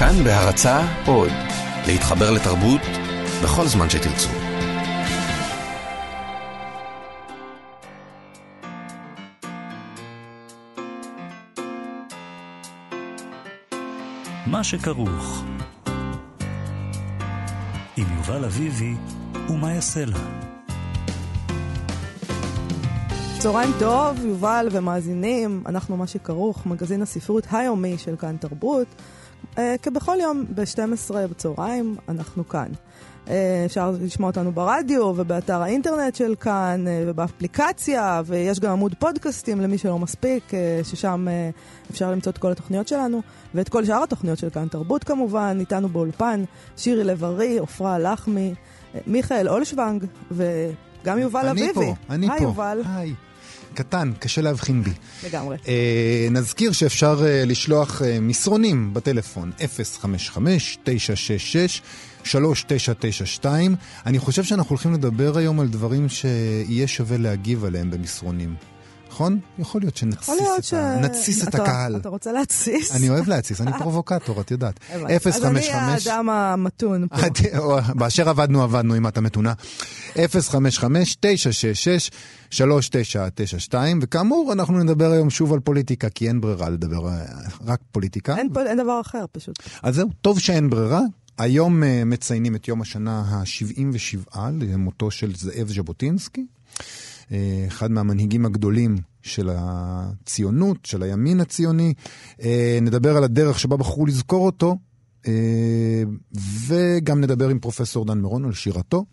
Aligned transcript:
כאן 0.00 0.24
בהרצה 0.24 0.80
עוד, 1.06 1.32
להתחבר 1.86 2.30
לתרבות 2.30 2.80
בכל 3.44 3.66
זמן 3.66 3.90
שתרצו. 3.90 4.28
מה 14.46 14.64
שכרוך 14.64 15.44
עם 17.96 18.06
יובל 18.16 18.44
אביבי 18.44 18.94
ומה 19.48 19.72
יעשה 19.72 20.04
לה. 20.04 20.18
צהריים 23.38 23.70
טוב, 23.78 24.24
יובל 24.24 24.68
ומאזינים, 24.72 25.62
אנחנו 25.66 25.96
מה 25.96 26.06
שכרוך, 26.06 26.66
מגזין 26.66 27.02
הספרות 27.02 27.46
היומי 27.50 27.98
של 27.98 28.16
כאן 28.16 28.36
תרבות. 28.36 28.86
אה, 29.58 29.74
כבכל 29.82 30.16
יום 30.20 30.44
ב-12 30.54 31.14
בצהריים 31.30 31.96
אנחנו 32.08 32.48
כאן. 32.48 32.68
אה, 33.28 33.62
אפשר 33.66 33.94
לשמוע 34.00 34.30
אותנו 34.30 34.52
ברדיו 34.52 35.02
ובאתר 35.02 35.62
האינטרנט 35.62 36.14
של 36.14 36.34
כאן 36.40 36.84
אה, 36.88 37.04
ובאפליקציה, 37.06 38.22
ויש 38.26 38.60
גם 38.60 38.72
עמוד 38.72 38.94
פודקאסטים 38.98 39.60
למי 39.60 39.78
שלא 39.78 39.98
מספיק, 39.98 40.50
ששם 40.82 41.26
אפשר 41.90 42.10
למצוא 42.10 42.32
את 42.32 42.38
כל 42.38 42.52
התוכניות 42.52 42.88
שלנו, 42.88 43.20
ואת 43.54 43.68
כל 43.68 43.84
שאר 43.84 44.02
התוכניות 44.02 44.38
של 44.38 44.50
כאן 44.50 44.68
תרבות 44.68 45.04
כמובן, 45.04 45.56
איתנו 45.60 45.88
באולפן, 45.88 46.44
שירי 46.76 47.04
לב-ארי, 47.04 47.58
עפרה 47.58 47.98
לחמי, 47.98 48.54
מיכאל 49.06 49.48
אולשוונג 49.48 50.04
וגם 50.30 51.18
יובל 51.18 51.46
אני 51.48 51.50
אביבי. 51.50 51.72
פה, 51.74 51.94
אני 52.10 52.30
היי 52.30 52.38
פה. 52.38 52.44
יובל, 52.44 52.82
היי. 52.86 53.14
קטן, 53.82 54.12
קשה 54.18 54.40
להבחין 54.40 54.82
בי. 54.82 54.90
לגמרי. 55.26 55.56
אה, 55.68 56.28
נזכיר 56.30 56.72
שאפשר 56.72 57.20
אה, 57.24 57.44
לשלוח 57.46 58.02
אה, 58.02 58.20
מסרונים 58.20 58.94
בטלפון 58.94 59.50
055-966-3992. 62.24 63.44
אני 64.06 64.18
חושב 64.18 64.44
שאנחנו 64.44 64.70
הולכים 64.70 64.92
לדבר 64.94 65.38
היום 65.38 65.60
על 65.60 65.68
דברים 65.68 66.08
שיהיה 66.08 66.86
שווה 66.86 67.18
להגיב 67.18 67.64
עליהם 67.64 67.90
במסרונים. 67.90 68.54
נכון? 69.10 69.38
יכול 69.58 69.80
להיות 69.80 69.96
שנתסיס 69.96 70.22
יכול 70.22 70.36
להיות 70.36 70.58
את, 70.58 70.64
ש... 70.64 71.42
את 71.48 71.54
הקהל. 71.54 71.96
אתה 71.96 72.08
רוצה 72.08 72.32
להתסיס? 72.32 72.96
אני 72.96 73.10
אוהב 73.10 73.28
להתסיס, 73.28 73.60
אני 73.60 73.70
פרובוקטור, 73.78 74.40
את 74.40 74.50
יודעת. 74.50 74.80
הבנתי. 74.90 75.14
אז 75.28 75.44
אני 75.44 75.68
האדם 75.70 76.28
המתון 76.30 77.08
פה. 77.08 77.26
את- 77.26 77.38
באשר 77.94 78.28
עבדנו, 78.28 78.62
עבדנו, 78.62 78.96
אם 78.96 79.06
אתה 79.06 79.20
מתונה. 79.20 79.52
055-966-3992, 82.50 83.74
וכאמור, 84.02 84.52
אנחנו 84.52 84.78
נדבר 84.78 85.10
היום 85.10 85.30
שוב 85.30 85.52
על 85.52 85.60
פוליטיקה, 85.60 86.08
כי 86.08 86.28
אין 86.28 86.40
ברירה 86.40 86.70
לדבר 86.70 87.08
אה, 87.08 87.24
רק 87.66 87.80
פוליטיקה. 87.92 88.36
אין 88.36 88.78
דבר 88.78 89.00
אחר 89.00 89.24
פשוט. 89.32 89.58
אז 89.82 89.94
זהו, 89.94 90.08
טוב 90.22 90.38
שאין 90.38 90.70
ברירה. 90.70 91.00
היום 91.38 91.82
אה, 91.82 92.02
מציינים 92.04 92.54
את 92.54 92.68
יום 92.68 92.80
השנה 92.82 93.20
ה-77 93.20 94.38
למותו 94.60 95.10
של 95.10 95.34
זאב 95.36 95.68
ז'בוטינסקי, 95.68 96.40
אה, 96.40 96.84
אחד 97.68 97.90
מהמנהיגים 97.90 98.46
הגדולים 98.46 98.96
של 99.22 99.50
הציונות, 99.52 100.86
של 100.86 101.02
הימין 101.02 101.40
הציוני. 101.40 101.94
אה, 102.42 102.78
נדבר 102.82 103.16
על 103.16 103.24
הדרך 103.24 103.58
שבה 103.58 103.76
בחרו 103.76 104.06
לזכור 104.06 104.46
אותו, 104.46 104.76
אה, 105.26 106.02
וגם 106.66 107.20
נדבר 107.20 107.48
עם 107.48 107.58
פרופסור 107.58 108.04
דן 108.04 108.18
מירון 108.18 108.44
על 108.44 108.52
שירתו. 108.52 109.04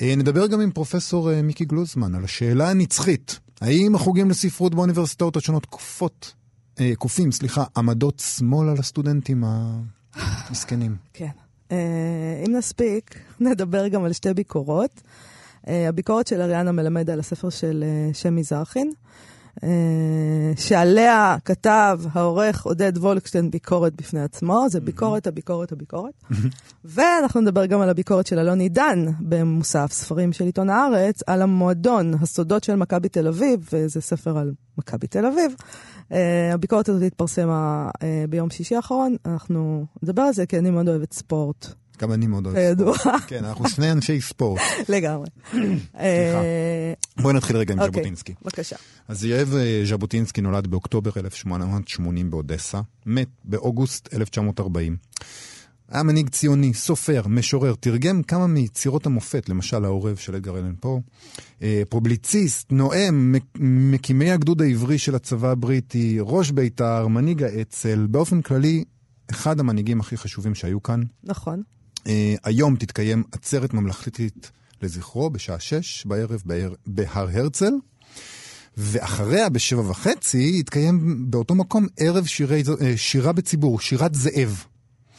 אה, 0.00 0.14
נדבר 0.16 0.46
גם 0.46 0.60
עם 0.60 0.70
פרופסור 0.70 1.42
מיקי 1.42 1.64
גלוזמן 1.64 2.14
על 2.14 2.24
השאלה 2.24 2.70
הנצחית, 2.70 3.38
האם 3.60 3.94
החוגים 3.94 4.30
לספרות 4.30 4.74
באוניברסיטאות 4.74 5.36
השונות 5.36 5.66
כופות, 5.66 6.34
כופים, 6.98 7.32
סליחה, 7.32 7.64
עמדות 7.76 8.18
שמאל 8.18 8.68
על 8.68 8.78
הסטודנטים 8.78 9.44
המסכנים? 10.14 10.96
כן. 11.12 11.30
אם 12.46 12.56
נספיק, 12.56 13.18
נדבר 13.40 13.88
גם 13.88 14.04
על 14.04 14.12
שתי 14.12 14.34
ביקורות. 14.34 15.02
אה, 15.68 15.88
הביקורת 15.88 16.26
של 16.26 16.40
אריאנה 16.40 16.72
מלמד 16.72 17.10
על 17.10 17.20
הספר 17.20 17.50
של 17.50 17.84
אה, 17.86 18.14
שם 18.14 18.36
מזרחין, 18.36 18.92
אה, 19.64 20.52
שעליה 20.56 21.36
כתב 21.44 22.00
העורך 22.12 22.62
עודד 22.62 22.98
וולקשטיין 22.98 23.50
ביקורת 23.50 23.94
בפני 23.96 24.22
עצמו, 24.22 24.66
זה 24.68 24.80
ביקורת, 24.80 25.26
הביקורת, 25.26 25.72
הביקורת. 25.72 26.24
ואנחנו 26.84 27.40
נדבר 27.40 27.66
גם 27.66 27.80
על 27.80 27.88
הביקורת 27.88 28.26
של 28.26 28.38
אלון 28.38 28.60
עידן 28.60 29.06
במוסף 29.20 29.92
ספרים 29.92 30.32
של 30.32 30.44
עיתון 30.44 30.70
הארץ, 30.70 31.22
על 31.26 31.42
המועדון, 31.42 32.14
הסודות 32.20 32.64
של 32.64 32.76
מכבי 32.76 33.08
תל 33.08 33.28
אביב, 33.28 33.68
וזה 33.72 34.00
ספר 34.00 34.38
על 34.38 34.52
מכבי 34.78 35.06
תל 35.06 35.26
אביב. 35.26 35.54
Uh, 36.10 36.14
הביקורת 36.54 36.88
הזאת 36.88 37.02
התפרסמה 37.02 37.90
uh, 37.94 38.00
ביום 38.30 38.50
שישי 38.50 38.76
האחרון, 38.76 39.16
אנחנו 39.26 39.86
נדבר 40.02 40.22
על 40.22 40.32
זה 40.32 40.46
כי 40.46 40.58
אני 40.58 40.70
מאוד 40.70 40.88
אוהבת 40.88 41.12
ספורט, 41.12 41.74
גם 42.00 42.12
אני 42.12 42.26
מאוד 42.26 42.46
אוהב 42.46 42.56
כידוע, 42.56 42.98
ספורט. 42.98 43.22
כן, 43.26 43.44
אנחנו 43.44 43.68
שני 43.68 43.92
אנשי 43.92 44.20
ספורט. 44.20 44.60
לגמרי. 44.88 45.26
אה, 45.98 46.92
בואי 47.22 47.34
נתחיל 47.34 47.56
רגע 47.56 47.74
עם 47.74 47.80
אוקיי, 47.80 47.92
ז'בוטינסקי. 47.92 48.34
בבקשה. 48.42 48.76
אז 49.08 49.20
זאב 49.20 49.54
אה, 49.54 49.82
ז'בוטינסקי 49.84 50.40
נולד 50.40 50.66
באוקטובר 50.66 51.10
1880 51.16 52.30
באודסה, 52.30 52.80
מת 53.06 53.28
באוגוסט 53.44 54.08
1940. 54.14 54.96
היה 55.90 56.02
מנהיג 56.02 56.28
ציוני, 56.28 56.74
סופר, 56.74 57.22
משורר, 57.26 57.74
תרגם 57.80 58.22
כמה 58.22 58.46
מיצירות 58.46 59.06
המופת, 59.06 59.48
למשל 59.48 59.84
העורב 59.84 60.16
של 60.16 60.34
אדגר 60.34 60.58
אלן 60.58 60.74
פה, 60.80 61.00
אה, 61.62 61.82
פובליציסט, 61.88 62.72
נואם, 62.72 63.34
מקימי 63.60 64.30
הגדוד 64.30 64.62
העברי 64.62 64.98
של 64.98 65.14
הצבא 65.14 65.50
הבריטי, 65.50 66.18
ראש 66.20 66.50
בית"ר, 66.50 67.06
מנהיג 67.06 67.42
האצ"ל, 67.42 68.06
באופן 68.06 68.42
כללי, 68.42 68.84
אחד 69.30 69.60
המנהיגים 69.60 70.00
הכי 70.00 70.16
חשובים 70.16 70.54
שהיו 70.54 70.82
כאן. 70.82 71.02
נכון. 71.24 71.62
אה, 72.06 72.34
היום 72.44 72.76
תתקיים 72.76 73.22
עצרת 73.32 73.74
ממלכתית 73.74 74.50
לזכרו 74.82 75.30
בשעה 75.30 75.60
שש 75.60 76.06
בערב 76.06 76.42
בהר, 76.44 76.72
בהר 76.86 77.28
הרצל, 77.32 77.72
ואחריה 78.76 79.48
בשבע 79.48 79.90
וחצי 79.90 80.56
יתקיים 80.60 81.24
באותו 81.30 81.54
מקום 81.54 81.86
ערב 81.96 82.26
שירי, 82.26 82.62
אה, 82.80 82.96
שירה 82.96 83.32
בציבור, 83.32 83.80
שירת 83.80 84.14
זאב. 84.14 84.64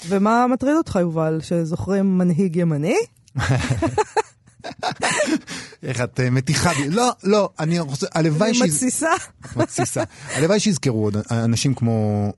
ומה 0.08 0.48
מטריד 0.48 0.76
אותך, 0.76 0.98
יובל, 1.02 1.40
שזוכרים 1.44 2.18
מנהיג 2.18 2.56
ימני? 2.56 2.96
איך 5.84 6.02
את 6.02 6.20
אה, 6.20 6.30
מתיחה 6.30 6.74
בי. 6.74 6.90
לא, 6.90 7.10
לא, 7.24 7.50
אני 7.60 7.80
רוצה, 7.80 8.08
הלוואי 8.14 8.50
אני 8.50 8.58
שיז- 8.58 8.64
מתסיסה. 8.64 9.10
מתסיסה. 9.56 10.04
הלוואי 10.34 10.60
שיזכרו 10.60 11.04
עוד 11.04 11.18
אנשים 11.32 11.74
כמו 11.74 12.30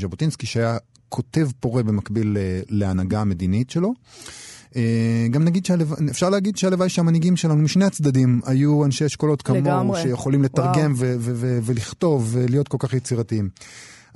ז'בוטינסקי, 0.00 0.46
שהיה 0.46 0.76
כותב 1.12 1.48
פורה 1.60 1.82
במקביל 1.82 2.36
אה, 2.36 2.60
להנהגה 2.68 3.20
המדינית 3.20 3.70
שלו. 3.70 3.92
אה, 4.76 5.26
גם 5.30 5.44
נגיד 5.44 5.66
שאפשר 5.66 6.30
להגיד 6.30 6.56
שהלוואי 6.56 6.88
שהמנהיגים 6.88 7.36
שלנו 7.36 7.62
משני 7.62 7.84
הצדדים 7.84 8.40
היו 8.44 8.84
אנשי 8.84 9.06
אשכולות 9.06 9.42
כמוהו, 9.42 9.60
לגמרי. 9.62 10.02
שיכולים 10.02 10.42
לתרגם 10.42 10.92
ו- 10.96 11.14
ו- 11.18 11.32
ו- 11.34 11.58
ולכתוב 11.62 12.28
ולהיות 12.32 12.68
כל 12.68 12.76
כך 12.80 12.92
יצירתיים. 12.92 13.48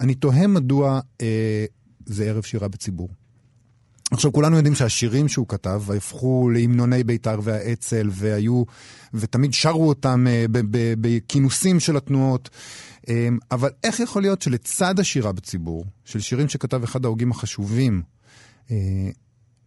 אני 0.01 0.15
תוהה 0.15 0.47
מדוע 0.47 1.01
אה, 1.21 1.65
זה 2.07 2.25
ערב 2.25 2.43
שירה 2.43 2.69
בציבור. 2.69 3.09
עכשיו, 4.11 4.33
כולנו 4.33 4.57
יודעים 4.57 4.75
שהשירים 4.75 5.28
שהוא 5.28 5.49
כתב 5.49 5.83
הפכו 5.97 6.51
להמנוני 6.51 7.05
בית"ר 7.05 7.41
והאצ"ל, 7.43 8.09
והיו, 8.13 8.63
ותמיד 9.15 9.55
שרו 9.55 9.89
אותם 9.89 10.27
אה, 10.28 10.45
בכינוסים 11.01 11.81
של 11.81 11.97
התנועות. 11.97 12.51
אה, 13.09 13.28
אבל 13.50 13.71
איך 13.84 14.00
יכול 14.00 14.22
להיות 14.22 14.43
שלצד 14.43 15.00
השירה 15.00 15.33
בציבור, 15.33 15.84
של 16.05 16.21
שירים 16.21 16.49
שכתב 16.49 16.83
אחד 16.83 17.05
ההוגים 17.05 17.31
החשובים, 17.31 18.03
אה, 18.71 18.77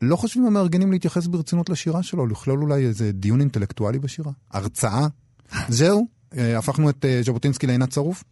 לא 0.01 0.15
חושבים 0.15 0.45
המארגנים 0.45 0.91
להתייחס 0.91 1.27
ברצינות 1.27 1.69
לשירה 1.69 2.03
שלו, 2.03 2.27
לכלול 2.27 2.61
אולי 2.61 2.85
איזה 2.85 3.11
דיון 3.11 3.39
אינטלקטואלי 3.39 3.99
בשירה? 3.99 4.31
הרצאה? 4.51 5.07
זהו, 5.69 6.07
אה, 6.37 6.57
הפכנו 6.57 6.89
את 6.89 7.05
אה, 7.05 7.21
ז'בוטינסקי 7.25 7.67
לעינת 7.67 7.91
שרוף? 7.91 8.23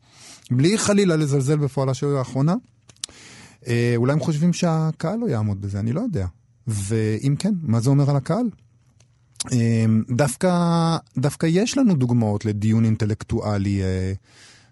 בלי 0.51 0.78
חלילה 0.78 1.16
לזלזל 1.16 1.57
בפועלה 1.57 1.94
שלו 1.94 2.17
האחרונה? 2.17 2.56
אולי 3.96 4.13
הם 4.13 4.19
חושבים 4.19 4.53
שהקהל 4.53 5.20
לא 5.20 5.26
יעמוד 5.29 5.61
בזה, 5.61 5.79
אני 5.79 5.93
לא 5.93 6.02
יודע. 6.02 6.28
ואם 6.67 7.35
כן, 7.40 7.53
מה 7.61 7.79
זה 7.79 7.90
אומר 7.90 8.09
על 8.09 8.16
הקהל? 8.16 8.49
אה, 9.52 9.85
דווקא, 10.09 10.52
דווקא 11.17 11.46
יש 11.46 11.78
לנו 11.78 11.96
דוגמאות 11.96 12.46
לדיון 12.46 12.85
אינטלקטואלי 12.85 13.82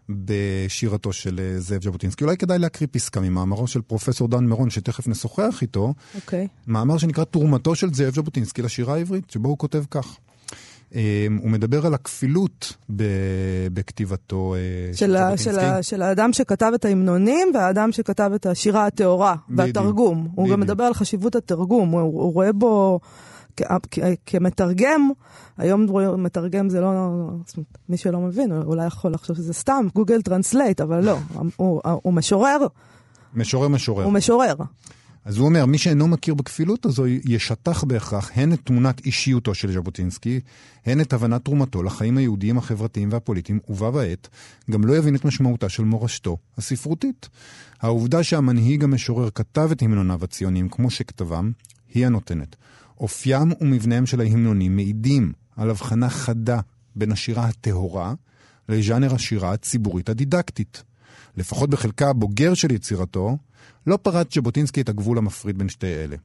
בשירתו 0.10 1.14
של 1.14 1.40
אה, 1.40 1.60
זאב 1.60 1.84
ז'בוטינסקי. 1.84 2.24
אולי 2.24 2.38
כדאי 2.38 2.60
להקריא 2.60 2.88
פסקה 2.92 3.20
ממאמרו 3.20 3.68
של 3.68 3.82
פרופסור 3.82 4.28
דן 4.28 4.46
מירון, 4.46 4.70
שתכף 4.70 5.08
נשוחח 5.08 5.60
איתו, 5.62 5.94
אוקיי. 6.16 6.48
מאמר 6.68 6.98
שנקרא 6.98 7.24
תרומתו 7.24 7.76
של 7.76 7.94
זאב 7.94 8.16
ז'בוטינסקי 8.16 8.62
לשירה 8.62 8.94
העברית, 8.94 9.30
שבו 9.30 9.50
הוא 9.50 9.58
כותב 9.58 9.84
כך. 9.92 10.18
אה, 10.96 11.28
הוא 11.42 11.50
מדבר 11.50 11.86
על 11.86 11.94
הכפילות 11.94 12.74
בכתיבתו 13.74 14.56
אה, 14.56 14.94
של, 14.94 15.18
של, 15.38 15.58
של 15.82 16.02
האדם 16.02 16.34
שכתב 16.34 16.72
את 16.76 16.86
ההמנונים 16.86 17.52
והאדם 17.54 17.92
שכתב 17.92 18.32
את 18.36 18.46
השירה 18.46 18.86
הטהורה 18.86 19.36
והתרגום. 19.50 20.28
הוא. 20.36 20.50
גם 20.50 20.60
מדבר 20.60 20.84
על 20.84 20.94
חשיבות 20.94 21.36
התרגום, 21.36 21.90
הוא, 21.90 22.02
הוא 22.02 22.34
רואה 22.34 22.54
בו 22.54 23.00
כ- 23.92 24.00
כמתרגם, 24.26 25.10
היום 25.58 25.86
מתרגם 26.18 26.70
זה 26.70 26.82
לא, 26.82 27.28
מי 27.90 27.98
שלא 27.98 28.20
מבין, 28.20 28.52
אולי 28.52 28.86
יכול 28.86 29.12
לחשוב 29.12 29.36
שזה 29.36 29.54
סתם 29.54 29.86
גוגל 29.96 30.22
טרנסלייט, 30.22 30.82
אבל 30.82 31.06
לא, 31.06 31.18
הוא, 31.56 31.82
הוא 31.84 32.14
משורר, 32.14 32.58
משורר 33.34 33.68
משורר. 33.68 34.04
הוא 34.04 34.14
משורר. 34.14 34.56
אז 35.26 35.38
הוא 35.38 35.46
אומר, 35.46 35.66
מי 35.66 35.78
שאינו 35.78 36.08
מכיר 36.08 36.34
בכפילות 36.34 36.86
הזו, 36.86 37.08
ישטח 37.08 37.84
בהכרח 37.84 38.32
הן 38.36 38.54
את 38.54 38.60
תמונת 38.64 39.06
אישיותו 39.06 39.54
של 39.54 39.72
ז'בוטינסקי, 39.72 40.40
הן 40.86 41.02
את 41.02 41.14
הבנת 41.14 41.46
תרומתו 41.46 41.84
לחיים 41.84 42.18
היהודיים, 42.18 42.58
החברתיים 42.58 43.10
והפוליטיים, 43.12 43.60
ובה 43.70 43.92
בעת, 43.92 44.28
גם 44.72 44.86
לא 44.86 44.98
יבין 44.98 45.16
את 45.16 45.26
משמעותה 45.26 45.70
של 45.70 45.84
מורשתו 45.84 46.38
הספרותית. 46.58 47.30
העובדה 47.82 48.24
שהמנהיג 48.24 48.84
המשורר 48.84 49.30
כתב 49.36 49.70
את 49.72 49.82
המנוניו 49.82 50.20
הציוניים 50.24 50.70
כמו 50.70 50.90
שכתבם, 50.90 51.52
היא 51.94 52.06
הנותנת. 52.06 52.56
אופיים 53.00 53.52
ומבניהם 53.62 54.06
של 54.06 54.22
ההמנונים 54.22 54.76
מעידים 54.76 55.34
על 55.56 55.70
הבחנה 55.70 56.10
חדה 56.10 56.60
בין 56.96 57.12
השירה 57.12 57.46
הטהורה 57.46 58.14
לז'אנר 58.70 59.16
השירה 59.16 59.54
הציבורית 59.54 60.10
הדידקטית. 60.10 60.84
לפחות 61.38 61.70
בחלקה 61.70 62.10
הבוגר 62.10 62.54
של 62.54 62.72
יצירתו, 62.72 63.38
לא 63.88 63.98
פרט 63.98 64.34
ז'בוטינסקי 64.34 64.82
את 64.82 64.90
הגבול 64.90 65.18
המפריד 65.18 65.58
בין 65.58 65.70
שתי 65.70 65.88
אלה. 65.88 66.16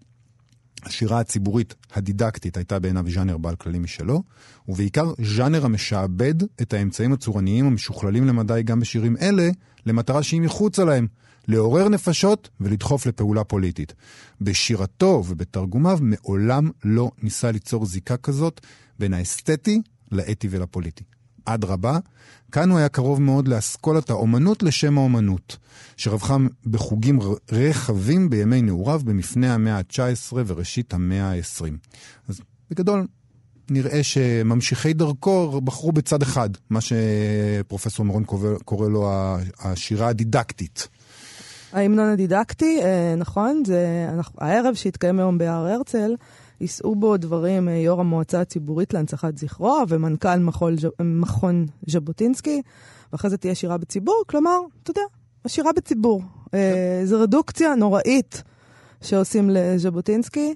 השירה 0.83 1.21
הציבורית 1.21 1.75
הדידקטית 1.95 2.57
הייתה 2.57 2.79
בעיניו 2.79 3.05
ז'אנר 3.09 3.39
בעל 3.39 3.57
כללים 3.57 3.83
משלו, 3.83 4.23
ובעיקר 4.69 5.13
ז'אנר 5.37 5.65
המשעבד 5.65 6.35
את 6.63 6.73
האמצעים 6.73 7.13
הצורניים 7.13 7.67
המשוכללים 7.67 8.27
למדי 8.27 8.63
גם 8.65 8.81
בשירים 8.81 9.17
אלה, 9.17 9.51
למטרה 9.87 10.23
שהיא 10.23 10.41
מחוצה 10.41 10.85
להם, 10.85 11.07
לעורר 11.49 11.89
נפשות 11.89 12.49
ולדחוף 12.61 13.07
לפעולה 13.07 13.45
פוליטית. 13.45 13.95
בשירתו 14.41 15.25
ובתרגומיו 15.29 15.99
מעולם 16.03 16.71
לא 16.85 17.11
ניסה 17.23 17.51
ליצור 17.51 17.87
זיקה 17.87 18.17
כזאת 18.17 18.61
בין 18.99 19.15
האסתטי 19.15 19.83
לאתי 20.13 20.49
ולפוליטי. 20.51 21.05
אדרבה, 21.45 21.99
כאן 22.53 22.71
הוא 22.71 22.79
היה 22.79 22.89
קרוב 22.89 23.23
מאוד 23.23 23.49
לאסכולת 23.49 24.11
האומנות 24.11 24.63
לשם 24.63 24.99
האומנות, 24.99 25.57
שרווחה 25.97 26.37
בחוגים 26.67 27.19
רחבים 27.53 28.31
בימי 28.31 28.63
נעוריו 28.63 29.01
במפנה 29.05 29.55
המאה 29.55 29.77
ה-19 29.77 30.33
וראשית 30.47 30.95
המאה 30.95 31.33
ה-20. 31.33 31.65
אז 32.29 32.41
בגדול, 32.71 33.07
נראה 33.71 34.03
שממשיכי 34.03 34.93
דרכו 34.93 35.61
בחרו 35.61 35.93
בצד 35.93 36.23
אחד, 36.23 36.51
מה 36.71 36.79
שפרופסור 36.81 38.07
מירון 38.07 38.25
קורא 38.65 38.89
לו 38.89 39.11
השירה 39.61 40.09
הדידקטית. 40.09 40.89
ההמנון 41.73 42.09
הדידקטי, 42.09 42.81
אה, 42.83 43.15
נכון, 43.17 43.63
זה 43.67 44.09
הערב 44.39 44.75
שהתקיים 44.75 45.19
היום 45.19 45.39
בהר 45.39 45.67
הרצל. 45.67 46.15
יישאו 46.61 46.97
בו 46.97 47.17
דברים 47.17 47.69
אה, 47.69 47.75
יו"ר 47.75 48.01
המועצה 48.01 48.41
הציבורית 48.41 48.95
להנצחת 48.95 49.39
זכרו 49.39 49.83
ומנכ"ל 49.89 50.39
מחול, 50.39 50.75
מכון 51.01 51.67
ז'בוטינסקי, 51.87 52.63
ואחרי 53.13 53.31
זה 53.31 53.37
תהיה 53.37 53.55
שירה 53.55 53.79
בציבור, 53.79 54.23
כלומר, 54.27 54.59
אתה 54.83 54.91
יודע, 54.91 55.03
השירה 55.45 55.73
בציבור. 55.77 56.23
אה, 56.55 57.03
זו 57.05 57.21
רדוקציה 57.21 57.75
נוראית 57.75 58.43
שעושים 59.01 59.51
לז'בוטינסקי. 59.51 60.55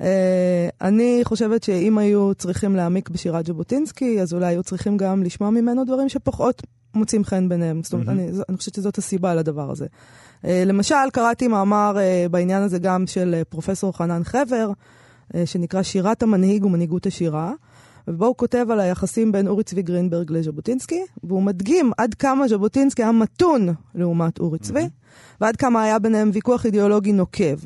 אה, 0.00 0.68
אני 0.80 1.20
חושבת 1.24 1.62
שאם 1.62 1.98
היו 1.98 2.34
צריכים 2.34 2.76
להעמיק 2.76 3.08
בשירת 3.08 3.46
ז'בוטינסקי, 3.46 4.20
אז 4.20 4.34
אולי 4.34 4.46
היו 4.46 4.62
צריכים 4.62 4.96
גם 4.96 5.22
לשמוע 5.22 5.50
ממנו 5.50 5.84
דברים 5.84 6.08
שפחות 6.08 6.62
מוצאים 6.94 7.24
חן 7.24 7.48
ביניהם. 7.48 7.82
זאת 7.82 7.92
אומרת, 7.92 8.08
אני, 8.08 8.28
אני 8.48 8.56
חושבת 8.56 8.74
שזאת 8.74 8.98
הסיבה 8.98 9.34
לדבר 9.34 9.70
הזה. 9.70 9.86
למשל, 10.44 10.94
קראתי 11.12 11.48
מאמר 11.48 11.96
בעניין 12.30 12.62
הזה 12.62 12.78
גם 12.78 13.06
של 13.06 13.42
פרופסור 13.48 13.96
חנן 13.96 14.24
חבר, 14.24 14.68
אה, 14.68 14.72
שנקרא 15.44 15.82
שירת 15.82 16.22
המנהיג 16.22 16.64
ומנהיגות 16.64 17.06
השירה, 17.06 17.52
ובו 18.08 18.26
הוא 18.26 18.36
כותב 18.36 18.66
על 18.70 18.80
היחסים 18.80 19.32
בין 19.32 19.48
אורי 19.48 19.64
צבי 19.64 19.82
גרינברג 19.82 20.32
לז'בוטינסקי, 20.32 21.04
והוא 21.24 21.42
מדגים 21.42 21.90
עד 21.98 22.14
כמה 22.14 22.48
ז'בוטינסקי 22.48 23.02
היה 23.02 23.12
מתון 23.12 23.68
לעומת 23.94 24.38
אורי 24.38 24.58
צבי, 24.58 24.84
mm-hmm. 24.84 25.36
ועד 25.40 25.56
כמה 25.56 25.82
היה 25.82 25.98
ביניהם 25.98 26.30
ויכוח 26.34 26.66
אידיאולוגי 26.66 27.12
נוקב. 27.12 27.58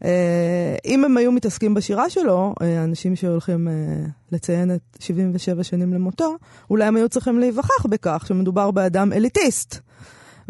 Uh, 0.00 0.02
אם 0.84 1.04
הם 1.04 1.16
היו 1.16 1.32
מתעסקים 1.32 1.74
בשירה 1.74 2.10
שלו, 2.10 2.54
uh, 2.58 2.64
אנשים 2.84 3.16
שהולכים 3.16 3.68
uh, 3.68 4.10
לציין 4.32 4.74
את 4.74 4.80
77 5.00 5.64
שנים 5.64 5.94
למותו, 5.94 6.36
אולי 6.70 6.84
הם 6.84 6.96
היו 6.96 7.08
צריכים 7.08 7.38
להיווכח 7.38 7.86
בכך 7.86 8.24
שמדובר 8.26 8.70
באדם 8.70 9.12
אליטיסט. 9.12 9.80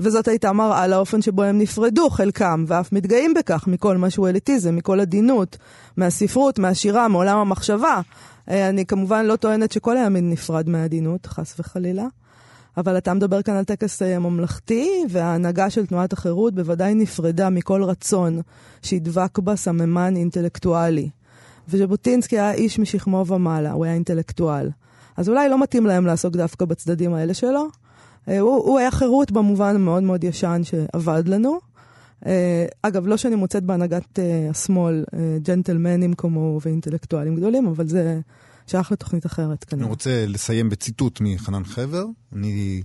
וזאת 0.01 0.29
הייתה 0.29 0.53
מראה 0.53 0.87
לאופן 0.87 1.23
שבו 1.23 1.43
הם 1.43 1.59
נפרדו, 1.59 2.11
חלקם, 2.11 2.65
ואף 2.67 2.93
מתגאים 2.93 3.35
בכך 3.35 3.67
מכל 3.67 3.97
מה 3.97 4.11
שהוא 4.11 4.29
אליטיזם, 4.29 4.77
מכל 4.77 5.01
עדינות, 5.01 5.57
מהספרות, 5.97 6.59
מהשירה, 6.59 7.09
מעולם 7.09 7.39
המחשבה. 7.39 8.01
אה, 8.51 8.69
אני 8.69 8.87
כמובן 8.87 9.27
לא 9.27 9.37
טוענת 9.37 9.73
שכל 9.73 9.97
הימין 9.97 10.31
נפרד 10.31 10.69
מהעדינות, 10.69 11.27
חס 11.27 11.55
וחלילה. 11.59 12.07
אבל 12.77 12.99
אתה 12.99 13.15
מדבר 13.15 13.43
כאן 13.43 13.55
על 13.55 13.65
טקס 13.65 14.03
אה, 14.03 14.19
ממלכתי, 14.19 14.91
וההנהגה 15.09 15.71
של 15.71 15.87
תנועת 15.87 16.13
החירות 16.13 16.55
בוודאי 16.55 16.95
נפרדה 16.95 17.51
מכל 17.51 17.83
רצון 17.83 18.41
שידבק 18.83 19.39
בה 19.39 19.57
סממן 19.57 20.17
אינטלקטואלי. 20.17 21.09
וז'בוטינסקי 21.69 22.39
היה 22.39 22.53
איש 22.53 22.79
משכמו 22.79 23.27
ומעלה, 23.27 23.73
הוא 23.73 23.85
היה 23.85 23.95
אינטלקטואל. 23.95 24.71
אז 25.17 25.29
אולי 25.29 25.49
לא 25.49 25.63
מתאים 25.63 25.87
להם 25.87 26.07
לעסוק 26.07 26.37
דווקא 26.37 26.65
בצדדים 26.65 27.15
האלה 27.15 27.35
שלו, 27.35 27.69
הוא, 28.39 28.51
הוא 28.51 28.79
היה 28.79 28.91
חירות 28.91 29.33
במובן 29.33 29.75
המאוד 29.75 30.03
מאוד 30.03 30.25
ישן 30.25 30.61
שעבד 30.65 31.29
לנו. 31.29 31.59
אה, 32.27 32.67
אגב, 32.83 33.07
לא 33.07 33.17
שאני 33.17 33.35
מוצאת 33.35 33.65
בהנהגת 33.65 34.19
אה, 34.19 34.47
השמאל 34.51 35.05
ג'נטלמנים 35.43 36.15
כמו 36.15 36.59
ואינטלקטואלים 36.63 37.37
גדולים, 37.37 37.67
אבל 37.67 37.89
זה 37.89 38.21
שייך 38.67 38.93
לתוכנית 38.93 39.27
אחרת 39.27 39.65
כנראה. 39.65 39.85
אני 39.85 39.91
רוצה 39.91 40.25
לסיים 40.27 40.69
בציטוט 40.69 41.21
מחנן 41.21 41.65
חבר. 41.65 42.05
אני 42.33 42.83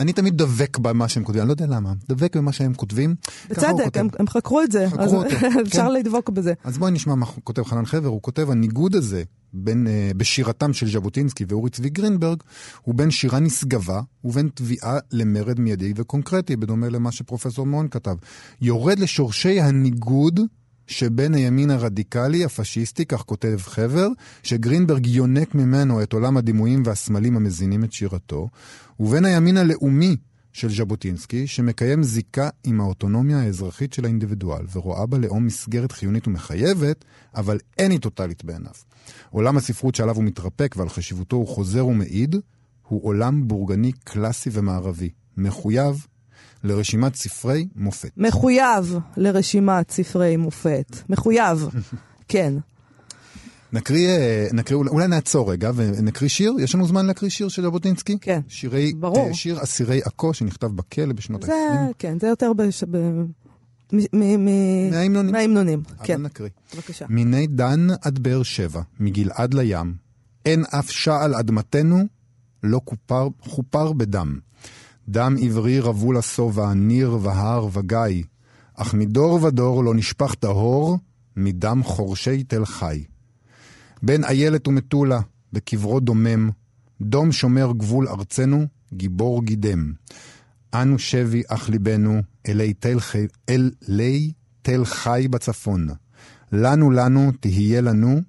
אני 0.00 0.12
תמיד 0.12 0.36
דבק 0.36 0.78
במה 0.78 1.08
שהם 1.08 1.24
כותבים, 1.24 1.42
אני 1.42 1.48
לא 1.48 1.52
יודע 1.52 1.66
למה, 1.66 1.92
דבק 2.08 2.36
במה 2.36 2.52
שהם 2.52 2.74
כותבים. 2.74 3.14
בצדק, 3.50 3.96
הם, 3.96 4.08
הם 4.18 4.28
חקרו 4.28 4.62
את 4.62 4.72
זה, 4.72 4.90
חקרו 4.90 5.02
אז 5.02 5.14
אותו, 5.14 5.36
אפשר 5.66 5.86
כן. 5.86 5.92
לדבוק 5.92 6.30
בזה. 6.30 6.52
אז 6.64 6.78
בואי 6.78 6.92
נשמע 6.92 7.14
מה 7.14 7.26
כותב 7.26 7.62
חנן 7.62 7.86
חבר, 7.86 8.08
הוא 8.08 8.22
כותב, 8.22 8.50
הניגוד 8.50 8.94
הזה 8.94 9.22
בין, 9.52 9.86
uh, 9.86 10.16
בשירתם 10.16 10.72
של 10.72 10.90
ז'בוטינסקי 10.90 11.44
ואורי 11.48 11.70
צבי 11.70 11.88
גרינברג, 11.88 12.42
הוא 12.82 12.94
בין 12.94 13.10
שירה 13.10 13.40
נשגבה 13.40 14.00
ובין 14.24 14.48
תביעה 14.54 14.98
למרד 15.12 15.60
מיידי 15.60 15.92
וקונקרטי, 15.96 16.56
בדומה 16.56 16.88
למה 16.88 17.12
שפרופסור 17.12 17.66
מון 17.66 17.88
כתב. 17.88 18.16
יורד 18.60 18.98
לשורשי 18.98 19.60
הניגוד 19.60 20.40
שבין 20.90 21.34
הימין 21.34 21.70
הרדיקלי, 21.70 22.44
הפשיסטי, 22.44 23.04
כך 23.04 23.20
כותב 23.20 23.58
חבר, 23.62 24.08
שגרינברג 24.42 25.06
יונק 25.06 25.54
ממנו 25.54 26.02
את 26.02 26.12
עולם 26.12 26.36
הדימויים 26.36 26.82
והסמלים 26.84 27.36
המזינים 27.36 27.84
את 27.84 27.92
שירתו, 27.92 28.48
ובין 29.00 29.24
הימין 29.24 29.56
הלאומי 29.56 30.16
של 30.52 30.70
ז'בוטינסקי, 30.70 31.46
שמקיים 31.46 32.02
זיקה 32.02 32.48
עם 32.64 32.80
האוטונומיה 32.80 33.40
האזרחית 33.40 33.92
של 33.92 34.04
האינדיבידואל, 34.04 34.64
ורואה 34.72 35.06
בה 35.06 35.18
לאום 35.18 35.46
מסגרת 35.46 35.92
חיונית 35.92 36.28
ומחייבת, 36.28 37.04
אבל 37.34 37.58
אין 37.78 37.90
היא 37.90 38.00
טוטאלית 38.00 38.44
בעיניו. 38.44 38.72
עולם 39.30 39.56
הספרות 39.56 39.94
שעליו 39.94 40.16
הוא 40.16 40.24
מתרפק 40.24 40.74
ועל 40.78 40.88
חשיבותו 40.88 41.36
הוא 41.36 41.48
חוזר 41.48 41.86
ומעיד, 41.86 42.36
הוא 42.88 43.04
עולם 43.04 43.48
בורגני 43.48 43.92
קלאסי 43.92 44.50
ומערבי, 44.52 45.10
מחויב 45.36 46.06
לרשימת 46.64 47.14
ספרי 47.14 47.68
מופת. 47.76 48.10
מחויב 48.16 48.98
לרשימת 49.16 49.90
ספרי 49.90 50.36
מופת. 50.36 50.96
מחויב, 51.08 51.68
כן. 52.28 52.54
נקריא, 53.72 54.08
אה, 54.08 54.46
נקריא, 54.52 54.78
אולי 54.78 55.08
נעצור 55.08 55.52
רגע 55.52 55.70
ונקריא 55.74 56.28
שיר? 56.28 56.54
יש 56.60 56.74
לנו 56.74 56.86
זמן 56.86 57.06
להקריא 57.06 57.30
שיר 57.30 57.48
של 57.48 57.62
ז'בוטינסקי? 57.62 58.18
כן, 58.20 58.40
שירי, 58.48 58.92
ברור. 58.92 59.32
שיר 59.32 59.62
אסירי 59.62 60.00
עכו 60.04 60.34
שנכתב 60.34 60.66
בכלא 60.66 61.12
בשנות 61.12 61.44
ה-20. 61.44 61.92
כן, 61.98 62.18
זה 62.18 62.26
יותר 62.26 62.52
בש... 62.52 62.84
ב... 62.90 62.96
מההמנונים. 64.12 65.32
מההמנונים, 65.32 65.82
כן. 66.04 66.14
אבל 66.14 66.22
נקריא. 66.22 66.50
בבקשה. 66.74 67.06
מיני 67.08 67.46
דן 67.46 67.86
עד 68.02 68.18
באר 68.18 68.42
שבע, 68.42 68.82
מגלעד 69.00 69.54
לים, 69.54 69.94
אין 70.46 70.64
אף 70.78 70.90
שעל 70.90 71.34
אדמתנו, 71.34 72.04
לא 72.62 72.80
כופר, 72.84 73.28
חופר 73.40 73.92
בדם. 73.92 74.38
דם 75.10 75.36
עברי 75.42 75.80
רבו 75.80 76.12
לשובע, 76.12 76.74
ניר 76.74 77.18
והר 77.22 77.68
וגיא, 77.72 78.22
אך 78.74 78.94
מדור 78.94 79.44
ודור 79.44 79.84
לא 79.84 79.94
נשפך 79.94 80.34
טהור, 80.34 80.98
מדם 81.36 81.82
חורשי 81.84 82.44
תל 82.44 82.64
חי. 82.64 83.04
בין 84.02 84.24
איילת 84.24 84.68
ומטולה, 84.68 85.20
בקברו 85.52 86.00
דומם, 86.00 86.50
דום 87.00 87.32
שומר 87.32 87.72
גבול 87.76 88.08
ארצנו, 88.08 88.66
גיבור 88.92 89.44
גידם. 89.44 89.92
אנו 90.74 90.98
שבי 90.98 91.42
אך 91.48 91.68
ליבנו, 91.68 92.22
אלי 92.48 92.72
תל, 92.72 93.00
חי, 93.00 93.26
אלי 93.48 94.32
תל 94.62 94.84
חי 94.84 95.26
בצפון. 95.30 95.88
לנו 96.52 96.90
לנו 96.90 97.32
תהיה 97.40 97.80
לנו 97.80 98.20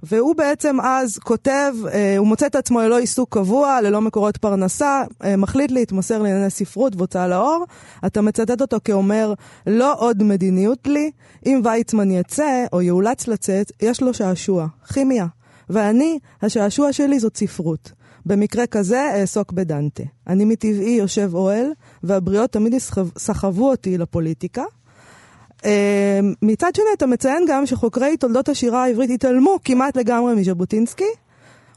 והוא 0.02 0.34
בעצם 0.36 0.76
אז 0.80 1.18
כותב, 1.18 1.74
אה, 1.92 2.16
הוא 2.18 2.26
מוצא 2.26 2.46
את 2.46 2.54
עצמו 2.54 2.80
ללא 2.80 2.98
עיסוק 2.98 3.34
קבוע, 3.34 3.80
ללא 3.80 4.00
מקורות 4.00 4.36
פרנסה, 4.36 5.02
אה, 5.24 5.36
מחליט 5.36 5.70
להתמסר 5.70 6.22
לענייני 6.22 6.50
ספרות 6.50 6.96
והוצאה 6.96 7.28
לאור. 7.28 7.64
אתה 8.06 8.20
מצטט 8.20 8.60
אותו 8.60 8.76
כאומר, 8.84 9.34
לא 9.66 9.94
עוד 9.98 10.22
מדיניות 10.22 10.86
לי, 10.86 11.10
אם 11.46 11.60
ויצמן 11.64 12.10
יצא 12.10 12.64
או 12.72 12.82
יאולץ 12.82 13.28
לצאת, 13.28 13.72
יש 13.82 14.02
לו 14.02 14.14
שעשוע, 14.14 14.66
כימיה. 14.92 15.26
ואני, 15.70 16.18
השעשוע 16.42 16.92
שלי 16.92 17.18
זאת 17.18 17.36
ספרות. 17.36 17.92
במקרה 18.26 18.66
כזה 18.66 19.10
אעסוק 19.14 19.52
בדנטה. 19.52 20.02
אני 20.26 20.44
מטבעי 20.44 20.90
יושב 20.90 21.30
אוהל, 21.34 21.66
והבריות 22.02 22.52
תמיד 22.52 22.74
סחבו 23.18 23.70
אותי 23.70 23.98
לפוליטיקה. 23.98 24.62
אה, 25.64 26.20
מצד 26.42 26.74
שני, 26.74 26.86
אתה 26.96 27.06
מציין 27.06 27.44
גם 27.48 27.66
שחוקרי 27.66 28.16
תולדות 28.16 28.48
השירה 28.48 28.84
העברית 28.84 29.10
התעלמו 29.10 29.58
כמעט 29.64 29.96
לגמרי 29.96 30.34
מז'בוטינסקי. 30.34 31.12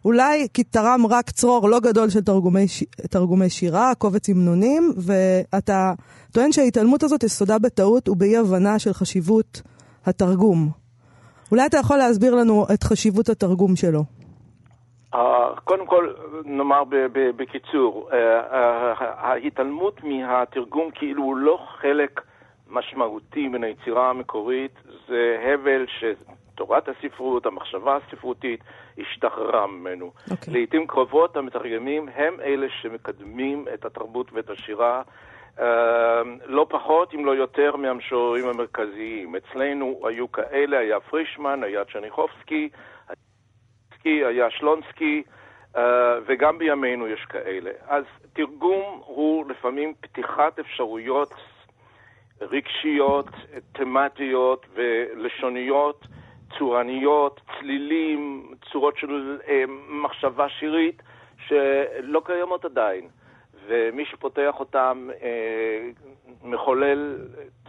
אולי 0.06 0.48
כי 0.54 0.64
תרם 0.64 1.06
רק 1.10 1.30
צרור 1.30 1.70
לא 1.70 1.80
גדול 1.80 2.10
של 2.10 2.22
תרגומי, 2.22 2.68
ש... 2.68 2.84
תרגומי 3.10 3.50
שירה, 3.50 3.96
קובץ 3.98 4.30
המנונים, 4.30 4.92
ואתה 4.98 5.94
טוען 6.32 6.52
שההתעלמות 6.52 7.04
הזאת 7.04 7.24
יסודה 7.24 7.60
בטעות 7.60 8.10
ובאי 8.10 8.38
הבנה 8.38 8.80
של 8.80 8.94
חשיבות 8.94 9.62
התרגום. 10.06 10.70
אולי 11.52 11.66
אתה 11.66 11.78
יכול 11.78 11.98
להסביר 11.98 12.36
לנו 12.36 12.66
את 12.74 12.84
חשיבות 12.84 13.30
התרגום 13.30 13.76
שלו. 13.76 14.04
Uh, 15.16 15.18
קודם 15.64 15.86
כל, 15.86 16.14
נאמר 16.46 16.84
בקיצור, 17.38 18.10
uh, 18.10 18.14
uh, 18.14 19.04
ההתעלמות 19.18 20.04
מהתרגום 20.04 20.90
כאילו 20.96 21.24
הוא 21.24 21.38
לא 21.38 21.58
חלק 21.82 22.22
משמעותי 22.72 23.48
מן 23.48 23.64
היצירה 23.64 24.10
המקורית 24.10 24.72
זה 25.08 25.38
הבל 25.44 25.86
שתורת 25.88 26.90
הספרות, 26.90 27.46
המחשבה 27.46 27.98
הספרותית, 27.98 28.60
השתחררה 28.98 29.68
ממנו. 29.68 30.12
Okay. 30.16 30.32
אוקיי. 30.32 30.54
לעיתים 30.54 30.88
קרובות 30.88 31.38
המתרגמים 31.38 32.10
הם 32.16 32.40
אלה 32.40 32.68
שמקדמים 32.82 33.66
את 33.74 33.86
התרבות 33.86 34.34
ואת 34.34 34.50
השירה. 34.50 35.02
Uh, 35.58 35.62
לא 36.46 36.66
פחות, 36.70 37.14
אם 37.14 37.26
לא 37.26 37.32
יותר, 37.32 37.76
מהמשוררים 37.76 38.48
המרכזיים. 38.48 39.36
אצלנו 39.36 40.02
היו 40.08 40.32
כאלה, 40.32 40.80
היה 40.80 41.00
פרישמן, 41.00 41.64
היה 41.64 41.86
צ'רניחובסקי, 41.86 42.70
היה 44.04 44.50
שלונסקי, 44.50 45.24
uh, 45.76 45.80
וגם 46.26 46.58
בימינו 46.58 47.08
יש 47.08 47.26
כאלה. 47.30 47.72
אז 47.88 48.04
תרגום 48.34 49.02
הוא 49.06 49.50
לפעמים 49.50 49.94
פתיחת 50.02 50.60
אפשרויות 50.60 51.34
רגשיות, 52.42 53.28
תמטיות 53.72 54.66
ולשוניות, 54.74 56.06
צורניות, 56.58 57.42
צלילים, 57.60 58.52
צורות 58.72 58.98
של 58.98 59.40
אה, 59.48 59.64
מחשבה 59.90 60.50
שירית 60.50 61.02
שלא 61.48 62.22
קיימות 62.26 62.66
עדיין. 62.66 63.08
ומי 63.68 64.06
שפותח 64.06 64.60
אותם 64.60 65.10
אה, 65.22 65.90
מחולל 66.44 67.18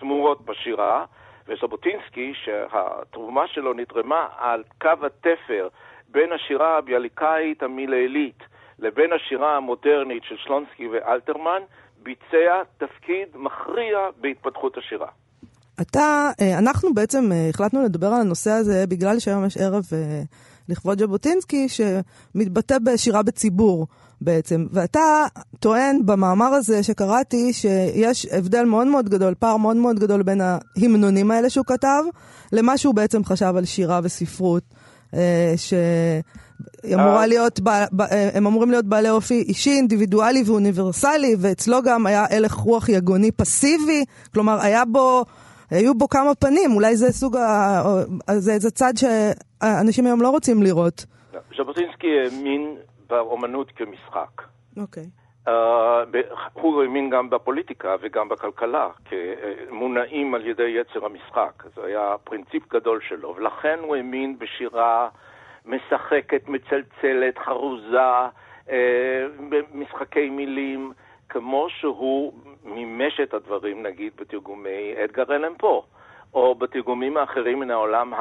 תמורות 0.00 0.44
בשירה, 0.44 1.04
וז'בוטינסקי, 1.48 2.32
שהתרומה 2.34 3.48
שלו 3.48 3.72
נתרמה 3.72 4.26
על 4.38 4.62
קו 4.80 5.06
התפר 5.06 5.68
בין 6.08 6.32
השירה 6.32 6.78
הביאליקאית 6.78 7.62
המילאלית 7.62 8.42
לבין 8.78 9.12
השירה 9.12 9.56
המודרנית 9.56 10.24
של 10.24 10.36
שלונסקי 10.36 10.88
ואלתרמן, 10.88 11.62
ביצע 12.02 12.62
תפקיד 12.78 13.28
מכריע 13.34 13.98
בהתפתחות 14.20 14.78
השירה. 14.78 15.08
אתה, 15.80 16.30
אה, 16.40 16.58
אנחנו 16.58 16.94
בעצם 16.94 17.32
אה, 17.32 17.48
החלטנו 17.48 17.82
לדבר 17.82 18.06
על 18.06 18.20
הנושא 18.20 18.50
הזה 18.50 18.86
בגלל 18.86 19.18
שהיום 19.18 19.44
יש 19.44 19.56
ערב 19.56 19.84
אה, 19.92 20.22
לכבוד 20.68 20.98
ז'בוטינסקי 20.98 21.66
שמתבטא 21.68 22.76
בשירה 22.84 23.22
בציבור 23.22 23.86
בעצם. 24.20 24.66
ואתה 24.72 25.00
טוען 25.60 26.06
במאמר 26.06 26.46
הזה 26.46 26.82
שקראתי 26.82 27.52
שיש 27.52 28.26
הבדל 28.26 28.64
מאוד 28.64 28.86
מאוד 28.86 29.08
גדול, 29.08 29.34
פער 29.34 29.56
מאוד 29.56 29.76
מאוד 29.76 29.98
גדול 29.98 30.22
בין 30.22 30.40
ההמנונים 30.40 31.30
האלה 31.30 31.50
שהוא 31.50 31.66
כתב 31.66 32.02
למה 32.52 32.78
שהוא 32.78 32.94
בעצם 32.94 33.24
חשב 33.24 33.52
על 33.56 33.64
שירה 33.64 34.00
וספרות. 34.02 34.62
ש... 35.56 35.74
היא 36.82 36.94
אמורה 36.94 37.20
אה. 37.20 37.26
להיות, 37.26 37.60
אה, 37.68 38.30
הם 38.34 38.46
אמורים 38.46 38.70
להיות 38.70 38.84
בעלי 38.84 39.10
אופי 39.10 39.34
אישי, 39.48 39.70
אינדיבידואלי 39.70 40.42
ואוניברסלי, 40.46 41.34
ואצלו 41.42 41.76
גם 41.82 42.06
היה 42.06 42.24
הלך 42.30 42.52
רוח 42.52 42.88
יגוני 42.88 43.32
פסיבי, 43.32 44.04
כלומר 44.34 44.58
היה 44.62 44.84
בו, 44.84 45.24
היו 45.70 45.94
בו 45.94 46.08
כמה 46.08 46.34
פנים, 46.34 46.72
אולי 46.74 46.96
זה 46.96 47.12
סוג, 47.12 47.36
ה... 47.36 47.82
זה, 48.38 48.58
זה 48.58 48.70
צד 48.70 48.92
שאנשים 48.96 50.06
היום 50.06 50.22
לא 50.22 50.30
רוצים 50.30 50.62
לראות. 50.62 51.06
ז'בוטינסקי 51.56 52.06
האמין 52.24 52.76
באומנות 53.10 53.70
כמשחק. 53.76 54.42
אוקיי. 54.76 55.06
Uh, 55.48 55.50
הוא 56.52 56.82
האמין 56.82 57.10
גם 57.10 57.30
בפוליטיקה 57.30 57.96
וגם 58.02 58.28
בכלכלה, 58.28 58.88
כמונעים 59.04 60.34
על 60.34 60.46
ידי 60.46 60.68
יצר 60.80 61.04
המשחק. 61.04 61.62
זה 61.76 61.84
היה 61.84 62.14
פרינציפ 62.24 62.72
גדול 62.72 63.00
שלו, 63.08 63.34
ולכן 63.36 63.78
הוא 63.82 63.96
האמין 63.96 64.38
בשירה 64.38 65.08
משחקת, 65.66 66.48
מצלצלת, 66.48 67.38
חרוזה, 67.38 67.98
אה, 68.70 69.26
במשחקי 69.48 70.30
מילים, 70.30 70.92
כמו 71.28 71.66
שהוא 71.70 72.32
מימש 72.64 73.20
את 73.20 73.34
הדברים, 73.34 73.82
נגיד, 73.82 74.12
בתרגומי 74.16 74.94
אדגר 75.04 75.34
אלן 75.34 75.52
פה. 75.58 75.82
או 76.34 76.54
בתרגומים 76.54 77.16
האחרים 77.16 77.60
מן 77.60 77.70
העולם, 77.70 78.12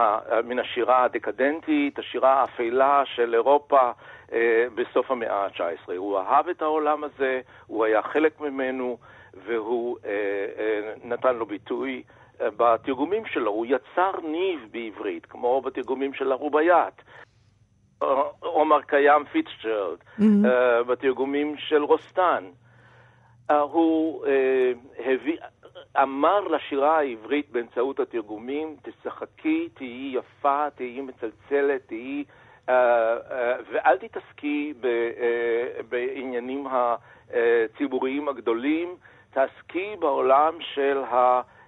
מן 0.43 0.59
השירה 0.59 1.03
הדקדנטית, 1.03 1.99
השירה 1.99 2.41
האפלה 2.41 3.03
של 3.05 3.33
אירופה 3.33 3.91
אה, 4.33 4.65
בסוף 4.75 5.11
המאה 5.11 5.45
ה-19. 5.45 5.91
הוא 5.97 6.19
אהב 6.19 6.47
את 6.49 6.61
העולם 6.61 7.03
הזה, 7.03 7.41
הוא 7.67 7.85
היה 7.85 8.01
חלק 8.01 8.39
ממנו, 8.41 8.97
והוא 9.45 9.97
אה, 10.05 10.93
נתן 11.03 11.35
לו 11.35 11.45
ביטוי 11.45 12.03
בתרגומים 12.39 13.25
שלו. 13.25 13.51
הוא 13.51 13.65
יצר 13.69 14.11
ניב 14.23 14.67
בעברית, 14.71 15.25
כמו 15.25 15.61
בתרגומים 15.61 16.13
של 16.13 16.31
הרוביית. 16.31 17.01
עומר 18.39 18.81
קיים 18.81 19.23
פיצ'רלד, 19.25 19.97
mm-hmm. 19.99 20.23
uh, 20.23 20.83
בתרגומים 20.83 21.57
של 21.57 21.83
רוסטן. 21.83 22.43
Uh, 23.51 23.53
הוא 23.53 24.25
uh, 24.25 24.29
הביא, 25.05 25.37
אמר 26.01 26.47
לשירה 26.47 26.97
העברית 26.97 27.49
באמצעות 27.51 27.99
התרגומים, 27.99 28.75
תשחקי, 28.81 29.69
תהיי 29.73 30.15
יפה, 30.15 30.69
תהיי 30.75 31.01
מצלצלת, 31.01 31.81
תהיי... 31.87 32.23
Uh, 32.67 32.71
uh, 32.71 33.33
ואל 33.71 33.97
תתעסקי 33.97 34.73
ב, 34.79 34.85
uh, 34.85 35.83
בעניינים 35.89 36.67
הציבוריים 37.29 38.29
הגדולים, 38.29 38.95
תעסקי 39.31 39.95
בעולם 39.99 40.53
של 40.59 41.01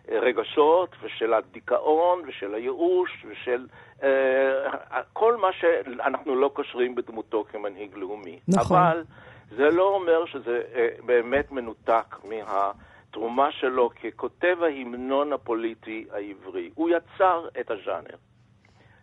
הרגשות 0.08 0.96
ושל 1.02 1.34
הדיכאון 1.34 2.22
ושל 2.28 2.54
הייאוש 2.54 3.26
ושל 3.30 3.68
אה, 4.04 5.02
כל 5.14 5.38
מה 5.38 5.54
שאנחנו 5.54 6.36
לא 6.36 6.52
קושרים 6.54 6.96
בדמותו 6.96 7.46
כמנהיג 7.52 7.96
לאומי. 7.96 8.40
נכון. 8.48 8.78
אבל 8.78 9.04
זה 9.50 9.70
לא 9.70 9.96
אומר 9.96 10.26
שזה 10.26 10.62
אה, 10.76 10.88
באמת 11.06 11.52
מנותק 11.52 12.16
מהתרומה 12.24 13.52
שלו 13.52 13.90
ככותב 13.90 14.58
ההמנון 14.62 15.34
הפוליטי 15.34 16.06
העברי. 16.12 16.70
הוא 16.76 16.90
יצר 16.90 17.48
את 17.60 17.72
הז'אנר. 17.72 18.16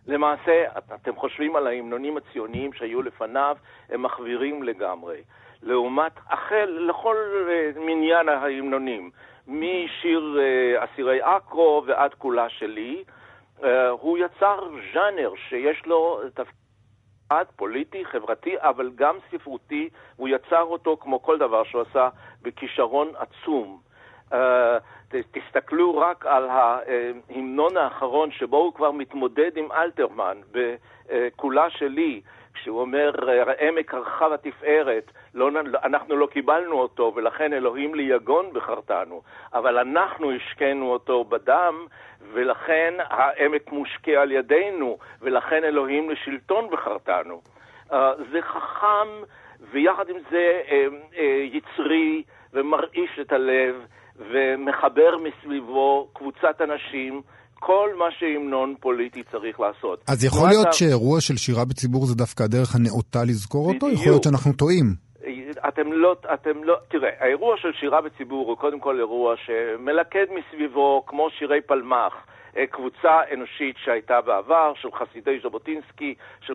למעשה, 0.06 0.64
אתם 0.94 1.16
חושבים 1.16 1.56
על 1.56 1.66
ההמנונים 1.66 2.16
הציוניים 2.16 2.72
שהיו 2.72 3.02
לפניו, 3.02 3.56
הם 3.88 4.02
מחווירים 4.02 4.62
לגמרי. 4.62 5.22
לעומת, 5.62 6.12
החל, 6.28 6.78
לכל 6.88 7.16
uh, 7.16 7.78
מניין 7.80 8.28
ההמנונים, 8.28 9.10
משיר 9.48 10.38
uh, 10.38 10.84
אסירי 10.84 11.20
עכו 11.22 11.82
ועד 11.86 12.14
כולה 12.14 12.48
שלי, 12.48 13.04
uh, 13.58 13.64
הוא 13.90 14.18
יצר 14.18 14.68
ז'אנר 14.94 15.32
שיש 15.48 15.86
לו 15.86 16.20
תפקיד 16.34 16.60
פוליטי, 17.56 18.04
חברתי, 18.04 18.54
אבל 18.58 18.90
גם 18.94 19.16
ספרותי, 19.30 19.88
הוא 20.16 20.28
יצר 20.28 20.62
אותו 20.62 20.96
כמו 21.00 21.22
כל 21.22 21.38
דבר 21.38 21.64
שהוא 21.64 21.82
עשה 21.82 22.08
בכישרון 22.42 23.08
עצום. 23.16 23.80
אה, 24.32 24.78
תסתכלו 25.10 25.98
רק 25.98 26.26
על 26.26 26.48
ההמנון 26.48 27.76
האחרון 27.76 28.30
שבו 28.30 28.56
הוא 28.56 28.74
כבר 28.74 28.90
מתמודד 28.90 29.50
עם 29.56 29.72
אלתרמן, 29.72 30.38
בכולה 30.52 31.70
שלי, 31.70 32.20
כשהוא 32.54 32.80
אומר, 32.80 33.10
עמק 33.60 33.94
הרחב 33.94 34.32
התפארת, 34.32 35.10
לא, 35.34 35.50
אנחנו 35.84 36.16
לא 36.16 36.26
קיבלנו 36.26 36.80
אותו, 36.80 37.12
ולכן 37.16 37.52
אלוהים 37.52 37.94
ליגון 37.94 38.52
בחרתנו, 38.52 39.22
אבל 39.54 39.78
אנחנו 39.78 40.32
השקינו 40.32 40.92
אותו 40.92 41.24
בדם, 41.24 41.86
ולכן 42.32 42.94
העמק 42.98 43.72
מושקע 43.72 44.22
על 44.22 44.32
ידינו, 44.32 44.98
ולכן 45.20 45.64
אלוהים 45.64 46.10
לשלטון 46.10 46.70
בחרתנו. 46.70 47.40
Uh, 47.90 47.94
זה 48.32 48.42
חכם, 48.42 49.08
ויחד 49.72 50.08
עם 50.08 50.16
זה 50.30 50.60
uh, 50.66 51.14
uh, 51.14 51.16
יצרי, 51.52 52.22
ומרעיש 52.52 53.18
את 53.20 53.32
הלב, 53.32 53.74
ומחבר 54.16 55.16
מסביבו 55.18 56.08
קבוצת 56.12 56.60
אנשים. 56.60 57.22
כל 57.60 57.88
מה 57.98 58.04
שהמנון 58.18 58.74
פוליטי 58.80 59.22
צריך 59.32 59.60
לעשות. 59.60 60.04
אז 60.08 60.24
יכול 60.24 60.48
להיות 60.48 60.66
אתה... 60.66 60.72
שאירוע 60.72 61.20
של 61.20 61.36
שירה 61.36 61.64
בציבור 61.64 62.06
זה 62.06 62.14
דווקא 62.14 62.42
הדרך 62.42 62.74
הנאותה 62.74 63.18
לזכור 63.24 63.68
בדיוק. 63.68 63.82
אותו? 63.82 63.94
יכול 63.94 64.12
להיות 64.12 64.22
שאנחנו 64.22 64.52
טועים. 64.52 64.86
אתם 65.68 65.92
לא, 65.92 66.16
אתם 66.34 66.64
לא, 66.64 66.76
תראה, 66.88 67.10
האירוע 67.18 67.56
של 67.56 67.72
שירה 67.72 68.00
בציבור 68.00 68.48
הוא 68.48 68.56
קודם 68.56 68.80
כל 68.80 68.98
אירוע 68.98 69.34
שמלכד 69.36 70.26
מסביבו, 70.30 71.04
כמו 71.06 71.30
שירי 71.30 71.60
פלמח, 71.60 72.14
אה, 72.56 72.66
קבוצה 72.66 73.20
אנושית 73.34 73.76
שהייתה 73.84 74.20
בעבר, 74.20 74.72
של 74.74 74.88
חסידי 74.92 75.40
ז'בוטינסקי, 75.42 76.14
של 76.40 76.52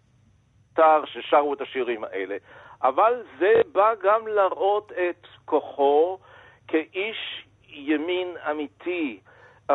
תר 0.76 1.04
ששרו 1.06 1.54
את 1.54 1.62
השירים 1.62 2.04
האלה. 2.04 2.38
אבל 2.84 3.14
זה 3.40 3.54
בא 3.72 3.94
גם 4.04 4.28
להראות 4.28 4.92
את 4.92 5.28
כוחו 5.46 6.18
כאיש 6.68 7.46
ימין 7.68 8.28
אמיתי, 8.52 9.20
uh, 9.72 9.74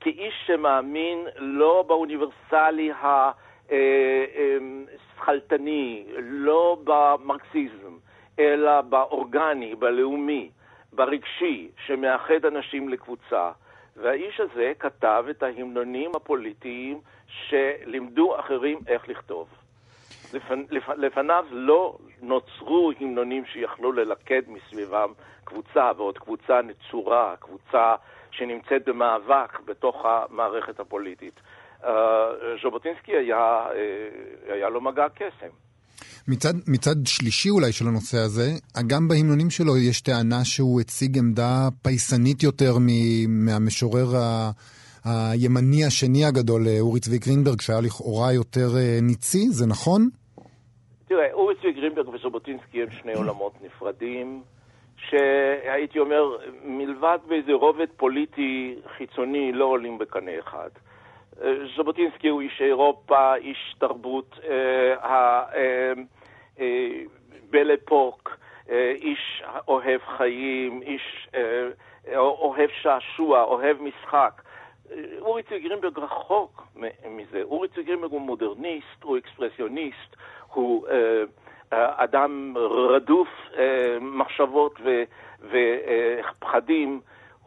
כאיש 0.00 0.34
שמאמין 0.46 1.26
לא 1.36 1.84
באוניברסלי 1.86 2.90
השכלתני, 4.90 6.04
אה, 6.08 6.20
לא 6.20 6.78
במרקסיזם, 6.84 7.96
אלא 8.38 8.80
באורגני, 8.80 9.74
בלאומי, 9.74 10.50
ברגשי, 10.92 11.68
שמאחד 11.86 12.44
אנשים 12.44 12.88
לקבוצה. 12.88 13.50
והאיש 13.96 14.40
הזה 14.40 14.72
כתב 14.78 15.24
את 15.30 15.42
ההמנונים 15.42 16.10
הפוליטיים 16.16 17.00
שלימדו 17.26 18.40
אחרים 18.40 18.78
איך 18.86 19.08
לכתוב. 19.08 19.48
לפנ... 20.34 20.62
לפ... 20.70 20.88
לפניו 20.88 21.44
לא 21.50 21.96
נוצרו 22.22 22.92
המנונים 23.00 23.44
שיכלו 23.44 23.92
ללכד 23.92 24.42
מסביבם 24.48 25.12
קבוצה 25.44 25.90
ועוד 25.96 26.18
קבוצה 26.18 26.60
נצורה, 26.62 27.34
קבוצה 27.40 27.94
שנמצאת 28.38 28.82
במאבק 28.86 29.60
בתוך 29.66 29.96
המערכת 30.04 30.80
הפוליטית. 30.80 31.40
Uh, 31.82 31.86
ז'בוטינסקי 32.62 33.12
היה, 33.16 33.66
uh, 33.68 34.52
היה 34.52 34.68
לו 34.68 34.80
מגע 34.80 35.06
קסם. 35.08 35.52
מצד, 36.28 36.54
מצד 36.68 36.94
שלישי 37.06 37.50
אולי 37.50 37.72
של 37.72 37.86
הנושא 37.88 38.18
הזה, 38.18 38.46
גם 38.86 39.08
בהמנונים 39.08 39.50
שלו 39.50 39.76
יש 39.76 40.00
טענה 40.00 40.44
שהוא 40.44 40.80
הציג 40.80 41.18
עמדה 41.18 41.68
פייסנית 41.82 42.42
יותר 42.42 42.72
מהמשורר 43.28 44.16
ה... 44.16 44.50
הימני 45.04 45.84
השני 45.84 46.24
הגדול, 46.24 46.62
אורי 46.80 47.00
צבי 47.00 47.18
גרינברג, 47.18 47.60
שהיה 47.60 47.80
לכאורה 47.80 48.32
יותר 48.32 48.68
אה, 48.76 48.98
ניצי, 49.02 49.48
זה 49.48 49.66
נכון? 49.66 50.08
תראה, 51.08 51.32
אורי 51.32 51.54
צבי 51.54 51.72
גרינברג 51.72 52.08
וז'בוטינסקי 52.08 52.82
הם 52.82 52.90
שני 52.90 53.12
עולמות 53.12 53.52
נפרדים, 53.64 54.42
שהייתי 55.10 55.98
אומר, 55.98 56.36
מלבד 56.64 57.18
באיזה 57.26 57.52
רובד 57.52 57.86
פוליטי 57.96 58.76
חיצוני, 58.96 59.52
לא 59.52 59.64
עולים 59.64 59.98
בקנה 59.98 60.38
אחד. 60.38 60.70
אה, 61.42 61.52
ז'בוטינסקי 61.76 62.28
הוא 62.28 62.40
איש 62.40 62.62
אירופה, 62.62 63.34
איש 63.34 63.76
תרבות 63.78 64.38
בלפוק, 67.50 68.36
איש 68.94 69.42
אוהב 69.68 70.00
חיים, 70.16 70.82
איש 70.82 71.28
אוהב 72.16 72.70
שעשוע, 72.82 73.42
אוהב 73.42 73.76
משחק. 73.82 74.42
אורי 75.20 75.42
צבי 75.42 75.60
גרינברג 75.60 75.98
רחוק 75.98 76.66
מזה. 77.10 77.42
אורי 77.42 77.68
צבי 77.68 77.82
גרינברג 77.82 78.10
הוא 78.10 78.20
מודרניסט, 78.20 79.02
הוא 79.02 79.18
אקספרסיוניסט, 79.18 80.16
הוא 80.52 80.88
אה, 80.88 80.94
אה, 80.94 81.22
אדם 81.96 82.54
רדוף 82.94 83.28
אה, 83.58 83.98
מחשבות 84.00 84.80
ופחדים. 85.40 87.00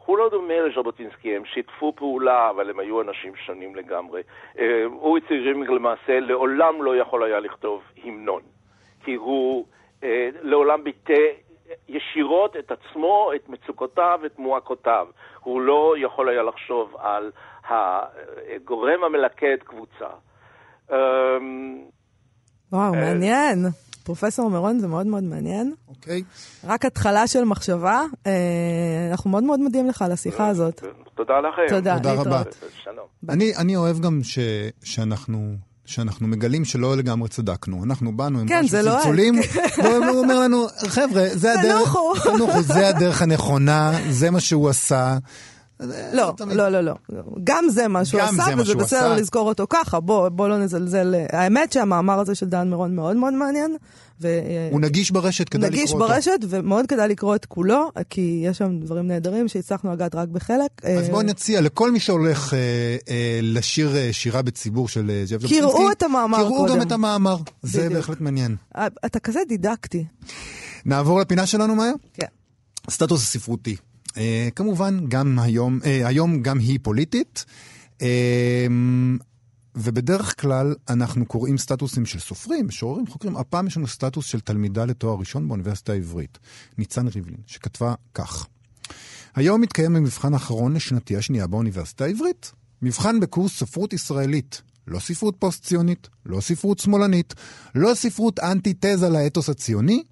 הוא 0.06 0.18
לא 0.18 0.28
דומה 0.30 0.54
לז'בוטינסקי, 0.60 1.36
הם 1.36 1.44
שיתפו 1.44 1.92
פעולה, 1.96 2.50
אבל 2.50 2.70
הם 2.70 2.78
היו 2.78 3.00
אנשים 3.02 3.32
שונים 3.36 3.76
לגמרי. 3.76 4.22
אה, 4.58 4.84
אורי 4.86 5.20
צבי 5.20 5.44
גרינברג 5.44 5.70
למעשה 5.70 6.20
לעולם 6.20 6.82
לא 6.82 6.96
יכול 6.96 7.22
היה 7.22 7.40
לכתוב 7.40 7.82
המנון, 8.04 8.42
כי 9.04 9.14
הוא 9.14 9.66
אה, 10.04 10.28
לעולם 10.42 10.84
ביטא 10.84 11.22
ישירות 11.88 12.56
את 12.56 12.72
עצמו, 12.72 13.30
את 13.36 13.48
מצוקותיו, 13.48 14.20
את 14.26 14.38
מועקותיו. 14.38 15.06
הוא 15.40 15.60
לא 15.60 15.94
יכול 15.98 16.28
היה 16.28 16.42
לחשוב 16.42 16.96
על 16.98 17.30
הגורם 17.68 19.04
המלכד 19.04 19.56
קבוצה. 19.64 20.08
אמ, 20.92 20.96
וואו, 22.72 22.92
מעניין. 22.92 23.58
פרופסור 24.04 24.50
מירון, 24.50 24.78
זה 24.78 24.88
מאוד 24.88 25.06
מאוד 25.06 25.24
מעניין. 25.24 25.74
אוקיי. 25.88 26.22
רק 26.64 26.84
התחלה 26.84 27.26
של 27.26 27.44
מחשבה. 27.44 28.02
אה, 28.26 28.32
אנחנו 29.10 29.30
מאוד 29.30 29.44
מאוד 29.44 29.60
מודים 29.60 29.86
לך 29.86 30.02
על 30.02 30.12
השיחה 30.12 30.44
אה, 30.44 30.48
הזאת. 30.48 30.82
תודה 31.14 31.40
לכם. 31.40 31.62
תודה, 31.68 31.96
תודה 31.96 32.12
רבה. 32.12 32.42
שלום. 32.84 33.06
אני, 33.28 33.56
אני 33.56 33.76
אוהב 33.76 34.00
גם 34.00 34.20
ש, 34.22 34.38
שאנחנו 34.84 35.56
שאנחנו 35.88 36.28
מגלים 36.28 36.64
שלא 36.64 36.96
לגמרי 36.96 37.28
צדקנו. 37.28 37.84
אנחנו 37.84 38.16
באנו 38.16 38.40
עם 38.40 38.48
כן, 38.48 38.64
משהו 38.64 38.78
לא 38.82 38.96
צלצולים, 38.96 39.34
והוא 39.84 40.18
אומר 40.18 40.40
לנו, 40.40 40.66
חבר'ה, 40.88 41.24
זה 41.32 41.52
הדרך, 41.60 41.96
תנוחו, 42.22 42.62
זה 42.62 42.88
הדרך 42.88 43.22
הנכונה, 43.22 43.92
זה 44.10 44.30
מה 44.30 44.40
שהוא 44.40 44.68
עשה. 44.68 45.18
לא, 45.80 46.34
לא, 46.46 46.68
לא, 46.68 46.80
לא. 46.80 46.94
גם 47.44 47.64
זה 47.70 47.88
מה 47.88 48.04
שהוא 48.04 48.20
עשה, 48.20 48.44
וזה 48.58 48.74
בסדר 48.74 49.14
לזכור 49.14 49.48
אותו 49.48 49.66
ככה, 49.70 50.00
בוא 50.00 50.48
לא 50.48 50.58
נזלזל. 50.58 51.14
האמת 51.32 51.72
שהמאמר 51.72 52.20
הזה 52.20 52.34
של 52.34 52.46
דן 52.46 52.68
מירון 52.68 52.94
מאוד 52.94 53.16
מאוד 53.16 53.34
מעניין. 53.34 53.76
הוא 54.70 54.80
נגיש 54.80 55.10
ברשת, 55.10 55.48
כדאי 55.48 55.70
לקרוא 55.70 55.82
אותו. 55.84 56.12
נגיש 56.12 56.26
ברשת, 56.26 56.38
ומאוד 56.48 56.86
כדאי 56.86 57.08
לקרוא 57.08 57.34
את 57.34 57.44
כולו, 57.44 57.90
כי 58.10 58.42
יש 58.44 58.58
שם 58.58 58.80
דברים 58.80 59.06
נהדרים 59.08 59.48
שהצלחנו 59.48 59.92
לגעת 59.92 60.14
רק 60.14 60.28
בחלק. 60.28 60.84
אז 60.84 61.08
בואו 61.08 61.22
נציע 61.22 61.60
לכל 61.60 61.90
מי 61.90 62.00
שהולך 62.00 62.54
אה, 62.54 62.58
אה, 63.08 63.40
לשיר 63.42 63.96
אה, 63.96 64.08
שירה 64.12 64.42
בציבור 64.42 64.88
של 64.88 65.22
זאב 65.24 65.40
ז'בוטינסקי, 65.40 65.60
קראו 65.60 65.92
את 65.92 66.02
המאמר 66.02 66.38
קודם. 66.38 66.50
קראו 66.50 66.66
גם 66.66 66.82
את 66.82 66.92
המאמר, 66.92 67.36
זה 67.62 67.88
בהחלט 67.88 68.20
מעניין. 68.20 68.56
אתה 69.06 69.20
כזה 69.20 69.40
דידקטי. 69.48 70.04
נעבור 70.84 71.20
לפינה 71.20 71.46
שלנו, 71.46 71.74
מאיה? 71.74 71.92
כן. 72.14 72.26
סטטוס 72.90 73.22
הספרותי. 73.22 73.76
Uh, 74.18 74.20
כמובן, 74.56 74.98
גם 75.08 75.38
היום, 75.38 75.80
uh, 75.82 76.06
היום 76.06 76.42
גם 76.42 76.58
היא 76.58 76.78
פוליטית. 76.82 77.44
Uh, 77.98 78.02
ובדרך 79.74 80.40
כלל 80.40 80.74
אנחנו 80.88 81.26
קוראים 81.26 81.58
סטטוסים 81.58 82.06
של 82.06 82.18
סופרים, 82.18 82.66
משוררים, 82.66 83.06
חוקרים. 83.06 83.36
הפעם 83.36 83.66
יש 83.66 83.76
לנו 83.76 83.86
סטטוס 83.86 84.26
של 84.26 84.40
תלמידה 84.40 84.84
לתואר 84.84 85.18
ראשון 85.18 85.48
באוניברסיטה 85.48 85.92
העברית, 85.92 86.38
ניצן 86.78 87.08
ריבלין, 87.08 87.36
שכתבה 87.46 87.94
כך: 88.14 88.46
היום 89.34 89.60
מתקיים 89.60 89.96
המבחן 89.96 90.34
האחרון 90.34 90.74
לשנתי 90.74 91.16
השנייה 91.16 91.46
באוניברסיטה 91.46 92.04
העברית. 92.04 92.52
מבחן 92.82 93.20
בקורס 93.20 93.58
ספרות 93.58 93.92
ישראלית. 93.92 94.62
לא 94.86 94.98
ספרות 94.98 95.36
פוסט-ציונית, 95.38 96.08
לא 96.26 96.40
ספרות 96.40 96.78
שמאלנית, 96.78 97.34
לא 97.74 97.94
ספרות 97.94 98.40
אנטי-תזה 98.40 99.08
לאתוס 99.08 99.48
הציוני, 99.48 100.02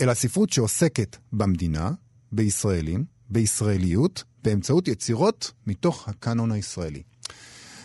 אלא 0.00 0.14
ספרות 0.14 0.50
שעוסקת 0.50 1.16
במדינה, 1.32 1.90
בישראלים, 2.32 3.04
בישראליות, 3.30 4.24
באמצעות 4.44 4.88
יצירות 4.88 5.52
מתוך 5.66 6.08
הקאנון 6.08 6.52
הישראלי. 6.52 7.02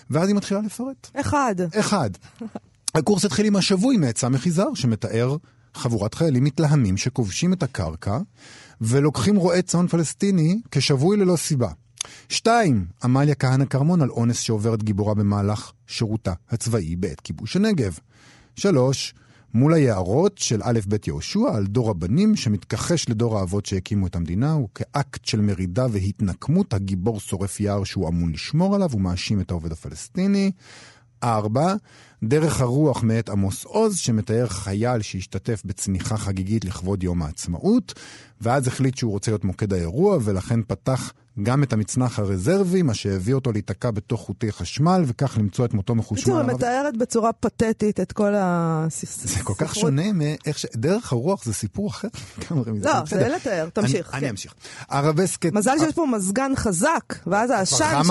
ואז 0.10 0.28
היא 0.28 0.36
מתחילה 0.36 0.62
לפרט. 0.62 1.10
אחד. 1.14 1.56
אחד. 1.80 2.10
הקורס 2.96 3.26
התחיל 3.26 3.46
עם 3.46 3.56
השבוי 3.56 3.98
מעצה 3.98 4.30
מחיזר, 4.30 4.74
שמתאר 4.76 5.38
חבורת 5.74 6.14
חיילים 6.14 6.44
מתלהמים 6.44 6.98
שכובשים 6.98 7.54
את 7.54 7.64
הקרקע 7.64 8.20
ולוקחים 8.82 9.36
רועה 9.36 9.62
צאן 9.62 9.88
פלסטיני 9.88 10.62
כשבוי 10.72 11.18
ללא 11.18 11.36
סיבה. 11.36 11.72
שתיים, 12.30 12.86
עמליה 13.04 13.36
כהנא 13.36 13.66
כרמון 13.66 14.02
על 14.02 14.10
אונס 14.10 14.40
שעוברת 14.40 14.84
גיבורה 14.84 15.14
במהלך 15.14 15.72
שירותה 15.88 16.34
הצבאי 16.50 16.96
בעת 16.96 17.20
כיבוש 17.20 17.56
הנגב. 17.56 17.98
שלוש, 18.56 19.14
מול 19.54 19.74
היערות 19.74 20.38
של 20.38 20.62
א' 20.64 20.80
ב' 20.88 20.96
יהושע 21.08 21.56
על 21.56 21.68
דור 21.68 21.90
הבנים 21.90 22.36
שמתכחש 22.36 23.10
לדור 23.10 23.40
האבות 23.40 23.66
שהקימו 23.66 24.08
את 24.08 24.16
המדינה, 24.16 24.58
וכאקט 24.58 25.26
של 25.26 25.42
מרידה 25.42 25.86
והתנקמות 25.92 26.74
הגיבור 26.74 27.20
שורף 27.20 27.60
יער 27.60 27.84
שהוא 27.84 28.08
אמון 28.08 28.32
לשמור 28.32 28.76
עליו, 28.76 28.92
הוא 28.92 29.02
מאשים 29.02 29.42
את 29.42 29.52
העובד 29.52 29.72
הפלסטיני. 29.72 30.52
4. 31.24 31.76
דרך 32.24 32.62
הרוח 32.62 33.04
מאת 33.04 33.30
עמוס 33.30 33.66
עוז, 33.66 33.98
שמתאר 33.98 34.48
חייל 34.48 35.02
שהשתתף 35.02 35.62
בצניחה 35.66 36.18
חגיגית 36.18 36.66
לכבוד 36.66 37.04
יום 37.04 37.22
העצמאות, 37.22 37.94
ואז 38.42 38.68
החליט 38.68 38.98
שהוא 38.98 39.12
רוצה 39.12 39.32
להיות 39.32 39.46
מוקד 39.46 39.74
האירוע, 39.74 40.18
ולכן 40.24 40.60
פתח 40.68 41.14
גם 41.44 41.64
את 41.64 41.74
המצנח 41.74 42.20
הרזרבי, 42.20 42.82
מה 42.82 42.94
שהביא 42.94 43.34
אותו 43.34 43.52
להיתקע 43.52 43.92
בתוך 43.92 44.22
חוטי 44.22 44.52
חשמל, 44.52 45.04
וכך 45.06 45.38
למצוא 45.38 45.66
את 45.66 45.74
מותו 45.74 45.96
מחושמל. 45.96 46.34
בקיצור, 46.34 46.56
מתארת 46.56 46.98
בצורה 46.98 47.34
פתטית 47.34 48.00
את 48.00 48.12
כל 48.12 48.34
הספרות. 48.38 49.28
זה 49.28 49.44
כל 49.44 49.54
כך 49.58 49.76
שונה 49.76 50.12
מאיך 50.14 50.60
ש... 50.60 50.66
דרך 50.76 51.14
הרוח 51.14 51.44
זה 51.44 51.54
סיפור 51.54 51.90
אחר. 51.90 52.08
לא, 52.52 52.94
זה 53.06 53.26
אין 53.26 53.32
לתאר, 53.32 53.70
תמשיך. 53.74 54.14
אני 54.14 54.30
אמשיך. 54.30 54.54
הרב 54.90 55.20
הסקט... 55.20 55.54
מזל 55.54 55.78
שיש 55.80 55.94
פה 55.94 56.06
מזגן 56.06 56.52
חזק, 56.56 57.16
ואז 57.28 57.50
העשן 57.50 58.02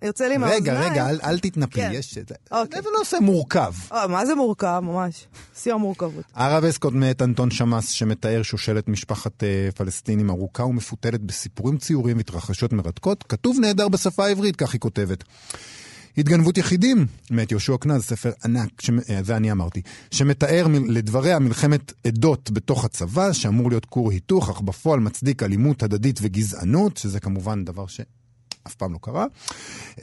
שיוצא 0.00 0.24
לי 0.24 0.36
מהאוזניים. 0.36 0.76
רגע, 0.80 0.80
רגע, 0.80 1.08
אל 1.24 1.38
תתנפלי, 1.38 1.94
יש... 1.96 2.18
זה 2.18 2.90
נושא 2.98 3.16
מורכב. 3.20 3.72
מה 4.08 4.26
זה 4.26 4.34
מורכב? 4.34 4.80
ממש. 4.82 5.26
שיא 5.56 5.72
המורכבות. 5.72 6.24
הרב 6.34 6.64
אסקוט 6.64 6.94
מאת 6.94 7.22
אנטון 7.22 7.50
שמאס, 7.50 7.88
שמתאר 7.88 8.42
שושלת 8.42 8.88
משפחת 8.88 9.42
פלסטינים 9.76 10.30
ארוכה 10.30 10.64
ומפותלת 10.64 11.20
בסיפורים 11.20 11.78
ציוריים 11.78 12.16
והתרחשויות 12.16 12.57
מרתקות, 12.72 13.24
כתוב 13.28 13.58
נהדר 13.60 13.88
בשפה 13.88 14.26
העברית, 14.26 14.56
כך 14.56 14.72
היא 14.72 14.80
כותבת. 14.80 15.24
התגנבות 16.18 16.58
יחידים, 16.58 17.06
מאת 17.30 17.50
יהושע 17.50 17.76
קנז, 17.80 18.02
ספר 18.02 18.30
ענק, 18.44 18.80
ש... 18.80 18.90
זה 19.22 19.36
אני 19.36 19.52
אמרתי, 19.52 19.82
שמתאר 20.10 20.66
לדבריה 20.88 21.38
מלחמת 21.38 21.92
עדות 22.06 22.50
בתוך 22.50 22.84
הצבא, 22.84 23.32
שאמור 23.32 23.68
להיות 23.68 23.84
כור 23.84 24.10
היתוך, 24.10 24.50
אך 24.50 24.60
בפועל 24.60 25.00
מצדיק 25.00 25.42
אלימות 25.42 25.82
הדדית 25.82 26.18
וגזענות, 26.22 26.96
שזה 26.96 27.20
כמובן 27.20 27.64
דבר 27.64 27.86
ש... 27.86 28.00
אף 28.68 28.74
פעם 28.74 28.92
לא 28.92 28.98
קרה. 29.02 29.26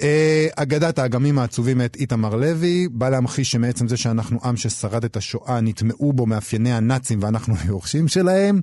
אה, 0.01 0.47
אגדת 0.56 0.99
האגמים 0.99 1.39
העצובים 1.39 1.78
מאת 1.78 1.95
איתמר 1.95 2.36
לוי, 2.36 2.88
בא 2.91 3.10
להמחיש 3.10 3.51
שמעצם 3.51 3.88
זה 3.88 3.97
שאנחנו 3.97 4.39
עם 4.43 4.58
ששרד 4.58 5.06
את 5.06 5.17
השואה, 5.17 5.62
נטמעו 5.62 6.13
בו 6.13 6.25
מאפייני 6.25 6.73
הנאצים 6.73 7.19
ואנחנו 7.21 7.56
היורשים 7.63 8.08
שלהם. 8.08 8.62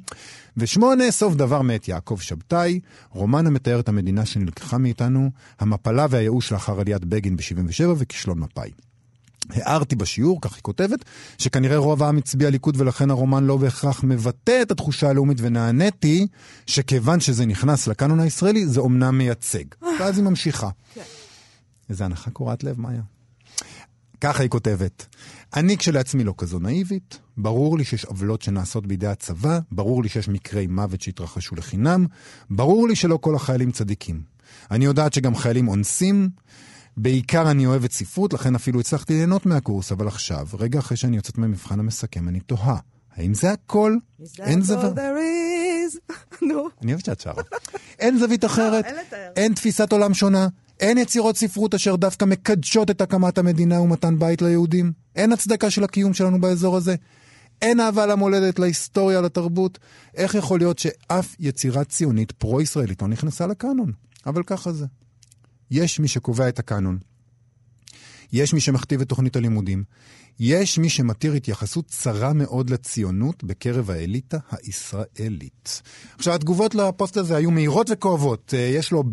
ושמונה, 0.56 1.10
סוף 1.10 1.34
דבר 1.34 1.62
מאת 1.62 1.88
יעקב 1.88 2.18
שבתאי, 2.20 2.80
רומן 3.10 3.46
המתאר 3.46 3.80
את 3.80 3.88
המדינה 3.88 4.26
שנלקחה 4.26 4.78
מאיתנו, 4.78 5.30
המפלה 5.60 6.06
והייאוש 6.10 6.52
לאחר 6.52 6.80
עליית 6.80 7.04
בגין 7.04 7.36
ב-77 7.36 7.84
וכישלון 7.96 8.38
מפא"י. 8.38 8.91
הערתי 9.50 9.96
בשיעור, 9.96 10.40
כך 10.40 10.54
היא 10.54 10.62
כותבת, 10.62 11.04
שכנראה 11.38 11.76
רוב 11.76 12.02
העם 12.02 12.18
הצביע 12.18 12.50
ליכוד 12.50 12.80
ולכן 12.80 13.10
הרומן 13.10 13.44
לא 13.44 13.56
בהכרח 13.56 14.04
מבטא 14.04 14.62
את 14.62 14.70
התחושה 14.70 15.08
הלאומית, 15.08 15.38
ונעניתי 15.40 16.26
שכיוון 16.66 17.20
שזה 17.20 17.46
נכנס 17.46 17.86
לקאנון 17.86 18.20
הישראלי, 18.20 18.66
זה 18.66 18.80
אומנם 18.80 19.18
מייצג. 19.18 19.64
ואז 20.00 20.18
היא 20.18 20.24
ממשיכה. 20.24 20.68
כן. 20.94 21.00
איזה 21.90 22.04
הנחה 22.04 22.30
קורעת 22.30 22.64
לב, 22.64 22.80
מאיה. 22.80 23.02
ככה 24.20 24.42
היא 24.42 24.50
כותבת, 24.50 25.06
אני 25.56 25.76
כשלעצמי 25.76 26.24
לא 26.24 26.34
כזו 26.38 26.58
נאיבית, 26.58 27.18
ברור 27.36 27.78
לי 27.78 27.84
שיש 27.84 28.04
עוולות 28.04 28.42
שנעשות 28.42 28.86
בידי 28.86 29.06
הצבא, 29.06 29.58
ברור 29.72 30.02
לי 30.02 30.08
שיש 30.08 30.28
מקרי 30.28 30.66
מוות 30.66 31.00
שהתרחשו 31.02 31.54
לחינם, 31.54 32.06
ברור 32.50 32.88
לי 32.88 32.96
שלא 32.96 33.18
כל 33.20 33.34
החיילים 33.34 33.70
צדיקים. 33.70 34.22
אני 34.70 34.84
יודעת 34.84 35.12
שגם 35.12 35.34
חיילים 35.34 35.68
אונסים, 35.68 36.30
בעיקר 36.96 37.50
אני 37.50 37.66
אוהבת 37.66 37.92
ספרות, 37.92 38.32
לכן 38.32 38.54
אפילו 38.54 38.80
הצלחתי 38.80 39.14
ליהנות 39.14 39.46
מהקורס, 39.46 39.92
אבל 39.92 40.08
עכשיו, 40.08 40.46
רגע 40.58 40.78
אחרי 40.78 40.96
שאני 40.96 41.16
יוצאת 41.16 41.38
מהמבחן 41.38 41.80
המסכם, 41.80 42.28
אני 42.28 42.40
תוהה, 42.40 42.76
האם 43.16 43.34
זה 43.34 43.52
הכל? 43.52 43.96
אין 44.38 44.62
זווית... 44.62 44.92
נו. 46.48 46.68
אני 46.82 46.92
אוהבת 46.92 47.04
שאת 47.04 47.20
שרה. 47.20 47.42
אין 47.98 48.18
זווית 48.18 48.44
אחרת, 48.44 48.84
אין 49.36 49.54
תפיסת 49.54 49.92
עולם 49.92 50.14
שונה, 50.14 50.48
אין 50.80 50.98
יצירות 50.98 51.36
ספרות 51.36 51.74
אשר 51.74 51.96
דווקא 51.96 52.24
מקדשות 52.24 52.90
את 52.90 53.00
הקמת 53.00 53.38
המדינה 53.38 53.80
ומתן 53.80 54.18
בית 54.18 54.42
ליהודים. 54.42 54.92
אין 55.16 55.32
הצדקה 55.32 55.70
של 55.70 55.84
הקיום 55.84 56.14
שלנו 56.14 56.40
באזור 56.40 56.76
הזה. 56.76 56.94
אין 57.62 57.80
אהבה 57.80 58.06
למולדת, 58.06 58.58
להיסטוריה, 58.58 59.20
לתרבות. 59.20 59.78
איך 60.14 60.34
יכול 60.34 60.58
להיות 60.58 60.78
שאף 60.78 61.36
יצירה 61.38 61.84
ציונית 61.84 62.32
פרו-ישראלית 62.32 63.02
לא 63.02 63.08
נכנסה 63.08 63.46
לקאנון? 63.46 63.92
אבל 64.26 64.42
ככה 64.42 64.72
זה. 64.72 64.86
יש 65.72 66.00
מי 66.00 66.08
שקובע 66.08 66.48
את 66.48 66.58
הקאנון. 66.58 66.98
יש 68.32 68.54
מי 68.54 68.60
שמכתיב 68.60 69.00
את 69.00 69.08
תוכנית 69.08 69.36
הלימודים. 69.36 69.84
יש 70.40 70.78
מי 70.78 70.88
שמתיר 70.88 71.32
התייחסות 71.32 71.86
צרה 71.86 72.32
מאוד 72.32 72.70
לציונות 72.70 73.44
בקרב 73.44 73.90
האליטה 73.90 74.38
הישראלית. 74.50 75.82
עכשיו, 76.16 76.34
התגובות 76.34 76.74
לפוסט 76.74 77.16
הזה 77.16 77.36
היו 77.36 77.50
מהירות 77.50 77.90
וכואבות. 77.90 78.54
אה, 78.56 78.60
יש 78.60 78.92
לו 78.92 79.04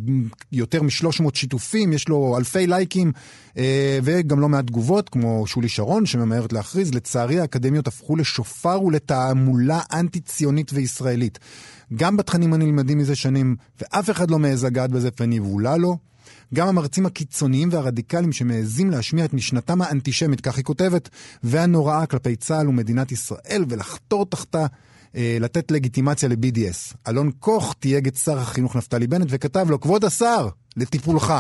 יותר 0.52 0.82
מ-300 0.82 1.24
שיתופים, 1.34 1.94
יש 1.94 2.08
לו 2.10 2.38
אלפי 2.38 2.68
לייקים, 2.68 3.12
אה, 3.58 4.00
וגם 4.04 4.40
לא 4.40 4.50
מעט 4.50 4.68
תגובות, 4.68 5.10
כמו 5.10 5.48
שולי 5.48 5.70
שרון, 5.70 6.06
שממהרת 6.06 6.54
להכריז, 6.54 6.94
לצערי 6.94 7.40
האקדמיות 7.40 7.88
הפכו 7.88 8.16
לשופר 8.16 8.82
ולתעמולה 8.82 9.80
אנטי-ציונית 9.94 10.72
וישראלית. 10.74 11.40
גם 11.94 12.18
בתכנים 12.18 12.54
הנלמדים 12.54 12.98
מזה 12.98 13.16
שנים, 13.16 13.56
ואף 13.82 14.10
אחד 14.10 14.32
לא 14.32 14.40
מעז 14.40 14.66
לגעת 14.66 14.92
בזה 14.92 15.12
פן 15.12 15.34
יבולה 15.34 15.78
לו. 15.78 16.10
גם 16.54 16.68
המרצים 16.68 17.06
הקיצוניים 17.06 17.70
והרדיקליים 17.72 18.32
שמעזים 18.32 18.92
להשמיע 18.92 19.26
את 19.26 19.34
משנתם 19.34 19.82
האנטישמית, 19.82 20.42
כך 20.42 20.58
היא 20.58 20.66
כותבת, 20.66 21.10
והנוראה 21.44 22.06
כלפי 22.06 22.36
צה"ל 22.36 22.68
ומדינת 22.68 23.12
ישראל, 23.12 23.66
ולחתור 23.70 24.26
תחתה 24.26 24.66
אה, 25.16 25.38
לתת 25.40 25.72
לגיטימציה 25.72 26.30
ל-BDS. 26.30 26.96
אלון 27.08 27.32
קוך 27.40 27.76
תייג 27.80 28.08
את 28.08 28.16
שר 28.16 28.40
החינוך 28.40 28.76
נפתלי 28.76 29.08
בנט 29.08 29.28
וכתב 29.30 29.66
לו, 29.70 29.80
כבוד 29.80 30.06
השר, 30.06 30.50
לטיפולך. 30.78 31.34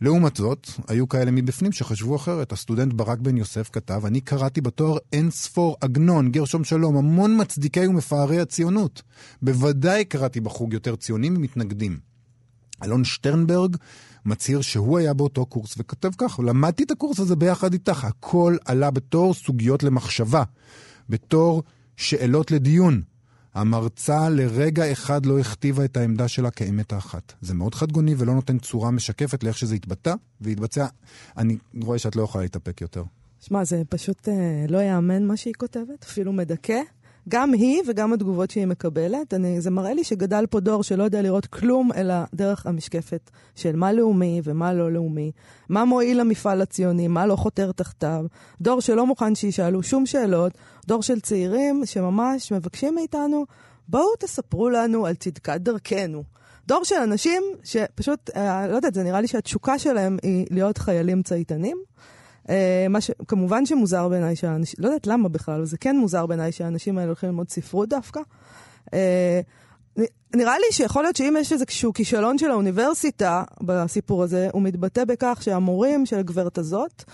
לעומת 0.00 0.36
זאת, 0.36 0.70
היו 0.88 1.08
כאלה 1.08 1.30
מבפנים 1.30 1.72
שחשבו 1.72 2.16
אחרת. 2.16 2.52
הסטודנט 2.52 2.92
ברק 2.92 3.18
בן 3.18 3.36
יוסף 3.36 3.70
כתב, 3.72 4.06
אני 4.06 4.20
קראתי 4.20 4.60
בתואר 4.60 4.98
אין 5.12 5.30
ספור 5.30 5.76
עגנון, 5.80 6.30
גרשום 6.30 6.64
שלום, 6.64 6.96
המון 6.96 7.40
מצדיקי 7.40 7.86
ומפארי 7.86 8.40
הציונות. 8.40 9.02
בוודאי 9.42 10.04
קראתי 10.04 10.40
בחוג 10.40 10.72
יותר 10.72 10.96
ציונים 10.96 11.34
ממתנגדים. 11.34 12.07
אלון 12.84 13.04
שטרנברג 13.04 13.76
מצהיר 14.24 14.60
שהוא 14.60 14.98
היה 14.98 15.14
באותו 15.14 15.46
קורס 15.46 15.74
וכותב 15.78 16.10
כך, 16.18 16.40
למדתי 16.44 16.82
את 16.82 16.90
הקורס 16.90 17.20
הזה 17.20 17.36
ביחד 17.36 17.72
איתך, 17.72 18.04
הכל 18.04 18.56
עלה 18.64 18.90
בתור 18.90 19.34
סוגיות 19.34 19.82
למחשבה, 19.82 20.42
בתור 21.08 21.62
שאלות 21.96 22.50
לדיון. 22.50 23.02
המרצה 23.54 24.28
לרגע 24.28 24.92
אחד 24.92 25.26
לא 25.26 25.38
הכתיבה 25.38 25.84
את 25.84 25.96
העמדה 25.96 26.28
שלה 26.28 26.50
כאמת 26.50 26.92
האחת. 26.92 27.32
זה 27.40 27.54
מאוד 27.54 27.74
חדגוני 27.74 28.14
ולא 28.18 28.34
נותן 28.34 28.58
צורה 28.58 28.90
משקפת 28.90 29.44
לאיך 29.44 29.58
שזה 29.58 29.74
התבטא 29.74 30.14
והתבצע. 30.40 30.86
אני 31.36 31.56
רואה 31.82 31.98
שאת 31.98 32.16
לא 32.16 32.22
יכולה 32.22 32.44
להתאפק 32.44 32.80
יותר. 32.80 33.02
שמע, 33.40 33.64
זה 33.64 33.82
פשוט 33.88 34.28
אה, 34.28 34.66
לא 34.68 34.78
ייאמן 34.78 35.26
מה 35.26 35.36
שהיא 35.36 35.54
כותבת, 35.58 36.04
אפילו 36.04 36.32
מדכא. 36.32 36.80
גם 37.28 37.52
היא 37.52 37.82
וגם 37.86 38.12
התגובות 38.12 38.50
שהיא 38.50 38.66
מקבלת. 38.66 39.34
אני, 39.34 39.60
זה 39.60 39.70
מראה 39.70 39.94
לי 39.94 40.04
שגדל 40.04 40.46
פה 40.50 40.60
דור 40.60 40.82
שלא 40.82 41.02
יודע 41.02 41.22
לראות 41.22 41.46
כלום 41.46 41.90
אלא 41.96 42.14
דרך 42.34 42.66
המשקפת 42.66 43.30
של 43.54 43.76
מה 43.76 43.92
לאומי 43.92 44.40
ומה 44.44 44.74
לא 44.74 44.92
לאומי, 44.92 45.32
מה 45.68 45.84
מועיל 45.84 46.20
למפעל 46.20 46.62
הציוני, 46.62 47.08
מה 47.08 47.26
לא 47.26 47.36
חותר 47.36 47.72
תחתיו. 47.72 48.24
דור 48.60 48.80
שלא 48.80 49.06
מוכן 49.06 49.34
שישאלו 49.34 49.82
שום 49.82 50.06
שאלות, 50.06 50.52
דור 50.86 51.02
של 51.02 51.20
צעירים 51.20 51.82
שממש 51.84 52.52
מבקשים 52.52 52.94
מאיתנו, 52.94 53.46
בואו 53.88 54.16
תספרו 54.18 54.68
לנו 54.68 55.06
על 55.06 55.14
צדקת 55.14 55.60
דרכנו. 55.60 56.22
דור 56.66 56.84
של 56.84 56.96
אנשים 56.96 57.42
שפשוט, 57.64 58.30
אה, 58.36 58.68
לא 58.68 58.76
יודעת, 58.76 58.94
זה 58.94 59.02
נראה 59.02 59.20
לי 59.20 59.26
שהתשוקה 59.26 59.78
שלהם 59.78 60.16
היא 60.22 60.46
להיות 60.50 60.78
חיילים 60.78 61.22
צייתנים. 61.22 61.78
אה, 62.48 62.86
מה 62.90 63.00
ש... 63.00 63.10
כמובן 63.28 63.66
שמוזר 63.66 64.08
בעיניי 64.08 64.36
שהאנשים, 64.36 64.76
לא 64.78 64.88
יודעת 64.88 65.06
למה 65.06 65.28
בכלל, 65.28 65.64
זה 65.64 65.78
כן 65.78 65.96
מוזר 65.96 66.26
בעיניי 66.26 66.52
שהאנשים 66.52 66.98
האלה 66.98 67.08
הולכים 67.08 67.28
ללמוד 67.28 67.48
ספרות 67.50 67.88
דווקא. 67.88 68.20
אה, 68.94 69.40
נראה 70.36 70.58
לי 70.58 70.66
שיכול 70.72 71.02
להיות 71.02 71.16
שאם 71.16 71.36
יש 71.40 71.52
איזשהו 71.52 71.92
כישלון 71.92 72.38
של 72.38 72.50
האוניברסיטה 72.50 73.42
בסיפור 73.60 74.22
הזה, 74.22 74.48
הוא 74.52 74.62
מתבטא 74.62 75.04
בכך 75.04 75.38
שהמורים 75.42 76.06
של 76.06 76.18
הגברת 76.18 76.58
הזאת 76.58 77.04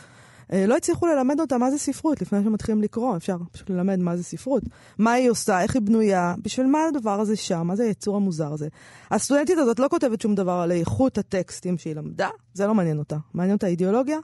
אה, 0.53 0.67
לא 0.67 0.77
הצליחו 0.77 1.07
ללמד 1.07 1.41
אותה 1.41 1.59
מה 1.59 1.71
זה 1.71 1.79
ספרות 1.79 2.23
לפני 2.23 2.45
שמתחילים 2.45 2.83
לקרוא, 2.83 3.17
אפשר 3.17 3.37
פשוט 3.53 3.71
ללמד 3.71 3.99
מה 3.99 4.17
זה 4.17 4.25
ספרות. 4.25 4.63
מה 4.99 5.13
היא 5.13 5.31
עושה, 5.31 5.63
איך 5.63 5.75
היא 5.75 5.83
בנויה, 5.83 6.35
בשביל 6.43 6.67
מה 6.67 6.79
הדבר 6.89 7.21
הזה 7.21 7.37
שם, 7.37 7.67
מה 7.67 7.77
זה 7.77 7.85
היצור 7.85 8.17
המוזר 8.17 8.53
הזה. 8.53 8.69
הסטודנטית 9.11 9.59
הזאת 9.59 9.79
לא 9.79 9.89
כותבת 9.91 10.21
שום 10.21 10.35
דבר 10.35 10.53
על 10.53 10.73
איכות 10.73 11.19
הטקסטים 11.19 11.79
שהיא 11.79 11.95
למדה, 11.95 12.29
זה 12.55 12.67
לא 12.67 12.75
מעניין 12.75 12.99
אותה. 12.99 13.17
מעניין 13.35 13.55
אותה 13.55 13.67
האידיאולוגיה. 13.67 14.19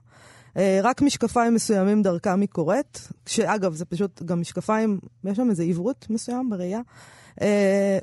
אה, 0.56 0.80
רק 0.82 1.02
משקפיים 1.02 1.54
מסוימים 1.54 2.02
דרכם 2.02 2.40
היא 2.40 2.48
קוראת, 2.48 2.98
שאגב, 3.26 3.74
זה 3.74 3.84
פשוט 3.84 4.22
גם 4.22 4.40
משקפיים, 4.40 4.98
יש 5.24 5.36
שם 5.36 5.50
איזה 5.50 5.62
עברות 5.62 6.06
מסוים 6.10 6.50
בראייה. 6.50 6.80
אה, 7.40 7.98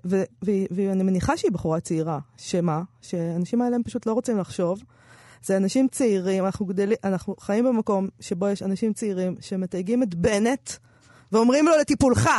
ואני 0.71 1.03
מניחה 1.03 1.38
שהיא 1.38 1.51
בחורה 1.51 1.79
צעירה, 1.79 2.19
שמה? 2.38 2.81
שהאנשים 3.01 3.62
האלה 3.62 3.75
הם 3.75 3.83
פשוט 3.83 4.05
לא 4.05 4.13
רוצים 4.13 4.38
לחשוב. 4.38 4.83
זה 5.43 5.57
אנשים 5.57 5.88
צעירים, 5.91 6.45
אנחנו, 6.45 6.65
גדל, 6.65 6.93
אנחנו 7.03 7.36
חיים 7.39 7.65
במקום 7.65 8.07
שבו 8.19 8.47
יש 8.47 8.63
אנשים 8.63 8.93
צעירים 8.93 9.36
שמתייגים 9.39 10.03
את 10.03 10.15
בנט 10.15 10.71
ואומרים 11.31 11.65
לו 11.65 11.71
לטיפולך. 11.81 12.29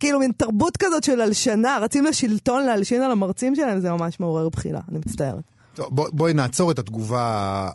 כאילו 0.00 0.18
מין 0.18 0.32
תרבות 0.32 0.76
כזאת 0.76 1.04
של 1.04 1.20
הלשנה, 1.20 1.78
רצים 1.80 2.04
לשלטון 2.04 2.64
להלשין 2.64 3.02
על 3.02 3.10
המרצים 3.10 3.54
שלהם, 3.54 3.80
זה 3.80 3.90
ממש 3.90 4.20
מעורר 4.20 4.48
בחילה, 4.48 4.80
אני 4.88 4.98
מצטערת. 4.98 5.44
טוב, 5.74 5.88
בוא, 5.90 6.08
בואי 6.12 6.34
נעצור 6.34 6.70
את 6.70 6.78
התגובה 6.78 7.70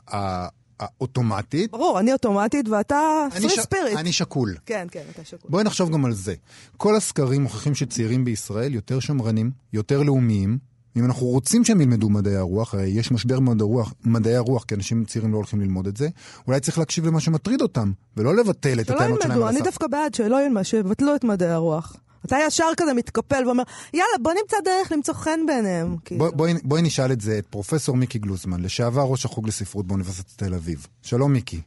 אוטומטית. 1.02 1.72
ברור, 1.72 2.00
אני 2.00 2.14
אוטומטית 2.14 2.70
ואתה 2.70 3.28
אני 3.32 3.42
פרי 3.42 3.50
ש- 3.50 3.60
ספיריט. 3.60 3.98
אני 3.98 4.12
שקול. 4.12 4.56
כן, 4.66 4.88
כן, 4.92 5.04
אתה 5.14 5.22
שקול. 5.26 5.50
בואי 5.52 5.64
נחשוב 5.64 5.92
גם 5.92 6.06
על 6.06 6.14
זה. 6.14 6.34
כל 6.78 6.96
הסקרים 6.96 7.42
מוכיחים 7.44 7.76
שצעירים 7.76 8.26
בישראל 8.26 8.74
יותר 8.74 9.00
שמרנים, 9.00 9.52
יותר 9.74 10.04
לאומיים. 10.04 10.58
אם 10.98 11.06
אנחנו 11.06 11.26
רוצים 11.26 11.64
שהם 11.66 11.82
ילמדו 11.82 12.10
מדעי 12.10 12.36
הרוח, 12.36 12.74
הרי 12.74 12.88
יש 12.88 13.12
משבר 13.12 13.40
במדעי 13.40 13.62
הרוח, 13.66 13.94
מדעי 14.06 14.36
הרוח, 14.36 14.64
כי 14.64 14.76
אנשים 14.76 15.06
צעירים 15.06 15.32
לא 15.32 15.38
הולכים 15.38 15.62
ללמוד 15.62 15.88
את 15.88 15.98
זה, 15.98 16.10
אולי 16.48 16.60
צריך 16.60 16.78
להקשיב 16.78 17.06
למה 17.06 17.20
שמטריד 17.20 17.62
אותם, 17.62 17.92
ולא 18.18 18.36
לבטל 18.36 18.80
את 18.80 18.86
שלא 18.86 18.96
הטענות 18.96 19.22
שלהם 19.22 19.32
ילמדו, 19.32 19.44
על 19.44 19.50
אני 19.50 19.58
הסף. 19.58 19.66
דווקא 19.66 19.88
בעד 19.88 20.14
שלא 20.14 20.42
ילמדו, 20.46 20.64
שיבטלו 20.66 21.16
את 21.16 21.24
מדעי 21.24 21.50
הרוח. 21.50 21.96
אתה 22.28 22.36
ישר 22.48 22.66
כזה 22.78 22.94
מתקפל 22.94 23.46
ואומר, 23.46 23.64
יאללה, 23.94 24.18
בוא 24.22 24.32
נמצא 24.42 24.58
דרך 24.66 24.92
למצוא 24.92 25.14
חן 25.14 25.40
ביניהם. 25.48 25.96
כאילו. 26.06 26.20
בוא, 26.20 26.32
בואי, 26.36 26.54
בואי 26.64 26.82
נשאל 26.82 27.12
את 27.12 27.22
זה 27.22 27.40
את 27.40 27.46
פרופסור 27.46 27.98
מיקי 27.98 28.20
גלוזמן, 28.20 28.62
לשעבר 28.62 29.02
ראש 29.02 29.26
החוג 29.26 29.48
לספרות 29.48 29.86
באוניברסיטת 29.88 30.44
תל 30.44 30.54
אביב. 30.54 30.88
שלום 31.04 31.34
מיקי. 31.34 31.62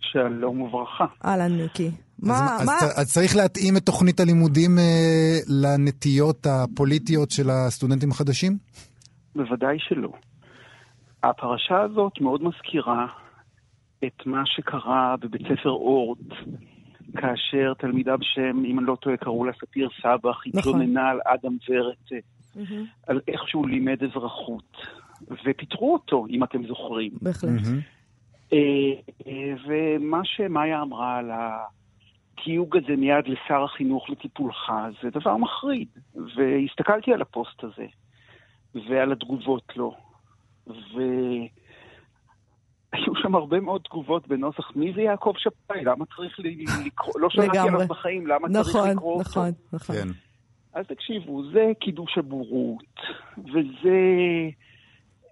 שלום 0.00 0.60
וברכה. 0.60 1.06
אהלן, 1.24 1.52
מיקי. 1.52 1.90
מה, 2.18 2.56
אז, 2.60 2.66
מה? 2.66 2.72
אז, 2.72 3.00
אז 3.00 3.12
צריך 3.12 3.36
להתאים 3.36 3.76
את 3.76 3.82
תוכנית 3.82 4.20
הלימודים 4.20 4.78
אה, 4.78 5.38
לנטיות 5.62 6.46
הפוליטיות 6.46 7.30
של 7.30 7.50
הסטודנטים 7.50 8.10
החדשים? 8.10 8.58
בוודאי 9.36 9.76
שלא. 9.78 10.12
הפרשה 11.22 11.80
הזאת 11.82 12.12
מאוד 12.20 12.42
מזכירה 12.42 13.06
את 14.04 14.26
מה 14.26 14.42
שקרה 14.46 15.14
בבית 15.20 15.42
ספר 15.42 15.70
אורט, 15.70 16.18
כאשר 17.16 17.74
תלמידה 17.78 18.16
בשם, 18.16 18.64
אם 18.64 18.78
אני 18.78 18.86
לא 18.86 18.96
טועה, 18.96 19.16
קראו 19.16 19.44
לה 19.44 19.52
ספיר 19.52 19.88
סבח, 20.02 20.42
נכון. 20.46 20.58
התלוננה 20.58 21.10
על 21.10 21.20
אדם 21.24 21.56
ורט, 21.68 22.12
אה, 22.12 22.18
מהמם, 22.54 22.84
על 23.06 23.20
איך 23.28 23.48
שהוא 23.48 23.68
לימד 23.68 24.04
אזרחות. 24.04 24.76
ופיטרו 25.44 25.92
אותו, 25.92 26.26
אם 26.30 26.44
אתם 26.44 26.66
זוכרים. 26.66 27.10
בהחלט. 27.22 27.50
אה, 28.52 28.58
אה, 29.26 29.54
ומה 29.66 30.20
שמאיה 30.24 30.82
אמרה 30.82 31.18
על 31.18 31.30
התיוג 31.34 32.76
הזה 32.76 32.96
מיד 32.96 33.24
לשר 33.26 33.64
החינוך 33.64 34.10
לטיפולך, 34.10 34.72
זה 35.02 35.10
דבר 35.10 35.36
מחריד. 35.36 35.88
והסתכלתי 36.14 37.12
על 37.12 37.22
הפוסט 37.22 37.64
הזה, 37.64 37.86
ועל 38.74 39.12
התגובות 39.12 39.72
לו, 39.76 39.94
והיו 42.92 43.14
שם 43.22 43.34
הרבה 43.34 43.60
מאוד 43.60 43.80
תגובות 43.80 44.28
בנוסח, 44.28 44.76
מי 44.76 44.92
זה 44.94 45.00
יעקב 45.02 45.32
שבתאי? 45.38 45.84
למה 45.84 46.04
צריך 46.16 46.40
לקרוא? 46.86 47.20
לא 47.20 47.30
שמעתי. 47.30 47.58
עליו 47.58 47.88
בחיים, 47.88 48.26
למה 48.26 48.48
צריך 48.48 48.68
נכון, 48.68 48.90
לקרוא 48.90 49.12
אותו? 49.12 49.30
נכון, 49.30 49.50
נכון. 49.72 49.96
כן. 49.96 50.08
אז 50.74 50.86
תקשיבו, 50.86 51.50
זה 51.52 51.72
קידוש 51.80 52.18
הבורות, 52.18 53.00
וזה 53.38 53.98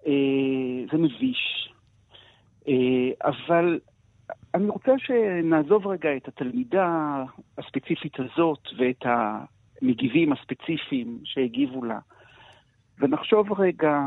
אה, 0.07 0.85
זה 0.91 0.97
מביש. 0.97 1.73
אה, 2.67 3.29
אבל 3.29 3.79
אני 4.53 4.69
רוצה 4.69 4.91
שנעזוב 4.97 5.87
רגע 5.87 6.09
את 6.17 6.27
התלמידה 6.27 7.23
הספציפית 7.57 8.13
הזאת 8.19 8.67
ואת 8.77 9.05
המגיבים 9.81 10.33
הספציפיים 10.33 11.19
שהגיבו 11.23 11.83
לה, 11.85 11.99
ונחשוב 12.99 13.59
רגע 13.59 13.99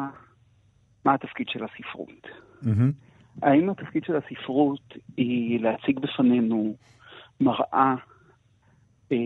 מה 1.04 1.14
התפקיד 1.14 1.48
של 1.48 1.64
הספרות. 1.64 2.26
מהמם. 2.62 2.92
האם 3.42 3.70
התפקיד 3.70 4.04
של 4.04 4.16
הספרות 4.16 4.94
היא 5.16 5.60
להציג 5.60 5.98
בפנינו 5.98 6.76
מראה 7.40 7.94
אה, 9.12 9.16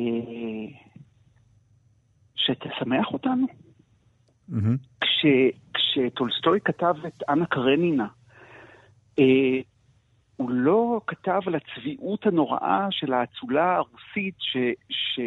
שתשמח 2.35 3.13
אותנו? 3.13 3.47
מהמם. 4.49 4.77
כש, 5.01 5.27
כשטולסטוי 5.75 6.61
כתב 6.65 6.95
את 7.07 7.23
אנה 7.29 7.47
קרנינה, 7.47 8.07
אה, 9.19 9.61
הוא 10.37 10.51
לא 10.51 11.01
כתב 11.07 11.41
על 11.47 11.55
הצביעות 11.55 12.27
הנוראה 12.27 12.87
של 12.91 13.13
האצולה 13.13 13.77
הרוסית, 13.77 14.35
ש, 14.39 14.57
ש, 14.89 15.21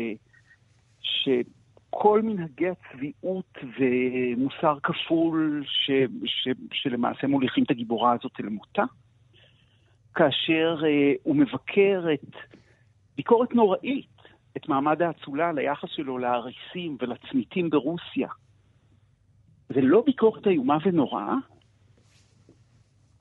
שכל 1.89 2.21
מנהגי 2.21 2.67
הצביעות 2.69 3.57
ומוסר 3.79 4.77
כפול 4.83 5.63
ש, 5.67 5.91
ש, 6.25 6.47
שלמעשה 6.73 7.27
מוליכים 7.27 7.63
את 7.63 7.71
הגיבורה 7.71 8.13
הזאת 8.13 8.31
אל 8.39 8.49
מותה, 8.49 8.83
כאשר 10.15 10.77
אה, 10.85 11.13
הוא 11.23 11.35
מבקר 11.35 12.05
את 12.13 12.35
ביקורת 13.15 13.55
נוראית, 13.55 14.09
את 14.57 14.69
מעמד 14.69 15.01
האצולה 15.01 15.51
ליחס 15.51 15.89
שלו 15.89 16.17
לאריסים 16.17 16.97
ולצמיתים 17.01 17.69
ברוסיה. 17.69 18.27
זה 19.69 19.81
לא 19.81 20.03
ביקורת 20.05 20.47
איומה 20.47 20.77
ונוראה? 20.85 21.35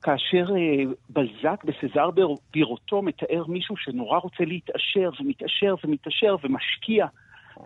כאשר 0.01 0.45
אה, 0.55 0.83
בלזק 1.09 1.63
בסזר 1.63 2.09
בירותו 2.53 3.01
מתאר 3.01 3.43
מישהו 3.47 3.77
שנורא 3.77 4.17
רוצה 4.17 4.45
להתעשר 4.45 5.09
ומתעשר 5.19 5.75
ומתעשר 5.83 6.35
ומשקיע 6.43 7.05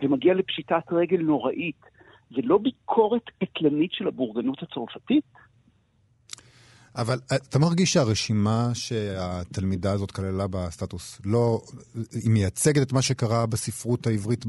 ומגיע 0.02 0.34
לפשיטת 0.34 0.84
רגל 0.92 1.22
נוראית, 1.22 1.82
זה 2.30 2.42
לא 2.44 2.58
ביקורת 2.58 3.22
קטלנית 3.44 3.92
של 3.92 4.08
הבורגנות 4.08 4.64
הצרפתית? 4.64 5.24
אבל 6.96 7.20
אה, 7.32 7.38
אתה 7.38 7.60
מרגיש 7.60 7.94
שהרשימה 7.94 8.70
שהתלמידה 8.74 9.92
הזאת 9.92 10.12
כללה 10.12 10.48
בסטטוס, 10.48 11.22
לא, 11.26 11.62
היא 11.96 12.32
מייצגת 12.32 12.88
את 12.88 12.94
מה 12.94 13.02
שקרה 13.02 13.46
בספרות 13.46 14.08
העברית 14.08 14.46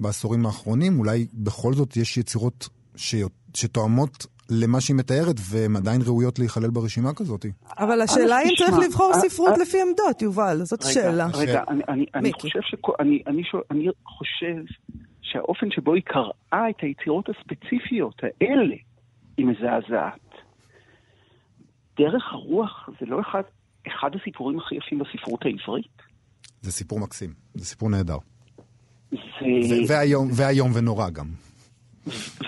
בעשורים 0.00 0.46
האחרונים? 0.46 0.98
אולי 0.98 1.26
בכל 1.34 1.74
זאת 1.74 1.96
יש 1.96 2.16
יצירות 2.16 2.68
ש... 2.96 3.14
שתואמות 3.54 4.26
למה 4.50 4.80
שהיא 4.80 4.96
מתארת, 4.96 5.36
והן 5.50 5.76
עדיין 5.76 6.00
ראויות 6.06 6.38
להיכלל 6.38 6.70
ברשימה 6.70 7.14
כזאת? 7.14 7.46
אבל 7.78 8.00
השאלה 8.00 8.42
אם 8.42 8.48
תשמע, 8.54 8.66
צריך 8.66 8.78
לבחור 8.88 9.12
אה, 9.14 9.20
ספרות 9.20 9.52
אה, 9.52 9.62
לפי 9.62 9.78
עמדות, 9.82 10.22
יובל, 10.22 10.60
זאת 10.64 10.82
שאלה. 10.82 11.26
רגע, 11.34 11.62
אני. 12.14 12.32
חושב 12.32 12.58
שכל, 12.62 12.92
אני, 13.00 13.22
אני, 13.26 13.42
שואל- 13.44 13.62
אני 13.70 13.86
חושב 14.06 14.62
שהאופן 15.22 15.66
שבו 15.70 15.94
היא 15.94 16.02
קראה 16.02 16.70
את 16.70 16.76
היצירות 16.82 17.28
הספציפיות 17.28 18.14
האלה 18.22 18.74
היא 19.36 19.46
מזעזעת. 19.46 20.20
דרך 21.98 22.22
הרוח 22.32 22.88
זה 23.00 23.06
לא 23.06 23.20
אחד, 23.20 23.42
אחד 23.88 24.10
הסיפורים 24.20 24.58
הכי 24.58 24.74
יפים 24.74 24.98
בספרות 24.98 25.40
העברית. 25.44 26.02
זה 26.62 26.72
סיפור 26.72 27.00
מקסים, 27.00 27.30
זה 27.54 27.64
סיפור 27.64 27.90
נהדר. 27.90 28.18
זה, 29.10 29.18
והיום, 29.88 30.28
והיום 30.32 30.70
ונורא 30.74 31.10
גם. 31.10 31.26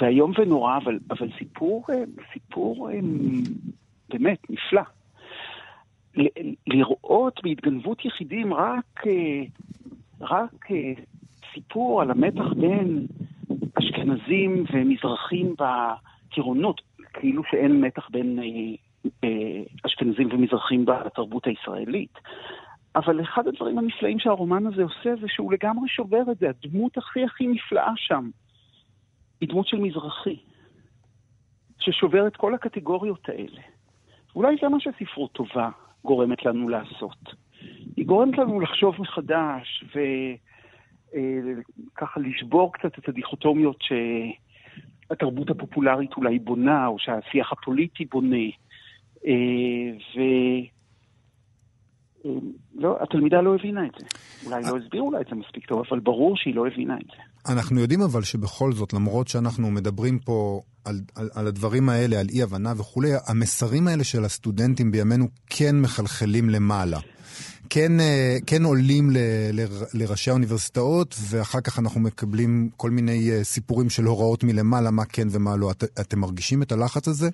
זה 0.01 0.07
איום 0.07 0.33
ונורא, 0.39 0.77
אבל, 0.77 0.99
אבל 1.11 1.29
סיפור, 1.39 1.85
אה, 1.91 2.03
סיפור 2.33 2.91
אה, 2.91 2.99
באמת 4.09 4.39
נפלא. 4.51 4.83
לראות 6.67 7.41
בהתגנבות 7.43 8.05
יחידים 8.05 8.55
רק, 8.55 9.07
אה, 9.07 9.43
רק 10.21 10.69
סיפור 11.55 12.03
על 12.03 12.11
המתח 12.11 12.53
בין 12.57 13.07
אשכנזים 13.75 14.65
ומזרחים 14.73 15.55
בטירונות, 15.59 16.81
כאילו 17.13 17.43
שאין 17.51 17.81
מתח 17.81 18.09
בין 18.11 18.39
אשכנזים 19.87 20.29
ומזרחים 20.33 20.85
בתרבות 20.85 21.47
הישראלית. 21.47 22.19
אבל 22.97 23.21
אחד 23.21 23.47
הדברים 23.47 23.79
הנפלאים 23.79 24.19
שהרומן 24.19 24.67
הזה 24.67 24.83
עושה 24.83 25.11
זה 25.21 25.27
שהוא 25.29 25.53
לגמרי 25.53 25.89
שובר 25.89 26.23
את 26.33 26.39
זה. 26.39 26.47
הדמות 26.51 26.99
הכי 26.99 27.25
הכי 27.25 27.47
נפלאה 27.47 27.93
שם 27.97 28.31
היא 29.41 29.49
דמות 29.49 29.67
של 29.67 29.77
מזרחי, 29.77 30.37
ששובר 31.79 32.27
את 32.27 32.37
כל 32.37 32.55
הקטגוריות 32.55 33.29
האלה. 33.29 33.61
אולי 34.37 34.57
זה 34.63 34.69
מה 34.69 34.81
שספרות 34.81 35.33
טובה 35.33 35.71
גורמת 36.05 36.45
לנו 36.45 36.69
לעשות. 36.69 37.35
היא 37.97 38.07
גורמת 38.07 38.39
לנו 38.39 38.61
לחשוב 38.61 38.95
מחדש 38.99 39.85
וככה 41.95 42.21
לשבור 42.21 42.73
קצת 42.73 42.99
את 42.99 43.09
הדיכוטומיות 43.09 43.83
שהתרבות 43.83 45.51
הפופולרית 45.51 46.17
אולי 46.17 46.39
בונה, 46.39 46.87
או 46.87 46.99
שהשיח 46.99 47.53
הפוליטי 47.53 48.05
בונה. 48.05 48.37
אה. 49.27 49.33
אה, 50.17 50.61
התלמידה 53.01 53.41
לא 53.41 53.55
הבינה 53.55 53.87
את 53.87 53.93
זה. 53.99 54.07
אולי 54.47 54.63
לא 54.63 54.77
הסבירו 54.77 55.11
לה 55.11 55.21
את 55.21 55.27
זה 55.31 55.37
מספיק 55.37 55.67
טוב, 55.67 55.83
אבל 55.91 56.01
ברור 56.01 56.37
שהיא 56.37 56.55
לא 56.55 56.67
הבינה 56.67 56.95
את 56.95 57.07
זה. 57.07 57.53
אנחנו 57.53 57.81
יודעים 57.81 58.01
אבל 58.01 58.23
שבכל 58.23 58.73
זאת, 58.73 58.93
למרות 58.93 59.29
שאנחנו 59.29 59.71
מדברים 59.71 60.19
פה 60.19 60.61
על, 60.85 60.97
על, 61.17 61.29
על 61.35 61.47
הדברים 61.47 61.89
האלה, 61.89 62.21
על 62.21 62.27
אי-הבנה 62.33 62.73
וכולי, 62.77 63.09
המסרים 63.29 63.89
האלה 63.89 64.05
של 64.05 64.25
הסטודנטים 64.25 64.91
בימינו 64.91 65.25
כן 65.51 65.81
מחלחלים 65.81 66.51
למעלה. 66.51 66.99
כן, 67.71 68.01
אה, 68.01 68.37
כן 68.47 68.63
עולים 68.65 69.11
ל, 69.11 69.17
ל, 69.53 69.61
לראשי 69.95 70.31
האוניברסיטאות, 70.31 71.15
ואחר 71.31 71.61
כך 71.61 71.79
אנחנו 71.79 72.01
מקבלים 72.01 72.69
כל 72.77 72.91
מיני 72.91 73.31
אה, 73.31 73.45
סיפורים 73.45 73.91
של 73.91 74.05
הוראות 74.05 74.45
מלמעלה, 74.45 74.91
מה 74.91 75.03
כן 75.05 75.27
ומה 75.31 75.57
לא. 75.57 75.71
את, 75.71 75.85
אתם 76.01 76.19
מרגישים 76.19 76.63
את 76.63 76.73
הלחץ 76.73 77.09
הזה? 77.09 77.29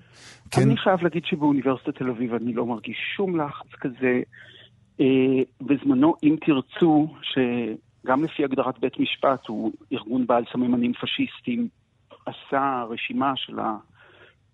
כן. 0.50 0.62
אני 0.62 0.76
חייב 0.76 1.02
להגיד 1.02 1.22
שבאוניברסיטת 1.24 1.98
תל 1.98 2.10
אביב 2.10 2.34
אני 2.34 2.52
לא 2.52 2.66
מרגיש 2.66 2.96
שום 3.16 3.40
לחץ 3.40 3.68
כזה. 3.80 4.20
אה, 5.00 5.42
בזמנו, 5.60 6.14
אם 6.22 6.36
תרצו, 6.46 7.08
שגם 7.22 8.24
לפי 8.24 8.44
הגדרת 8.44 8.78
בית 8.78 9.00
משפט 9.00 9.46
הוא 9.46 9.72
ארגון 9.92 10.26
בעל 10.26 10.44
סממנים 10.52 10.92
פשיסטים, 10.92 11.68
עשה 12.26 12.84
רשימה 12.88 13.32
של 13.36 13.58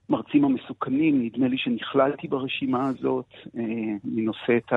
המרצים 0.08 0.44
המסוכנים, 0.44 1.22
נדמה 1.24 1.48
לי 1.48 1.58
שנכללתי 1.58 2.28
ברשימה 2.28 2.88
הזאת, 2.88 3.26
אה, 3.56 3.62
אני 4.12 4.22
נושא 4.22 4.56
את. 4.56 4.72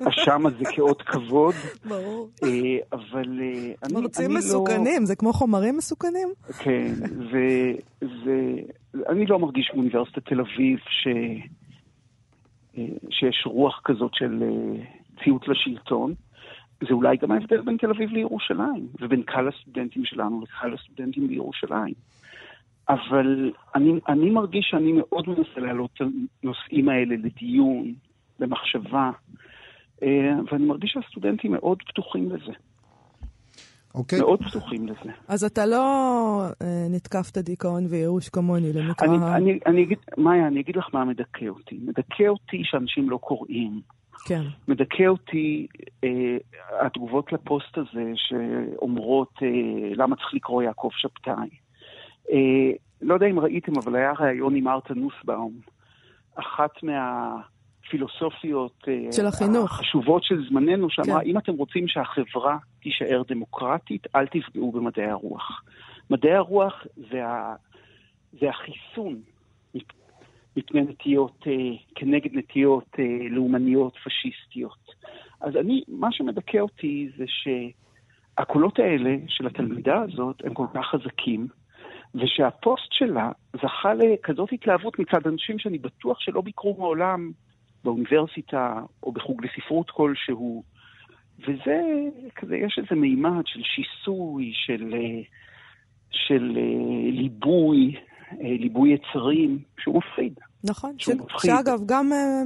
האשם 0.00 0.46
הזה 0.46 0.64
כאות 0.76 1.02
כבוד. 1.02 1.54
ברור. 1.84 2.28
אה, 2.44 2.48
אבל 2.92 3.40
אה, 3.40 3.48
אני, 3.48 3.74
אני 3.84 3.94
לא... 3.94 4.00
מרצים 4.00 4.34
מסוכנים, 4.34 5.06
זה 5.06 5.16
כמו 5.16 5.32
חומרים 5.32 5.76
מסוכנים? 5.76 6.28
כן, 6.58 6.92
ואני 8.92 9.26
לא 9.26 9.38
מרגיש 9.38 9.70
באוניברסיטת 9.74 10.28
תל 10.28 10.40
אביב 10.40 10.78
ש... 10.88 11.08
שיש 13.10 13.42
רוח 13.46 13.80
כזאת 13.84 14.14
של 14.14 14.42
ציות 15.24 15.48
לשלטון. 15.48 16.14
זה 16.80 16.94
אולי 16.94 17.16
גם 17.16 17.30
ההבדל 17.30 17.60
בין 17.60 17.76
תל 17.76 17.90
אביב 17.90 18.10
לירושלים, 18.10 18.88
ובין 19.00 19.22
קהל 19.22 19.48
הסטודנטים 19.48 20.04
שלנו 20.04 20.40
לקהל 20.42 20.74
הסטודנטים 20.74 21.28
בירושלים. 21.28 21.94
אבל 22.88 23.52
אני, 23.74 23.92
אני 24.08 24.30
מרגיש 24.30 24.66
שאני 24.70 24.92
מאוד 24.92 25.28
מנסה 25.28 25.60
להעלות 25.60 25.90
את 25.94 26.00
הנושאים 26.42 26.88
האלה 26.88 27.14
לדיון, 27.16 27.94
למחשבה, 28.40 29.10
אה, 30.02 30.34
ואני 30.52 30.64
מרגיש 30.64 30.90
שהסטודנטים 30.90 31.52
מאוד 31.52 31.82
פתוחים 31.82 32.32
לזה. 32.32 32.52
אוקיי. 33.94 34.18
מאוד 34.20 34.42
פתוחים 34.42 34.86
לזה. 34.88 35.10
אז 35.28 35.44
אתה 35.44 35.66
לא 35.66 35.84
אה, 36.62 36.86
נתקפת 36.90 37.38
דיכאון 37.38 37.86
וייאוש 37.88 38.28
כמוני 38.28 38.72
למקרא... 38.72 39.06
אני, 39.06 39.16
אני, 39.36 39.58
אני 39.66 39.82
אגיד, 39.82 39.98
מאיה, 40.18 40.46
אני 40.46 40.60
אגיד 40.60 40.76
לך 40.76 40.86
מה 40.92 41.04
מדכא 41.04 41.48
אותי. 41.48 41.78
מדכא 41.82 42.28
אותי 42.28 42.62
שאנשים 42.64 43.10
לא 43.10 43.16
קוראים. 43.16 43.80
כן. 44.24 44.42
מדכא 44.68 45.06
אותי 45.06 45.66
אה, 46.04 46.36
התגובות 46.80 47.32
לפוסט 47.32 47.78
הזה 47.78 48.12
שאומרות 48.14 49.32
אה, 49.42 49.48
למה 49.94 50.16
צריך 50.16 50.34
לקרוא 50.34 50.62
יעקב 50.62 50.90
שבתאי. 50.92 51.48
אה, 52.32 52.70
לא 53.02 53.14
יודע 53.14 53.26
אם 53.26 53.38
ראיתם, 53.38 53.72
אבל 53.78 53.96
היה 53.96 54.12
ראיון 54.12 54.54
עם 54.54 54.68
ארתה 54.68 54.94
נוסבאום. 54.94 55.52
אחת 56.34 56.70
מהפילוסופיות 56.82 57.57
אה, 58.88 59.12
של 59.12 59.26
החינוך. 59.26 59.70
החשובות 59.70 60.24
של 60.24 60.48
זמננו, 60.48 60.90
שאמרה, 60.90 61.20
כן. 61.20 61.26
אם 61.26 61.38
אתם 61.38 61.52
רוצים 61.52 61.88
שהחברה 61.88 62.56
תישאר 62.82 63.22
דמוקרטית, 63.28 64.06
אל 64.16 64.26
תפגעו 64.26 64.72
במדעי 64.72 65.10
הרוח. 65.10 65.62
מדעי 66.10 66.34
הרוח 66.34 66.86
זה, 67.10 67.26
ה, 67.26 67.54
זה 68.40 68.48
החיסון 68.48 69.20
מפני 70.56 70.80
נטיות, 70.80 71.44
אה, 71.46 71.52
כנגד 71.94 72.30
נטיות 72.32 72.86
אה, 72.98 73.28
לאומניות 73.30 73.94
פשיסטיות. 74.04 74.94
אז 75.40 75.56
אני, 75.56 75.82
מה 75.88 76.12
שמדכא 76.12 76.58
אותי 76.58 77.08
זה 77.16 77.24
שהקולות 77.28 78.78
האלה 78.78 79.16
של 79.28 79.46
התלמידה 79.46 80.02
הזאת 80.02 80.42
הם 80.44 80.54
כל 80.54 80.66
כך 80.74 80.86
חזקים, 80.86 81.48
ושהפוסט 82.14 82.92
שלה 82.92 83.30
זכה 83.62 83.94
לכזאת 83.94 84.48
התלהבות 84.52 84.98
מצד 84.98 85.26
אנשים 85.26 85.58
שאני 85.58 85.78
בטוח 85.78 86.20
שלא 86.20 86.40
ביקרו 86.40 86.76
מעולם 86.78 87.30
באוניברסיטה 87.88 88.80
או 89.02 89.12
בחוג 89.12 89.44
לספרות 89.44 89.90
כלשהו. 89.90 90.62
וזה, 91.38 91.80
כזה, 92.36 92.56
יש 92.56 92.78
איזה 92.82 93.00
מימד 93.00 93.42
של 93.46 93.60
שיסוי, 93.62 94.52
של, 94.54 94.94
אה, 94.94 95.22
של 96.10 96.56
אה, 96.56 97.10
ליבוי, 97.10 97.94
אה, 98.32 98.36
ליבוי 98.40 98.90
יצרים, 98.90 99.58
שהוא 99.78 99.98
מפחיד. 99.98 100.34
נכון, 100.64 100.94
ש... 100.98 101.04
שהוא 101.04 101.16
מפחיד. 101.16 101.50
שאגב, 101.50 101.80
גם 101.86 102.12
אה, 102.12 102.42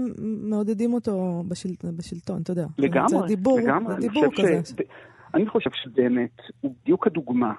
מעודדים 0.50 0.94
אותו 0.94 1.42
בשל... 1.48 1.68
בשלטון, 1.98 2.42
אתה 2.42 2.50
יודע. 2.50 2.66
לגמרי, 2.78 3.08
זה 3.08 3.26
דיבור, 3.26 3.60
לגמרי. 3.60 3.94
זה 3.94 3.98
אני 3.98 4.08
דיבור 4.08 4.24
חושב 4.30 4.42
כזה. 4.42 4.64
ש... 4.64 4.86
אני 5.34 5.46
חושב 5.46 5.70
שבאמת 5.74 6.40
הוא 6.60 6.74
בדיוק 6.82 7.06
הדוגמה 7.06 7.52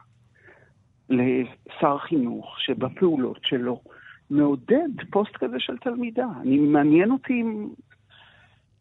לשר 1.09 1.97
חינוך 1.97 2.55
שבפעולות 2.59 3.39
שלו 3.43 3.81
מעודד 4.29 4.89
פוסט 5.11 5.31
כזה 5.35 5.55
של 5.59 5.77
תלמידה. 5.77 6.27
אני 6.41 6.57
מעניין 6.57 7.11
אותי 7.11 7.33
אם 7.33 7.67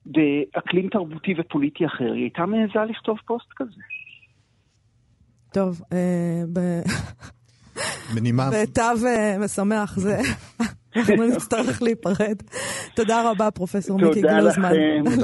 באקלים 0.06 0.88
תרבותי 0.88 1.34
ופוליטי 1.38 1.86
אחר 1.86 2.12
היא 2.12 2.22
הייתה 2.22 2.46
מעיזה 2.46 2.90
לכתוב 2.90 3.18
פוסט 3.26 3.48
כזה. 3.56 3.80
טוב, 5.52 5.82
אה, 5.92 6.42
ב... 6.52 6.60
בנימה... 8.14 8.50
בתו 8.50 9.06
אה, 9.06 9.36
משמח 9.38 9.98
זה. 9.98 10.20
אנחנו 10.96 11.26
נצטרך 11.36 11.82
להיפרד. 11.82 12.42
תודה 12.94 13.30
רבה, 13.30 13.50
פרופסור 13.50 13.98
מיקי 13.98 14.20
תודה 14.22 14.40
גלוזמן. 14.40 14.72
לכם, 14.72 15.14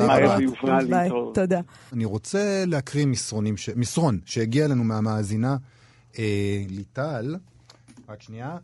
תודה 0.60 0.76
רבה. 0.78 1.08
תודה. 1.34 1.60
אני 1.92 2.04
רוצה 2.04 2.64
להקריא 2.66 3.06
מסרונים, 3.06 3.56
ש... 3.56 3.70
מסרון 3.76 4.18
שהגיע 4.24 4.64
אלינו 4.64 4.84
מהמאזינה 4.84 5.56
אה, 6.18 6.62
ליטל. 6.70 7.36
רק 8.08 8.22
שנייה. 8.22 8.56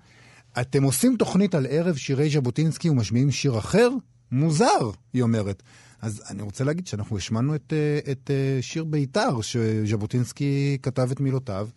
אתם 0.61 0.83
עושים 0.83 1.17
תוכנית 1.17 1.55
על 1.55 1.67
ערב 1.71 1.97
שירי 1.97 2.31
ז'בוטינסקי 2.31 2.91
ומשמיעים 2.91 3.31
שיר 3.31 3.59
אחר? 3.59 3.89
מוזר, 4.33 4.91
היא 5.13 5.23
אומרת. 5.23 5.63
אז 6.03 6.23
אני 6.31 6.43
רוצה 6.43 6.65
להגיד 6.65 6.87
שאנחנו 6.87 7.17
השמענו 7.17 7.55
את, 7.55 7.73
אה, 7.73 8.13
את 8.13 8.31
אה, 8.31 8.63
שיר 8.63 8.85
בית"ר, 8.85 9.41
שז'בוטינסקי 9.41 10.79
כתב 10.83 11.11
את 11.11 11.21
מילותיו, 11.21 11.69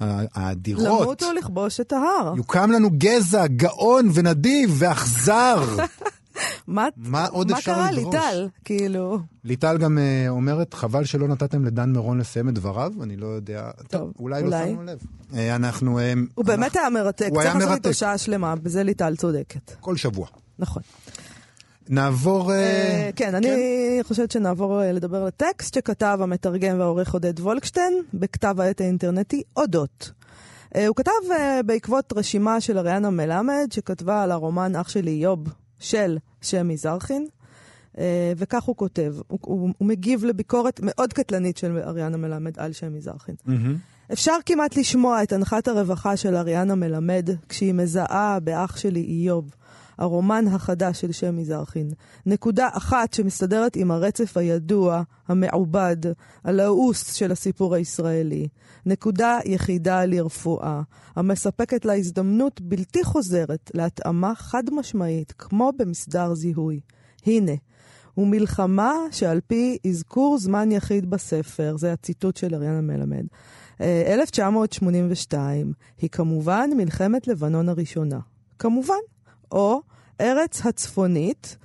האדירות. 0.00 1.00
למות 1.00 1.22
או 1.22 1.32
לכבוש 1.32 1.80
את 1.80 1.92
ההר. 1.92 2.34
יוקם 2.36 2.70
לנו 2.70 2.90
גזע, 2.98 3.46
גאון 3.46 4.08
ונדיב 4.14 4.74
ואכזר. 4.78 5.64
מה 6.66 6.88
מה 6.96 7.26
עוד 7.26 7.50
מה 7.50 7.58
אפשר 7.58 7.74
קרה, 7.74 7.90
לדרוש? 7.90 8.14
ליטל? 8.14 8.48
כאילו... 8.64 9.18
ליטל 9.44 9.78
גם 9.78 9.98
אה, 9.98 10.28
אומרת, 10.28 10.74
חבל 10.74 11.04
שלא 11.04 11.28
נתתם 11.28 11.64
לדן 11.64 11.92
מירון 11.92 12.18
לסיים 12.18 12.48
את 12.48 12.54
דבריו, 12.54 12.92
אני 13.02 13.16
לא 13.16 13.26
יודע, 13.26 13.70
טוב, 13.88 14.12
אולי, 14.18 14.42
אולי. 14.42 14.50
לא 14.50 14.66
שמנו 14.66 14.82
לב. 14.82 14.98
אה, 15.30 15.34
אנחנו... 15.54 15.98
אה, 15.98 16.02
הוא 16.34 16.44
באמת 16.44 16.76
היה 16.76 16.90
מרתק, 16.90 17.28
הוא 17.30 17.40
היה 17.40 17.52
צריך 17.52 17.64
לעשות 17.64 17.76
איתו 17.76 17.88
מרתק. 17.88 17.98
שעה 17.98 18.18
שלמה, 18.18 18.56
בזה 18.56 18.82
ליטל 18.82 19.16
צודקת. 19.16 19.72
כל 19.80 19.96
שבוע. 19.96 20.26
נכון. 20.58 20.82
נעבור... 21.88 22.52
אה, 22.52 23.08
Uh, 23.10 23.16
כן, 23.16 23.34
אני 23.34 23.48
חושבת 24.02 24.30
שנעבור 24.30 24.82
אה, 24.82 24.92
לדבר 24.92 25.16
על 25.16 25.26
הטקסט 25.28 25.74
שכתב 25.74 26.18
המתרגם 26.22 26.78
והעורך 26.78 27.12
עודד 27.12 27.40
וולקשטיין 27.40 28.02
בכתב 28.14 28.60
העת 28.60 28.80
האינטרנטי 28.80 29.42
אודות. 29.56 30.12
הוא 30.88 30.96
כתב 30.96 31.10
בעקבות 31.66 32.12
רשימה 32.16 32.60
של 32.60 32.78
אריאנה 32.78 33.10
מלמד 33.10 33.68
שכתבה 33.70 34.22
על 34.22 34.30
הרומן 34.30 34.76
אח 34.76 34.88
שלי 34.88 35.10
איוב 35.10 35.38
של 35.82 36.18
שמי 36.40 36.76
זרחין, 36.76 37.26
אה, 37.98 38.32
וכך 38.36 38.62
הוא 38.62 38.76
כותב, 38.76 39.14
הוא, 39.28 39.38
הוא, 39.42 39.70
הוא 39.78 39.88
מגיב 39.88 40.24
לביקורת 40.24 40.80
מאוד 40.82 41.12
קטלנית 41.12 41.56
של 41.56 41.78
אריאנה 41.78 42.16
מלמד 42.16 42.58
על 42.58 42.72
שמי 42.72 43.00
זרחין. 43.00 43.34
אפשר 44.12 44.36
כמעט 44.46 44.76
לשמוע 44.76 45.22
את 45.22 45.32
הנחת 45.32 45.68
הרווחה 45.68 46.16
של 46.16 46.36
אריאנה 46.36 46.74
מלמד 46.74 47.28
כשהיא 47.48 47.74
מזהה 47.74 48.40
באח 48.40 48.76
שלי 48.76 49.00
איוב, 49.00 49.54
הרומן 49.98 50.44
החדש 50.48 51.00
של 51.00 51.12
שמי 51.12 51.44
זרחין. 51.44 51.90
נקודה 52.26 52.68
אחת 52.72 53.12
שמסתדרת 53.12 53.76
עם 53.76 53.90
הרצף 53.90 54.36
הידוע, 54.36 55.02
המעובד, 55.28 55.96
הלעוס 56.44 57.14
של 57.14 57.32
הסיפור 57.32 57.74
הישראלי. 57.74 58.48
נקודה 58.86 59.38
יחידה 59.44 60.04
לרפואה, 60.04 60.82
המספקת 61.16 61.84
לה 61.84 61.94
הזדמנות 61.94 62.60
בלתי 62.60 63.04
חוזרת 63.04 63.70
להתאמה 63.74 64.34
חד 64.34 64.64
משמעית, 64.72 65.32
כמו 65.38 65.70
במסדר 65.78 66.34
זיהוי. 66.34 66.80
הנה, 67.26 67.52
ומלחמה 68.16 68.92
שעל 69.10 69.40
פי 69.46 69.78
אזכור 69.88 70.38
זמן 70.38 70.72
יחיד 70.72 71.10
בספר, 71.10 71.76
זה 71.76 71.92
הציטוט 71.92 72.36
של 72.36 72.54
אריאנה 72.54 72.80
מלמד, 72.80 73.24
אה, 73.80 74.14
1982, 74.14 75.72
היא 75.98 76.10
כמובן 76.10 76.70
מלחמת 76.76 77.28
לבנון 77.28 77.68
הראשונה. 77.68 78.18
כמובן. 78.58 78.94
או 79.52 79.80
ארץ 80.20 80.66
הצפונית, 80.66 81.56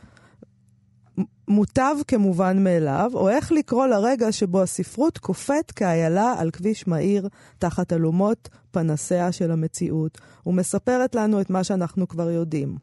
מוטב 1.48 1.96
כמובן 2.08 2.64
מאליו, 2.64 3.12
או 3.14 3.30
איך 3.30 3.52
לקרוא 3.52 3.88
לרגע 3.88 4.32
שבו 4.32 4.62
הספרות 4.62 5.18
קופאת 5.18 5.72
כאיילה 5.72 6.36
על 6.38 6.52
כביש 6.52 6.88
מהיר 6.88 7.30
תחת 7.58 7.94
אלומות 7.94 8.50
פנסיה 8.72 9.32
של 9.32 9.52
המציאות, 9.52 10.18
ומספרת 10.46 11.16
לנו 11.16 11.42
את 11.42 11.50
מה 11.50 11.64
שאנחנו 11.64 12.08
כבר 12.08 12.30
יודעים. 12.30 12.78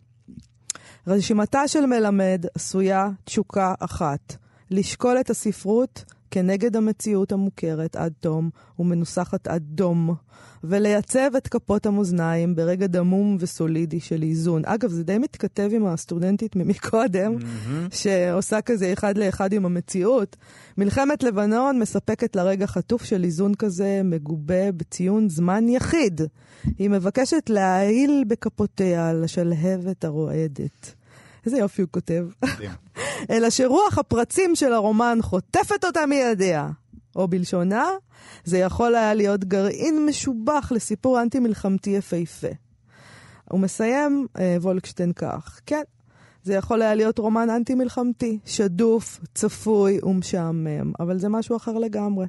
רשימתה 1.06 1.68
של 1.68 1.86
מלמד 1.86 2.44
עשויה 2.54 3.08
תשוקה 3.24 3.74
אחת, 3.80 4.36
לשקול 4.70 5.20
את 5.20 5.30
הספרות 5.30 6.04
כנגד 6.34 6.76
המציאות 6.76 7.32
המוכרת 7.32 7.96
עד 7.96 8.12
תום 8.20 8.50
ומנוסחת 8.78 9.46
עד 9.48 9.62
דום, 9.66 10.14
ולייצב 10.64 11.30
את 11.36 11.48
כפות 11.48 11.86
המאזניים 11.86 12.54
ברגע 12.54 12.86
דמום 12.86 13.36
וסולידי 13.40 14.00
של 14.00 14.22
איזון. 14.22 14.62
אגב, 14.64 14.90
זה 14.90 15.04
די 15.04 15.18
מתכתב 15.18 15.70
עם 15.72 15.86
הסטודנטית 15.86 16.56
ממקודם, 16.56 17.36
שעושה 17.90 18.60
כזה 18.60 18.92
אחד 18.92 19.18
לאחד 19.18 19.52
עם 19.52 19.66
המציאות. 19.66 20.36
מלחמת 20.78 21.22
לבנון 21.22 21.78
מספקת 21.78 22.36
לרגע 22.36 22.66
חטוף 22.66 23.04
של 23.04 23.24
איזון 23.24 23.54
כזה, 23.54 24.00
מגובה 24.04 24.72
בציון 24.72 25.28
זמן 25.28 25.68
יחיד. 25.68 26.20
היא 26.78 26.90
מבקשת 26.90 27.50
להעיל 27.50 28.24
בכפותיה 28.28 29.08
על 29.08 29.24
השלהבת 29.24 30.04
הרועדת. 30.04 30.94
איזה 31.46 31.58
יופי 31.58 31.82
הוא 31.82 31.88
כותב. 31.90 32.26
אלא 33.30 33.50
שרוח 33.50 33.98
הפרצים 33.98 34.54
של 34.54 34.72
הרומן 34.72 35.18
חוטפת 35.22 35.84
אותה 35.84 36.06
מידיה. 36.06 36.68
או 37.16 37.28
בלשונה, 37.28 37.88
זה 38.44 38.58
יכול 38.58 38.94
היה 38.94 39.14
להיות 39.14 39.44
גרעין 39.44 40.06
משובח 40.06 40.72
לסיפור 40.74 41.22
אנטי-מלחמתי 41.22 41.90
יפהפה. 41.90 42.48
הוא 43.50 43.60
מסיים, 43.60 44.26
אה, 44.38 44.56
וולקשטיין 44.60 45.12
כך, 45.12 45.60
כן, 45.66 45.82
זה 46.42 46.54
יכול 46.54 46.82
היה 46.82 46.94
להיות 46.94 47.18
רומן 47.18 47.50
אנטי-מלחמתי, 47.50 48.38
שדוף, 48.44 49.20
צפוי 49.34 49.98
ומשעמם, 50.02 50.92
אבל 51.00 51.18
זה 51.18 51.28
משהו 51.28 51.56
אחר 51.56 51.72
לגמרי. 51.72 52.26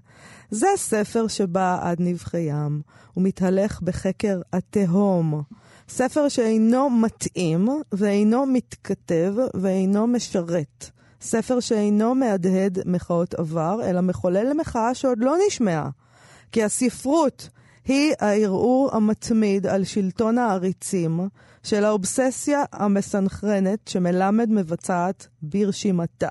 זה 0.52 0.68
ספר 0.78 1.28
שבא 1.28 1.80
עד 1.82 1.98
נבחי 2.00 2.38
ים, 2.38 2.82
הוא 3.14 3.24
מתהלך 3.24 3.82
בחקר 3.82 4.42
התהום. 4.54 5.42
ספר 5.90 6.30
שאינו 6.30 6.90
מתאים 6.90 7.70
ואינו 7.92 8.46
מתכתב 8.46 9.34
ואינו 9.54 10.08
משרת. 10.08 10.90
ספר 11.22 11.60
שאינו 11.60 12.16
מהדהד 12.16 12.80
מחאות 12.86 13.34
עבר, 13.34 13.80
אלא 13.84 14.02
מחולל 14.02 14.50
למחאה 14.50 14.94
שעוד 14.94 15.18
לא 15.20 15.36
נשמעה. 15.48 15.90
כי 16.52 16.64
הספרות 16.64 17.50
היא 17.86 18.14
הערעור 18.20 18.90
המתמיד 18.94 19.68
על 19.68 19.84
שלטון 19.84 20.38
העריצים 20.38 21.20
של 21.64 21.86
האובססיה 21.86 22.64
המסנכרנת 22.74 23.88
שמלמד 23.88 24.50
מבצעת 24.50 25.28
ברשימתה. 25.42 26.28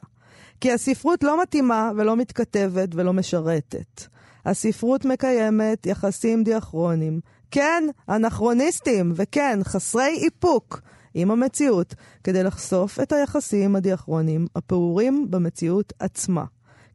כי 0.61 0.73
הספרות 0.73 1.25
לא 1.25 1.43
מתאימה 1.43 1.91
ולא 1.97 2.17
מתכתבת 2.17 2.89
ולא 2.95 3.13
משרתת. 3.13 4.07
הספרות 4.45 5.05
מקיימת 5.05 5.87
יחסים 5.87 6.45
דיאכרונים, 6.45 7.21
כן, 7.55 7.85
אנכרוניסטים, 8.09 9.13
וכן, 9.17 9.59
חסרי 9.63 10.19
איפוק 10.25 10.81
עם 11.15 11.31
המציאות, 11.31 11.95
כדי 12.25 12.43
לחשוף 12.43 13.01
את 13.01 13.13
היחסים 13.13 13.77
הדיאכרונים 13.77 14.47
הפעורים 14.57 15.27
במציאות 15.31 15.93
עצמה. 15.99 16.45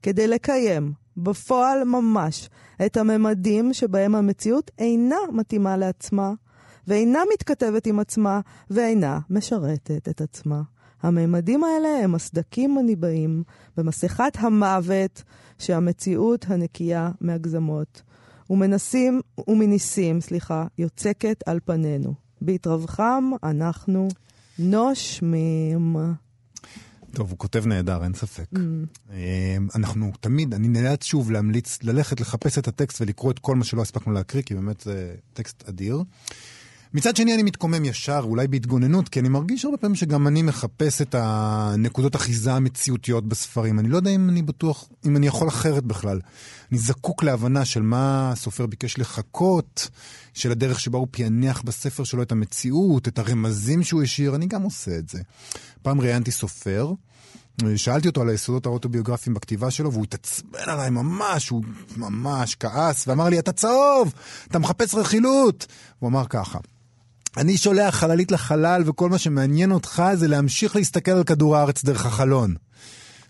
כדי 0.01 0.27
לקיים, 0.27 0.93
בפועל 1.17 1.83
ממש, 1.83 2.49
את 2.85 2.97
הממדים 2.97 3.73
שבהם 3.73 4.15
המציאות 4.15 4.71
אינה 4.79 5.15
מתאימה 5.33 5.77
לעצמה, 5.77 6.33
ואינה 6.87 7.19
מתכתבת 7.33 7.85
עם 7.85 7.99
עצמה, 7.99 8.39
ואינה 8.69 9.19
משרתת 9.29 10.09
את 10.09 10.21
עצמה. 10.21 10.61
הממדים 11.01 11.63
האלה 11.63 12.03
הם 12.03 12.15
הסדקים 12.15 12.77
הניבאים 12.77 13.43
במסכת 13.77 14.33
המוות 14.39 15.23
שהמציאות 15.57 16.45
הנקייה 16.49 17.11
מהגזמות 17.21 18.01
ומנסים, 18.49 19.21
ומניסים, 19.47 20.21
סליחה, 20.21 20.65
יוצקת 20.77 21.43
על 21.45 21.59
פנינו. 21.65 22.13
בהתרווחם 22.41 23.31
אנחנו 23.43 24.07
נושמים. 24.59 25.95
טוב, 27.13 27.29
הוא 27.29 27.37
כותב 27.37 27.65
נהדר, 27.65 28.03
אין 28.03 28.13
ספק. 28.13 28.45
Mm. 28.55 29.09
אנחנו 29.75 30.11
תמיד, 30.19 30.53
אני 30.53 30.67
נאלץ 30.67 31.03
שוב 31.03 31.31
להמליץ 31.31 31.83
ללכת 31.83 32.21
לחפש 32.21 32.57
את 32.57 32.67
הטקסט 32.67 33.01
ולקרוא 33.01 33.31
את 33.31 33.39
כל 33.39 33.55
מה 33.55 33.63
שלא 33.63 33.81
הספקנו 33.81 34.13
להקריא, 34.13 34.43
כי 34.43 34.55
באמת 34.55 34.81
זה 34.81 35.15
טקסט 35.33 35.69
אדיר. 35.69 36.03
מצד 36.93 37.15
שני 37.15 37.33
אני 37.33 37.43
מתקומם 37.43 37.85
ישר, 37.85 38.19
אולי 38.23 38.47
בהתגוננות, 38.47 39.09
כי 39.09 39.19
אני 39.19 39.29
מרגיש 39.29 39.65
הרבה 39.65 39.77
פעמים 39.77 39.95
שגם 39.95 40.27
אני 40.27 40.41
מחפש 40.41 41.01
את 41.01 41.15
הנקודות 41.17 42.15
אחיזה 42.15 42.53
המציאותיות 42.53 43.27
בספרים. 43.27 43.79
אני 43.79 43.89
לא 43.89 43.97
יודע 43.97 44.11
אם 44.11 44.29
אני 44.29 44.41
בטוח, 44.41 44.89
אם 45.05 45.17
אני 45.17 45.27
יכול 45.27 45.47
אחרת 45.47 45.83
בכלל. 45.83 46.19
אני 46.71 46.79
זקוק 46.79 47.23
להבנה 47.23 47.65
של 47.65 47.81
מה 47.81 48.31
הסופר 48.31 48.65
ביקש 48.65 48.97
לחכות, 48.97 49.89
של 50.33 50.51
הדרך 50.51 50.79
שבה 50.79 50.97
הוא 50.97 51.07
פענח 51.11 51.61
בספר 51.61 52.03
שלו 52.03 52.23
את 52.23 52.31
המציאות, 52.31 53.07
את 53.07 53.19
הרמזים 53.19 53.83
שהוא 53.83 54.03
השאיר, 54.03 54.35
אני 54.35 54.45
גם 54.45 54.61
עושה 54.61 54.97
את 54.97 55.09
זה. 55.09 55.21
פעם 55.81 56.01
ראיינתי 56.01 56.31
סופר, 56.31 56.93
שאלתי 57.75 58.07
אותו 58.07 58.21
על 58.21 58.29
היסודות 58.29 58.65
האוטוביוגרפיים 58.65 59.33
בכתיבה 59.33 59.71
שלו, 59.71 59.91
והוא 59.91 60.03
התעצבן 60.03 60.59
עליי 60.65 60.89
ממש, 60.89 61.49
הוא 61.49 61.63
ממש 61.97 62.55
כעס, 62.59 63.07
ואמר 63.07 63.29
לי, 63.29 63.39
אתה 63.39 63.51
צהוב, 63.51 64.13
אתה 64.47 64.59
מחפש 64.59 64.95
רכילות. 64.95 65.67
הוא 65.99 66.09
אמר 66.09 66.25
ככה, 66.29 66.59
אני 67.37 67.57
שולח 67.57 67.95
חללית 67.95 68.31
לחלל, 68.31 68.83
וכל 68.85 69.09
מה 69.09 69.17
שמעניין 69.17 69.71
אותך 69.71 70.03
זה 70.13 70.27
להמשיך 70.27 70.75
להסתכל 70.75 71.11
על 71.11 71.23
כדור 71.23 71.57
הארץ 71.57 71.83
דרך 71.83 72.05
החלון. 72.05 72.55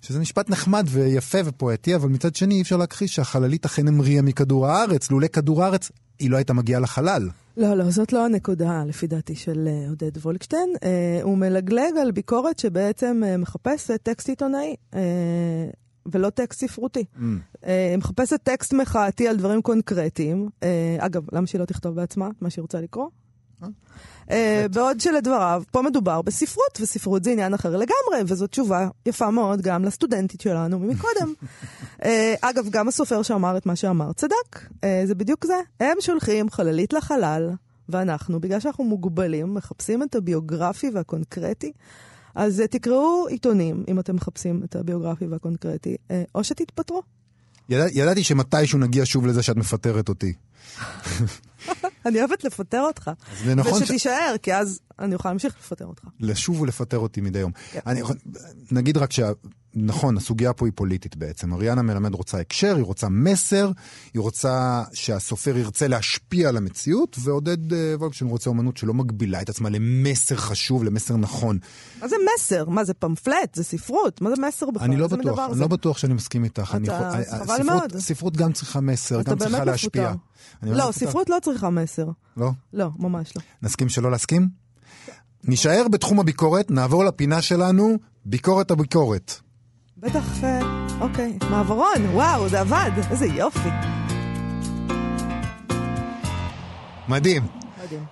שזה 0.02 0.20
משפט 0.20 0.50
נחמד 0.50 0.88
ויפה 0.90 1.38
ופואטי, 1.46 1.96
אבל 1.96 2.10
מצד 2.10 2.36
שני 2.36 2.56
אי 2.56 2.62
אפשר 2.62 2.78
להכחיש 2.78 3.16
שהחללית 3.16 3.66
אכן 3.66 3.88
המריאה 3.88 4.22
מכדור 4.22 4.68
הארץ. 4.68 5.12
לולא 5.12 5.28
כדור 5.28 5.64
הארץ, 5.64 5.92
היא 6.20 6.30
לא 6.30 6.38
הייתה 6.38 6.54
מגיעה 6.54 6.80
לחלל. 6.80 7.30
לא, 7.58 7.74
לא, 7.74 7.90
זאת 7.90 8.14
לא 8.14 8.26
הנקודה, 8.26 8.84
לפי 8.88 9.08
דעתי, 9.08 9.36
של 9.36 9.68
uh, 9.68 9.90
עודד 9.90 10.18
וולקשטיין. 10.18 10.70
Uh, 10.76 11.24
הוא 11.24 11.38
מלגלג 11.38 11.98
על 12.02 12.12
ביקורת 12.12 12.60
שבעצם 12.60 13.22
uh, 13.24 13.38
מחפשת 13.38 14.00
טקסט 14.04 14.30
עיתונאי. 14.30 14.76
Uh, 14.92 14.98
ולא 16.12 16.30
טקסט 16.30 16.60
ספרותי. 16.60 17.04
Mm. 17.16 17.20
Uh, 17.56 17.68
מחפשת 17.98 18.40
טקסט 18.44 18.74
מחאתי 18.74 19.28
על 19.28 19.38
דברים 19.38 19.62
קונקרטיים. 19.62 20.50
Uh, 20.60 20.66
אגב, 21.06 21.24
למה 21.32 21.48
שהיא 21.48 21.60
לא 21.60 21.66
תכתוב 21.66 21.96
בעצמה 21.96 22.30
מה 22.42 22.50
שהיא 22.50 22.62
רוצה 22.62 22.82
לקרוא? 22.82 23.06
אה, 24.32 24.66
בעוד 24.72 25.00
שלדבריו, 25.00 25.64
פה 25.72 25.82
מדובר 25.82 26.22
בספרות, 26.22 26.80
וספרות 26.82 27.24
זה 27.24 27.32
עניין 27.32 27.54
אחר 27.54 27.70
לגמרי, 27.70 28.24
וזו 28.28 28.48
תשובה 28.48 28.88
יפה 29.06 29.32
מאוד 29.32 29.62
גם 29.62 29.86
לסטודנטית 29.86 30.42
שלנו 30.42 30.80
ממקודם. 30.80 31.34
אה, 32.06 32.34
אגב, 32.42 32.70
גם 32.70 32.88
הסופר 32.88 33.22
שאמר 33.22 33.58
את 33.58 33.66
מה 33.66 33.76
שאמר 33.76 34.14
צדק, 34.14 34.68
אה, 34.84 35.02
זה 35.06 35.16
בדיוק 35.16 35.46
זה. 35.46 35.60
הם 35.80 35.98
שולחים 36.00 36.50
חללית 36.50 36.94
לחלל, 36.94 37.50
ואנחנו, 37.90 38.40
בגלל 38.40 38.60
שאנחנו 38.60 38.84
מוגבלים, 38.84 39.54
מחפשים 39.54 40.04
את 40.04 40.16
הביוגרפי 40.16 40.90
והקונקרטי. 40.94 41.72
אז 42.36 42.64
תקראו 42.70 43.28
עיתונים, 43.28 43.84
אם 43.88 44.00
אתם 44.00 44.16
מחפשים 44.16 44.62
את 44.64 44.76
הביוגרפי 44.76 45.28
והקונקרטי, 45.28 45.96
או 46.36 46.44
שתתפטרו. 46.44 47.02
ידע, 47.70 47.86
ידעתי 47.92 48.24
שמתישהו 48.24 48.80
נגיע 48.80 49.06
שוב 49.06 49.28
לזה 49.28 49.44
שאת 49.44 49.56
מפטרת 49.56 50.10
אותי. 50.10 50.34
אני 52.06 52.20
אוהבת 52.20 52.44
לפטר 52.44 52.82
אותך. 52.82 53.12
זה 53.44 53.56
נכון 53.56 53.84
ושתישאר, 53.84 54.34
ש... 54.36 54.40
כי 54.42 54.54
אז 54.54 54.80
אני 55.00 55.16
אוכל 55.16 55.30
להמשיך 55.30 55.56
לפטר 55.60 55.86
אותך. 55.86 56.04
לשוב 56.20 56.62
ולפטר 56.62 56.98
אותי 56.98 57.22
מדי 57.22 57.40
יום. 57.40 57.52
כן. 57.72 57.80
אני, 57.88 58.02
נגיד 58.72 58.98
רק 58.98 59.12
ש... 59.12 59.20
נכון, 59.74 60.18
הסוגיה 60.18 60.54
פה 60.54 60.66
היא 60.66 60.74
פוליטית 60.76 61.16
בעצם. 61.16 61.54
אריאנה 61.54 61.82
מלמד 61.82 62.14
רוצה 62.14 62.40
הקשר, 62.40 62.76
היא 62.76 62.84
רוצה 62.84 63.10
מסר, 63.10 63.72
היא 64.14 64.20
רוצה 64.20 64.84
שהסופר 64.94 65.58
ירצה 65.58 65.88
להשפיע 65.88 66.50
על 66.50 66.58
המציאות, 66.58 67.18
ועודד 67.20 67.74
אה, 67.74 67.94
וולקשטיין 67.98 68.30
רוצה 68.30 68.50
אומנות 68.50 68.78
שלא 68.78 68.94
מגבילה 68.94 69.42
את 69.42 69.50
עצמה 69.50 69.70
למסר 69.70 70.36
חשוב, 70.36 70.84
למסר 70.84 71.18
נכון. 71.18 71.58
מה 72.02 72.08
זה 72.08 72.16
מסר? 72.36 72.70
מה 72.70 72.84
זה 72.84 72.94
פמפלט? 72.94 73.56
זה 73.56 73.64
ספרות? 73.64 74.22
מה 74.22 74.30
זה 74.30 74.42
מסר 74.42 74.72
בכלל? 74.72 74.88
אני 74.88 74.98
לא 74.98 75.08
בטוח, 75.08 75.40
אני 75.52 75.60
לא 75.60 75.68
בטוח 75.68 75.98
שאני 75.98 76.14
מסכים 76.14 76.44
איתך. 76.44 76.78
אתה, 76.84 77.12
חבל 77.40 77.64
מאוד. 77.64 77.98
ספרות 78.00 78.38
גם 78.38 78.54
צריכה 78.54 78.82
מסר, 78.82 79.22
גם 79.22 79.38
צריכה 79.38 79.66
להשפיע. 79.66 80.14
לא, 80.64 80.92
ספרות 80.92 81.30
לא 81.30 81.38
צריכה 81.42 81.70
מסר. 81.70 82.08
לא? 82.38 82.50
לא, 82.74 82.90
ממש 83.00 83.34
לא. 83.36 83.42
נסכים 83.62 83.90
שלא 83.90 84.12
להסכים? 84.12 84.50
נישאר 85.44 85.88
בתחום 85.92 86.20
הביקורת, 86.20 86.72
נעבור 86.72 87.04
לפינה 87.04 87.42
שלנו, 87.42 87.98
ביקורת 88.26 88.72
הביקורת. 88.72 89.34
בטח, 89.98 90.44
אה, 90.44 90.60
אוקיי, 91.02 91.38
מעברון, 91.50 92.06
וואו, 92.14 92.50
זה 92.50 92.60
עבד, 92.60 92.92
איזה 93.12 93.26
יופי. 93.26 93.70
מדהים. 97.08 97.44
מדהים. 97.84 98.04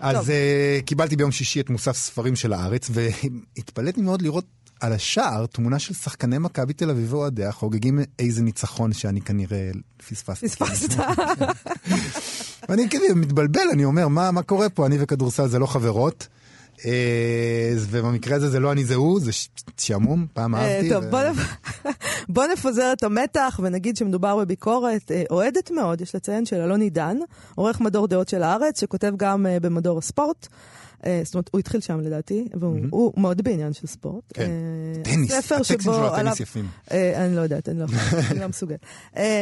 אז 0.00 0.28
uh, 0.28 0.82
קיבלתי 0.84 1.16
ביום 1.16 1.32
שישי 1.32 1.60
את 1.60 1.70
מוסף 1.70 1.96
ספרים 1.96 2.36
של 2.36 2.52
הארץ, 2.52 2.90
והתפלאתי 2.92 4.02
מאוד 4.02 4.22
לראות 4.22 4.44
על 4.84 4.92
השער 4.92 5.46
תמונה 5.46 5.78
של 5.78 5.94
שחקני 5.94 6.38
מכבי 6.38 6.72
תל 6.72 6.90
אביב 6.90 7.12
ואוהדיה 7.12 7.52
חוגגים 7.52 7.98
איזה 8.18 8.42
ניצחון 8.42 8.92
שאני 8.92 9.20
כנראה 9.20 9.70
פספסתי. 10.08 10.48
פספסת. 10.48 11.00
ואני 12.68 12.88
כאילו 12.90 13.04
מתבלבל, 13.16 13.68
אני 13.72 13.84
אומר, 13.84 14.08
מה, 14.08 14.30
מה 14.30 14.42
קורה 14.42 14.68
פה? 14.68 14.86
אני 14.86 14.96
וכדורסל 15.00 15.48
זה 15.48 15.58
לא 15.58 15.66
חברות. 15.66 16.28
אה, 16.86 17.74
ובמקרה 17.90 18.36
הזה 18.36 18.50
זה 18.50 18.60
לא 18.60 18.72
אני 18.72 18.84
זה 18.84 18.94
הוא, 18.94 19.20
זה 19.20 19.30
שעמום, 19.76 20.26
פעם 20.32 20.54
אה, 20.54 20.60
אהבתי. 20.60 20.90
טוב, 20.90 21.04
בוא 22.34 22.44
נפזר 22.52 22.92
את 22.92 23.02
המתח 23.02 23.60
ונגיד 23.62 23.96
שמדובר 23.96 24.36
בביקורת 24.36 25.10
אה, 25.10 25.22
אוהדת 25.30 25.70
מאוד, 25.70 26.00
יש 26.00 26.14
לציין, 26.14 26.46
של 26.46 26.60
אלון 26.60 26.80
עידן, 26.80 27.16
עורך 27.54 27.80
מדור 27.80 28.06
דעות 28.06 28.28
של 28.28 28.42
הארץ, 28.42 28.80
שכותב 28.80 29.12
גם 29.16 29.46
במדור 29.62 29.98
הספורט. 29.98 30.48
אה, 31.06 31.20
זאת 31.24 31.34
אומרת, 31.34 31.50
הוא 31.52 31.58
התחיל 31.58 31.80
שם 31.80 32.00
לדעתי, 32.00 32.48
והוא 32.54 33.12
מאוד 33.16 33.42
בעניין 33.42 33.72
של 33.72 33.86
ספורט. 33.86 34.24
כן, 34.34 34.42
אה, 34.42 35.02
טניס, 35.02 35.52
הטקסטים 35.52 35.80
שלו 35.80 36.14
הטניס 36.14 36.40
יפים. 36.40 36.66
אה, 36.92 37.24
אני 37.24 37.36
לא 37.36 37.40
יודעת, 37.40 37.68
אני 37.68 37.80
לא 37.80 37.86
לא 38.40 38.48
מסוגלת. 38.48 38.80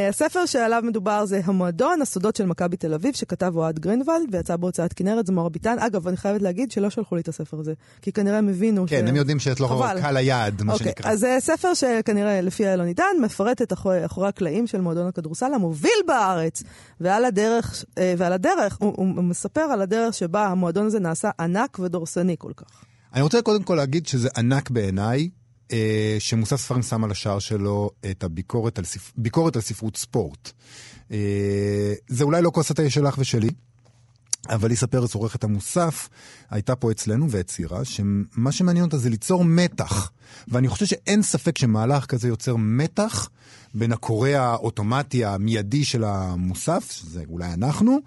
הספר 0.09 0.47
שעליו 0.47 0.83
מדובר 0.87 1.25
זה 1.25 1.41
המועדון, 1.45 2.03
הסודות 2.03 2.37
של 2.37 2.47
מכבי 2.47 2.77
תל 2.77 2.95
אביב, 2.95 3.15
שכתב 3.15 3.53
אוהד 3.57 3.79
גרינוולד, 3.79 4.29
ויצא 4.33 4.57
בהוצאת 4.57 4.93
כנרת, 4.93 5.27
זמור 5.27 5.49
ביטן. 5.49 5.79
אגב, 5.79 6.09
אני 6.09 6.17
חייבת 6.17 6.43
להגיד 6.43 6.71
שלא 6.71 6.91
שלחו 6.91 7.15
לי 7.15 7.21
את 7.21 7.29
הספר 7.29 7.61
הזה, 7.61 7.73
כי 8.03 8.13
כנראה 8.13 8.39
הם 8.39 8.49
הבינו 8.49 8.85
כן, 8.89 9.09
הם 9.09 9.17
יודעים 9.17 9.39
שאת 9.39 9.61
לא 9.61 9.87
קל 10.01 10.17
היעד, 10.17 10.63
מה 10.63 10.73
אוקיי, 10.73 10.87
שנקרא. 10.87 11.11
אז 11.11 11.21
זה 11.21 11.37
ספר 11.41 11.75
שכנראה, 11.75 12.41
לפי 12.41 12.69
אלון 12.69 12.87
עידן, 12.87 13.05
מפרט 13.23 13.63
את 13.63 13.73
אחורי 13.73 14.29
הקלעים 14.29 14.67
של 14.67 14.81
מועדון 14.81 15.07
הכדורסל 15.07 15.55
המוביל 15.55 15.91
בארץ, 16.07 16.63
ועל 17.01 17.25
הדרך, 17.25 18.79
הוא 18.79 19.07
מספר 19.07 19.61
על 19.61 19.83
הדרך 19.83 20.15
שבה 20.15 20.47
המועדון 20.47 20.87
הזה 20.87 21.01
נעשה 21.01 21.31
ענק 21.57 21.79
ודורסני 21.79 22.37
כל 22.39 22.53
כך. 22.57 22.85
אני 23.15 23.23
רוצה 23.23 23.43
קודם 23.43 23.63
כל 23.63 23.75
להגיד 23.75 24.07
שזה 24.07 24.29
ענק 24.37 24.71
בעיניי, 24.71 25.31
אה, 25.73 26.17
שמוסף 26.19 26.57
ספרים 26.57 26.83
שם 26.83 27.05
על 27.05 27.11
השער 27.11 27.39
שלו 27.39 27.91
את 28.11 28.25
הביקורת 28.25 28.79
על, 28.79 28.85
ספר, 28.85 29.13
ביקורת 29.17 29.57
על 29.57 29.63
ספרות 29.63 29.97
ספורט. 29.97 30.51
אה, 31.13 31.95
זה 32.09 32.25
אולי 32.25 32.43
לא 32.43 32.51
כוס 32.51 32.71
התה 32.71 32.91
שלך 32.91 33.19
ושלי, 33.19 33.51
אבל 34.49 34.69
ליסה 34.69 34.87
פרץ, 34.87 35.15
עורכת 35.15 35.45
המוסף, 35.45 36.09
הייתה 36.53 36.77
פה 36.77 36.91
אצלנו 36.91 37.31
והצהירה 37.31 37.85
שמה 37.85 38.53
שמעניין 38.53 38.85
אותה 38.85 38.99
זה 38.99 39.11
ליצור 39.11 39.45
מתח. 39.45 40.11
ואני 40.49 40.69
חושב 40.69 40.87
שאין 40.87 41.23
ספק 41.23 41.59
שמהלך 41.59 42.07
כזה 42.07 42.29
יוצר 42.29 42.57
מתח 42.57 43.29
בין 43.75 43.93
הקורא 43.93 44.29
האוטומטי 44.29 45.25
המיידי 45.25 45.85
של 45.85 46.05
המוסף, 46.05 46.91
שזה 46.91 47.23
אולי 47.29 47.53
אנחנו, 47.55 47.99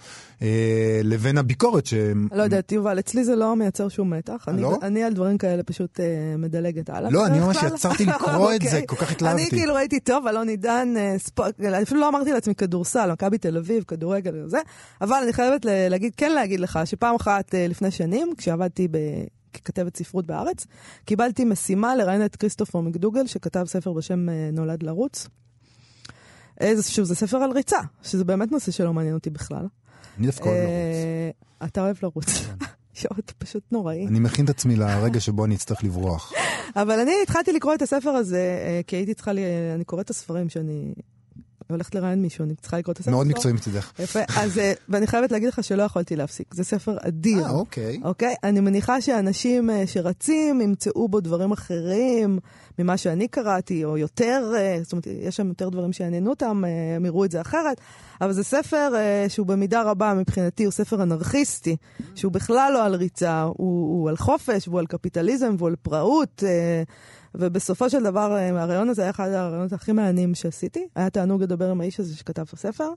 אה, 0.42 1.02
לבין 1.04 1.38
הביקורת 1.38 1.86
ש... 1.86 1.94
לא 2.32 2.44
יודעת, 2.44 2.72
יובל, 2.72 3.00
אצלי 3.00 3.24
זה 3.24 3.36
לא 3.36 3.56
מייצר 3.56 3.90
שום 3.90 4.14
מתח. 4.14 4.46
אני, 4.48 4.62
לא? 4.62 4.78
אני 4.82 5.04
על 5.04 5.14
דברים 5.14 5.38
כאלה 5.38 5.64
פשוט 5.64 6.00
אה, 6.00 6.06
מדלגת 6.38 6.90
הלאה. 6.90 7.10
לא, 7.10 7.26
אני 7.26 7.40
ממש. 7.40 7.58
יצרתי 7.64 8.06
לקרוא 8.16 8.54
את 8.54 8.62
זה, 8.62 8.68
אוקיי. 8.68 8.88
כל 8.88 8.96
כך 8.96 9.12
התלהבתי. 9.12 9.42
אני 9.42 9.50
כאילו 9.50 9.76
ראיתי 9.76 10.00
טוב, 10.00 10.28
אלון 10.28 10.48
עידן, 10.48 10.94
אה, 10.98 11.16
ספורט, 11.18 11.62
אפילו 11.62 12.02
לא 12.02 12.10
אמרתי 12.10 12.32
לעצמי 12.32 12.56
כדורסל, 12.56 13.12
מכבי 13.12 13.38
תל 13.38 13.58
אביב, 13.58 13.84
כדורגל 13.84 14.44
וזה, 14.46 14.60
אבל 15.02 15.18
אני 15.24 15.34
חייבת 15.34 15.66
להגיד, 15.66 16.14
כן 16.18 16.32
להגיד 16.32 16.60
לך, 16.60 16.80
שפעם 16.86 17.16
אחת 17.16 17.56
אה, 17.56 17.68
לפני 17.68 17.92
שנים, 17.92 18.34
כשעבדתי 18.38 18.88
ב... 18.88 18.98
ככתבת 19.54 19.98
ספרות 19.98 20.26
בארץ, 20.26 20.66
קיבלתי 21.06 21.46
משימה 21.46 21.96
לראיין 21.96 22.26
את 22.26 22.36
כריסטופר 22.36 22.80
מקדוגל, 22.80 23.28
שכתב 23.28 23.64
ספר 23.68 23.94
בשם 23.94 24.30
אה, 24.30 24.50
נולד 24.54 24.84
לרוץ. 24.84 25.28
איזשהו, 26.60 27.06
זה 27.06 27.16
ספר 27.16 27.38
על 27.38 27.52
ריצה, 27.52 27.80
שזה 28.04 28.24
באמת 28.24 28.52
נושא 28.52 28.72
שלא 28.72 28.94
מעניין 28.94 29.14
אותי 29.14 29.30
בכלל. 29.30 29.68
אני 30.18 30.26
דווקא 30.26 30.50
אוהב 30.50 30.58
לרוץ. 30.58 30.70
אה, 31.62 31.68
אתה 31.68 31.82
אוהב 31.82 31.96
לרוץ. 32.04 32.26
שעות 32.94 33.34
פשוט 33.38 33.64
נוראי. 33.72 34.08
אני 34.08 34.20
מכין 34.20 34.46
את 34.46 34.50
עצמי 34.50 34.76
לרגע 34.76 35.20
שבו 35.20 35.46
אני 35.46 35.56
אצטרך 35.56 35.84
לברוח. 35.84 36.34
אבל 36.76 37.00
אני 37.00 37.12
התחלתי 37.24 37.54
לקרוא 37.54 37.74
את 37.74 37.82
הספר 37.82 38.10
הזה, 38.10 38.58
אה, 38.68 38.82
כי 38.88 38.96
הייתי 38.96 39.14
צריכה, 39.14 39.34
ל... 39.34 39.40
אני 39.76 39.84
קוראת 39.84 40.06
את 40.06 40.10
הספרים 40.10 40.50
שאני 40.50 40.94
הולכת 41.70 41.96
לראיין 41.96 42.22
מישהו, 42.22 42.46
אני 42.46 42.56
צריכה 42.56 42.78
לקרוא 42.78 42.94
את 42.94 43.00
הספר. 43.00 43.12
מאוד. 43.12 43.28
מקצועי 43.28 43.54
מצידך. 43.54 43.92
יפה, 44.00 44.20
אז, 44.38 44.58
אה, 44.58 44.74
ואני 44.90 45.08
חייבת 45.08 45.32
להגיד 45.32 45.50
לך 45.50 45.64
שלא 45.64 45.84
יכולתי 45.84 46.16
להפסיק. 46.16 46.54
זה 46.54 46.64
ספר 46.64 46.98
אדיר. 47.02 47.46
אה, 47.46 47.50
אוקיי. 47.50 48.00
אוקיי? 48.04 48.36
אני 48.44 48.60
מניחה 48.60 49.02
שאנשים 49.02 49.70
אה, 49.70 49.88
שרצים 49.88 50.62
ימצאו 50.62 51.08
בו 51.08 51.20
דברים 51.20 51.52
אחרים 51.52 52.40
ממה 52.80 52.98
שאני 52.98 53.28
קראתי, 53.28 53.86
או 53.86 53.98
יותר, 53.98 54.52
אה, 54.58 54.80
זאת 54.84 54.92
אומרת, 54.92 55.08
יש 55.08 55.36
שם 55.36 55.48
יותר 55.48 55.70
דברים 55.70 55.94
שיעניינו 55.94 56.30
אותם, 56.30 56.64
הם 56.96 57.06
יראו 57.06 57.26
את 57.26 57.32
זה 57.32 57.42
אחרת, 57.42 57.82
אבל 58.22 58.32
זה 58.32 58.44
ספר 58.44 58.92
שהוא 59.28 59.48
במידה 59.48 59.82
רבה 59.82 60.14
מבחינתי, 60.14 60.64
הוא 60.64 60.72
ספר 60.72 61.04
אנרכיסטי, 61.04 61.76
שהוא 62.16 62.32
בכלל 62.32 62.72
לא 62.74 62.86
על 62.86 62.96
ריצה, 62.96 63.42
הוא, 63.42 63.56
הוא 63.58 64.10
על 64.10 64.18
חופש, 64.18 64.68
והוא 64.68 64.80
על 64.80 64.86
קפיטליזם, 64.86 65.56
והוא 65.58 65.70
על 65.70 65.76
פראות. 65.82 66.44
ובסופו 67.40 67.90
של 67.90 68.04
דבר, 68.04 68.36
אה, 68.36 68.62
הרעיון 68.62 68.90
הזה 68.90 69.02
היה 69.02 69.12
אחד 69.12 69.30
הרעיונות 69.32 69.74
הכי 69.74 69.92
מעניינים 69.92 70.36
שעשיתי. 70.36 70.88
היה 70.96 71.10
תענוג 71.10 71.44
לדבר 71.44 71.72
עם 71.72 71.82
האיש 71.82 72.00
הזה 72.00 72.16
שכתב 72.16 72.42
את 72.42 72.54
הספר. 72.54 72.90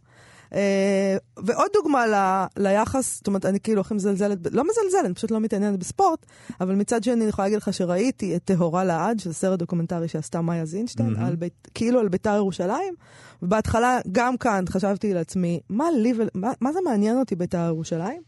אה, 0.54 1.16
ועוד 1.36 1.68
דוגמה 1.74 2.06
ל, 2.06 2.44
ליחס, 2.62 3.16
זאת 3.16 3.26
אומרת, 3.26 3.46
אני 3.46 3.60
כאילו 3.60 3.80
הכי 3.80 3.94
מזלזלת, 3.94 4.38
לא 4.50 4.64
מזלזלת, 4.64 5.04
אני 5.04 5.14
פשוט 5.14 5.30
לא 5.30 5.40
מתעניינת 5.40 5.78
בספורט, 5.78 6.26
אבל 6.60 6.74
מצד 6.74 7.04
שני 7.04 7.14
אני 7.14 7.24
יכולה 7.24 7.46
להגיד 7.46 7.58
לך 7.58 7.74
שראיתי 7.74 8.36
את 8.36 8.44
טהורה 8.44 8.84
לעד, 8.84 9.18
שזה 9.18 9.34
סרט 9.34 9.58
דוקומנטרי 9.58 10.08
שעשתה 10.08 10.40
מאיה 10.40 10.64
זינשטיין, 10.64 11.12
מהמם. 11.12 11.26
על 11.26 11.36
בית, 11.36 11.68
כאילו 11.74 12.00
על 12.00 12.08
ביתר 12.08 12.34
ירושלים, 12.34 12.94
ובהתחלה, 13.42 13.98
גם 14.12 14.36
כאן, 14.36 14.64
חשבתי 14.68 15.14
לעצמי, 15.14 15.60
מה 15.68 15.84
לי, 15.90 16.12
ול- 16.18 16.28
מה, 16.34 16.52
מה 16.60 16.72
זה 16.72 16.78
מעניין 16.84 17.18
אותי 17.18 17.36
ביתר 17.36 17.66
ירושלים? 17.66 18.22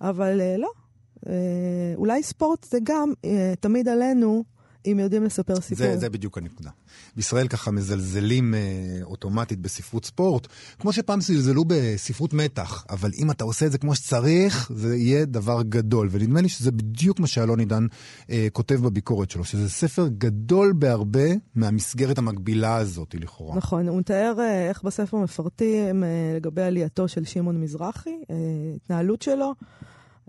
אבל 0.00 0.40
אה, 0.40 0.56
לא. 0.58 0.68
אולי 1.96 2.22
ספורט 2.22 2.64
זה 2.64 2.78
גם 2.82 3.12
תמיד 3.60 3.88
עלינו, 3.88 4.44
אם 4.86 4.98
יודעים 4.98 5.24
לספר 5.24 5.60
סיפור. 5.60 5.86
זה, 5.86 5.96
זה 5.96 6.10
בדיוק 6.10 6.38
הנקודה. 6.38 6.70
בישראל 7.16 7.48
ככה 7.48 7.70
מזלזלים 7.70 8.54
אה, 8.54 8.60
אוטומטית 9.02 9.60
בספרות 9.60 10.04
ספורט, 10.04 10.46
כמו 10.78 10.92
שפעם 10.92 11.20
זלזלו 11.20 11.64
בספרות 11.66 12.34
מתח, 12.34 12.84
אבל 12.90 13.10
אם 13.18 13.30
אתה 13.30 13.44
עושה 13.44 13.66
את 13.66 13.72
זה 13.72 13.78
כמו 13.78 13.94
שצריך, 13.94 14.70
זה 14.74 14.96
יהיה 14.96 15.24
דבר 15.24 15.62
גדול. 15.62 16.08
ונדמה 16.10 16.40
לי 16.40 16.48
שזה 16.48 16.72
בדיוק 16.72 17.20
מה 17.20 17.26
שאלון 17.26 17.60
עידן 17.60 17.86
אה, 18.30 18.46
כותב 18.52 18.74
בביקורת 18.74 19.30
שלו, 19.30 19.44
שזה 19.44 19.70
ספר 19.70 20.08
גדול 20.08 20.72
בהרבה 20.72 21.28
מהמסגרת 21.54 22.18
המקבילה 22.18 22.76
הזאת, 22.76 23.14
לכאורה. 23.20 23.56
נכון, 23.56 23.88
הוא 23.88 23.98
מתאר 23.98 24.34
אה, 24.40 24.68
איך 24.68 24.82
בספר 24.82 25.16
מפרטים 25.16 26.04
אה, 26.04 26.08
לגבי 26.36 26.62
עלייתו 26.62 27.08
של 27.08 27.24
שמעון 27.24 27.60
מזרחי, 27.60 28.16
אה, 28.30 28.36
התנהלות 28.76 29.22
שלו. 29.22 29.54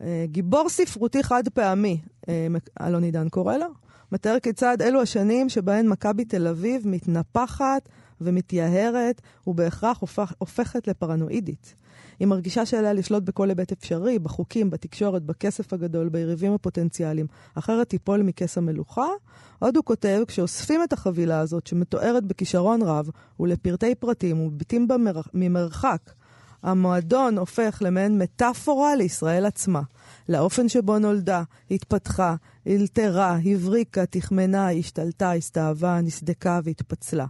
אה, 0.02 0.26
גיבור 0.28 0.70
ספרותי 0.70 1.24
חד 1.24 1.44
פעמי, 1.54 2.02
אה, 2.30 2.48
אלון 2.82 3.04
עידן 3.04 3.30
קורא 3.30 3.58
לו, 3.58 3.68
מתאר 4.12 4.40
כיצד 4.40 4.82
אלו 4.82 5.02
השנים 5.02 5.50
שבהן 5.50 5.88
מכבי 5.88 6.26
תל 6.26 6.48
אביב 6.48 6.88
מתנפחת 6.88 7.90
ומתייהרת, 8.22 9.22
ובהכרח 9.48 10.00
הופך, 10.00 10.34
הופכת 10.38 10.88
לפרנואידית. 10.88 11.76
היא 12.20 12.28
מרגישה 12.28 12.66
שעליה 12.66 12.94
לשלוט 12.94 13.24
בכל 13.24 13.50
היבט 13.50 13.72
אפשרי, 13.72 14.20
בחוקים, 14.20 14.70
בתקשורת, 14.70 15.24
בכסף 15.24 15.74
הגדול, 15.74 16.10
ביריבים 16.10 16.54
הפוטנציאליים, 16.54 17.28
אחרת 17.56 17.90
תיפול 17.90 18.22
מכס 18.22 18.58
המלוכה. 18.58 19.08
עוד 19.60 19.76
הוא 19.76 19.84
כותב, 19.84 20.24
כשאוספים 20.28 20.84
את 20.84 20.94
החבילה 20.94 21.40
הזאת, 21.40 21.68
שמתוארת 21.68 22.24
בכישרון 22.24 22.82
רב 22.82 23.10
ולפרטי 23.40 23.96
פרטים 23.96 24.40
ומביטים 24.40 24.88
במר... 24.88 25.22
ממרחק, 25.34 26.02
המועדון 26.64 27.38
הופך 27.38 27.78
למעין 27.82 28.18
מטאפורה 28.18 28.96
לישראל 28.96 29.46
עצמה, 29.46 29.82
לאופן 30.30 30.70
שבו 30.70 31.00
נולדה, 31.00 31.44
התפתחה, 31.72 32.36
אלתרה, 32.68 33.38
הבריקה, 33.46 34.06
תחמנה, 34.06 34.72
השתלטה, 34.72 35.32
הסתאבה, 35.32 36.02
נסדקה 36.02 36.60
והתפצלה. 36.64 37.26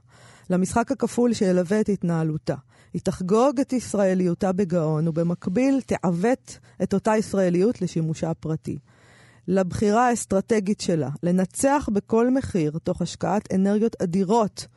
למשחק 0.49 0.91
הכפול 0.91 1.33
שילווה 1.33 1.81
את 1.81 1.89
התנהלותה. 1.89 2.55
היא 2.93 3.01
תחגוג 3.01 3.59
את 3.59 3.73
ישראליותה 3.73 4.51
בגאון, 4.51 5.07
ובמקביל 5.07 5.81
תעוות 5.81 6.59
את 6.83 6.93
אותה 6.93 7.17
ישראליות 7.17 7.81
לשימושה 7.81 8.29
הפרטי. 8.29 8.77
לבחירה 9.47 10.07
האסטרטגית 10.07 10.81
שלה, 10.81 11.09
לנצח 11.23 11.89
בכל 11.93 12.29
מחיר, 12.29 12.77
תוך 12.83 13.01
השקעת 13.01 13.53
אנרגיות 13.53 13.95
אדירות 14.01 14.67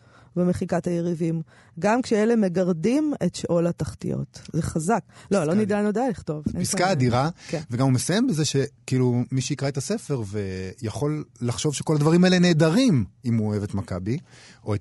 במחיקת 0.41 0.87
היריבים, 0.87 1.43
גם 1.79 2.03
כשאלה 2.03 2.37
מגרדים 2.37 3.13
את 3.27 3.35
שאול 3.35 3.67
התחתיות. 3.67 4.41
זה 4.53 4.63
חזק. 4.63 5.03
לא, 5.31 5.45
לא 5.45 5.55
נדע 5.55 5.81
יודע 5.91 6.09
לכתוב. 6.11 6.45
פסקה 6.61 6.93
אדירה, 6.93 7.29
כן. 7.49 7.61
וגם 7.71 7.85
הוא 7.85 7.93
מסיים 7.93 8.27
בזה 8.27 8.45
שכאילו 8.45 9.23
מי 9.33 9.41
שיקרא 9.41 9.69
את 9.69 9.77
הספר 9.77 10.23
ויכול 10.27 11.25
לחשוב 11.41 11.75
שכל 11.75 11.97
הדברים 11.97 12.25
האלה 12.25 12.39
נהדרים 12.39 13.05
אם 13.25 13.37
הוא 13.37 13.49
אוהב 13.49 13.63
את 13.63 13.75
מכבי, 13.75 14.19
או 14.65 14.75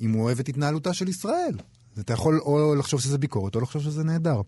אם 0.00 0.12
הוא 0.12 0.22
אוהב 0.22 0.40
את 0.40 0.48
התנהלותה 0.48 0.94
של 0.94 1.08
ישראל. 1.08 1.54
אתה 2.00 2.12
יכול 2.12 2.40
או 2.40 2.74
לחשוב 2.74 3.00
שזה 3.00 3.18
ביקורת 3.18 3.54
או 3.54 3.60
לחשוב 3.60 3.82
שזה 3.82 4.04
נהדר. 4.04 4.40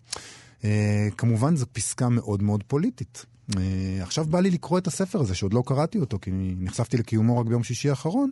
אה, 0.63 1.07
כמובן 1.17 1.55
זו 1.55 1.65
פסקה 1.73 2.09
מאוד 2.09 2.43
מאוד 2.43 2.63
פוליטית. 2.63 3.25
אה, 3.57 4.03
עכשיו 4.03 4.25
בא 4.25 4.39
לי 4.39 4.51
לקרוא 4.51 4.77
את 4.77 4.87
הספר 4.87 5.21
הזה 5.21 5.35
שעוד 5.35 5.53
לא 5.53 5.63
קראתי 5.65 5.99
אותו 5.99 6.19
כי 6.21 6.31
נחשפתי 6.33 6.97
לקיומו 6.97 7.39
רק 7.39 7.45
ביום 7.45 7.63
שישי 7.63 7.89
האחרון. 7.89 8.29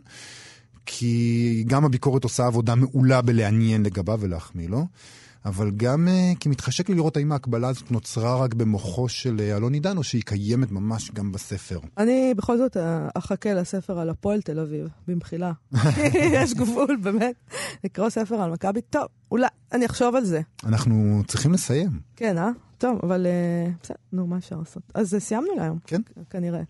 כי 0.86 1.64
גם 1.66 1.84
הביקורת 1.84 2.24
עושה 2.24 2.46
עבודה 2.46 2.74
מעולה 2.74 3.22
בלעניין 3.22 3.82
לגביו 3.82 4.18
ולהחמיא 4.20 4.68
לו, 4.68 4.86
אבל 5.44 5.70
גם 5.70 6.08
uh, 6.08 6.38
כי 6.38 6.48
מתחשק 6.48 6.88
לי 6.88 6.94
לראות 6.94 7.16
האם 7.16 7.32
ההקבלה 7.32 7.68
הזאת 7.68 7.90
נוצרה 7.90 8.36
רק 8.36 8.54
במוחו 8.54 9.08
של 9.08 9.36
uh, 9.38 9.56
אלון 9.56 9.74
עידן, 9.74 9.96
או 9.96 10.02
שהיא 10.02 10.22
קיימת 10.22 10.72
ממש 10.72 11.10
גם 11.10 11.32
בספר. 11.32 11.78
אני 11.98 12.34
בכל 12.36 12.58
זאת 12.58 12.76
אה, 12.76 13.08
אחכה 13.14 13.54
לספר 13.54 13.98
על 13.98 14.10
הפועל 14.10 14.42
תל 14.42 14.60
אביב, 14.60 14.88
במחילה. 15.08 15.52
יש 16.38 16.54
גבול, 16.54 16.96
באמת. 17.02 17.34
לקרוא 17.84 18.08
ספר 18.08 18.34
על 18.34 18.50
מכבי, 18.50 18.80
טוב, 18.80 19.06
אולי, 19.30 19.46
אני 19.72 19.86
אחשוב 19.86 20.14
על 20.14 20.24
זה. 20.24 20.40
אנחנו 20.64 21.22
צריכים 21.26 21.52
לסיים. 21.52 21.90
כן, 22.16 22.38
אה? 22.38 22.50
טוב, 22.78 22.98
אבל 23.02 23.26
אה, 23.26 23.70
בסדר, 23.82 23.96
נו, 24.12 24.26
מה 24.26 24.36
אפשר 24.36 24.56
לעשות? 24.58 24.82
אז 24.94 25.14
אה, 25.14 25.20
סיימנו 25.20 25.54
להיום. 25.56 25.78
כן. 25.86 26.00
כנראה. 26.30 26.60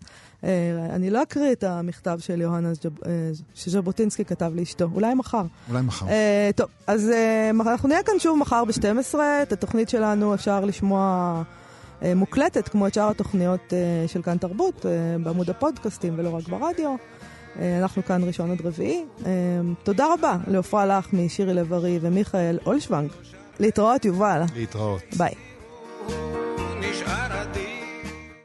אה, 0.45 0.87
אני 0.91 1.11
לא 1.11 1.23
אקריא 1.23 1.53
את 1.53 1.65
המכתב 1.65 2.19
של 2.21 2.43
אה, 2.43 3.31
שז'בוטינסקי 3.55 4.25
כתב 4.25 4.53
לאשתו, 4.55 4.89
אולי 4.95 5.15
מחר. 5.15 5.43
אולי 5.69 5.83
מחר. 5.83 6.07
טוב, 6.57 6.69
אז 6.87 7.11
אנחנו 7.61 7.89
נהיה 7.89 8.03
כאן 8.03 8.15
שוב 8.19 8.39
מחר 8.39 8.65
ב-12. 8.65 9.15
את 9.43 9.53
התוכנית 9.53 9.89
שלנו 9.89 10.35
אפשר 10.35 10.65
לשמוע 10.65 11.43
מוקלטת, 12.17 12.69
כמו 12.69 12.87
את 12.87 12.95
שאר 12.95 13.11
התוכניות 13.11 13.73
של 14.07 14.23
כאן 14.23 14.39
תרבות, 14.39 14.87
בעמוד 15.23 15.51
הפודקאסטים 15.51 16.15
ולא 16.17 16.31
רק 16.31 16.49
ברדיו. 16.49 16.95
אנחנו 17.83 18.05
כאן 18.05 18.25
ראשון 18.25 18.51
עד 18.51 18.61
רביעי. 18.67 19.05
תודה 19.83 20.07
רבה 20.15 20.37
לעפרה 20.47 20.87
לחמי, 20.87 21.29
שירי 21.29 21.55
לב-ארי 21.55 21.99
ומיכאל 22.03 22.59
אולשוונג. 22.67 23.11
להתראות, 23.61 24.05
יובל. 24.05 24.43
להתראות. 24.55 25.03
ביי. 25.17 25.54
נשאר 26.81 27.43
אדיש 27.43 27.74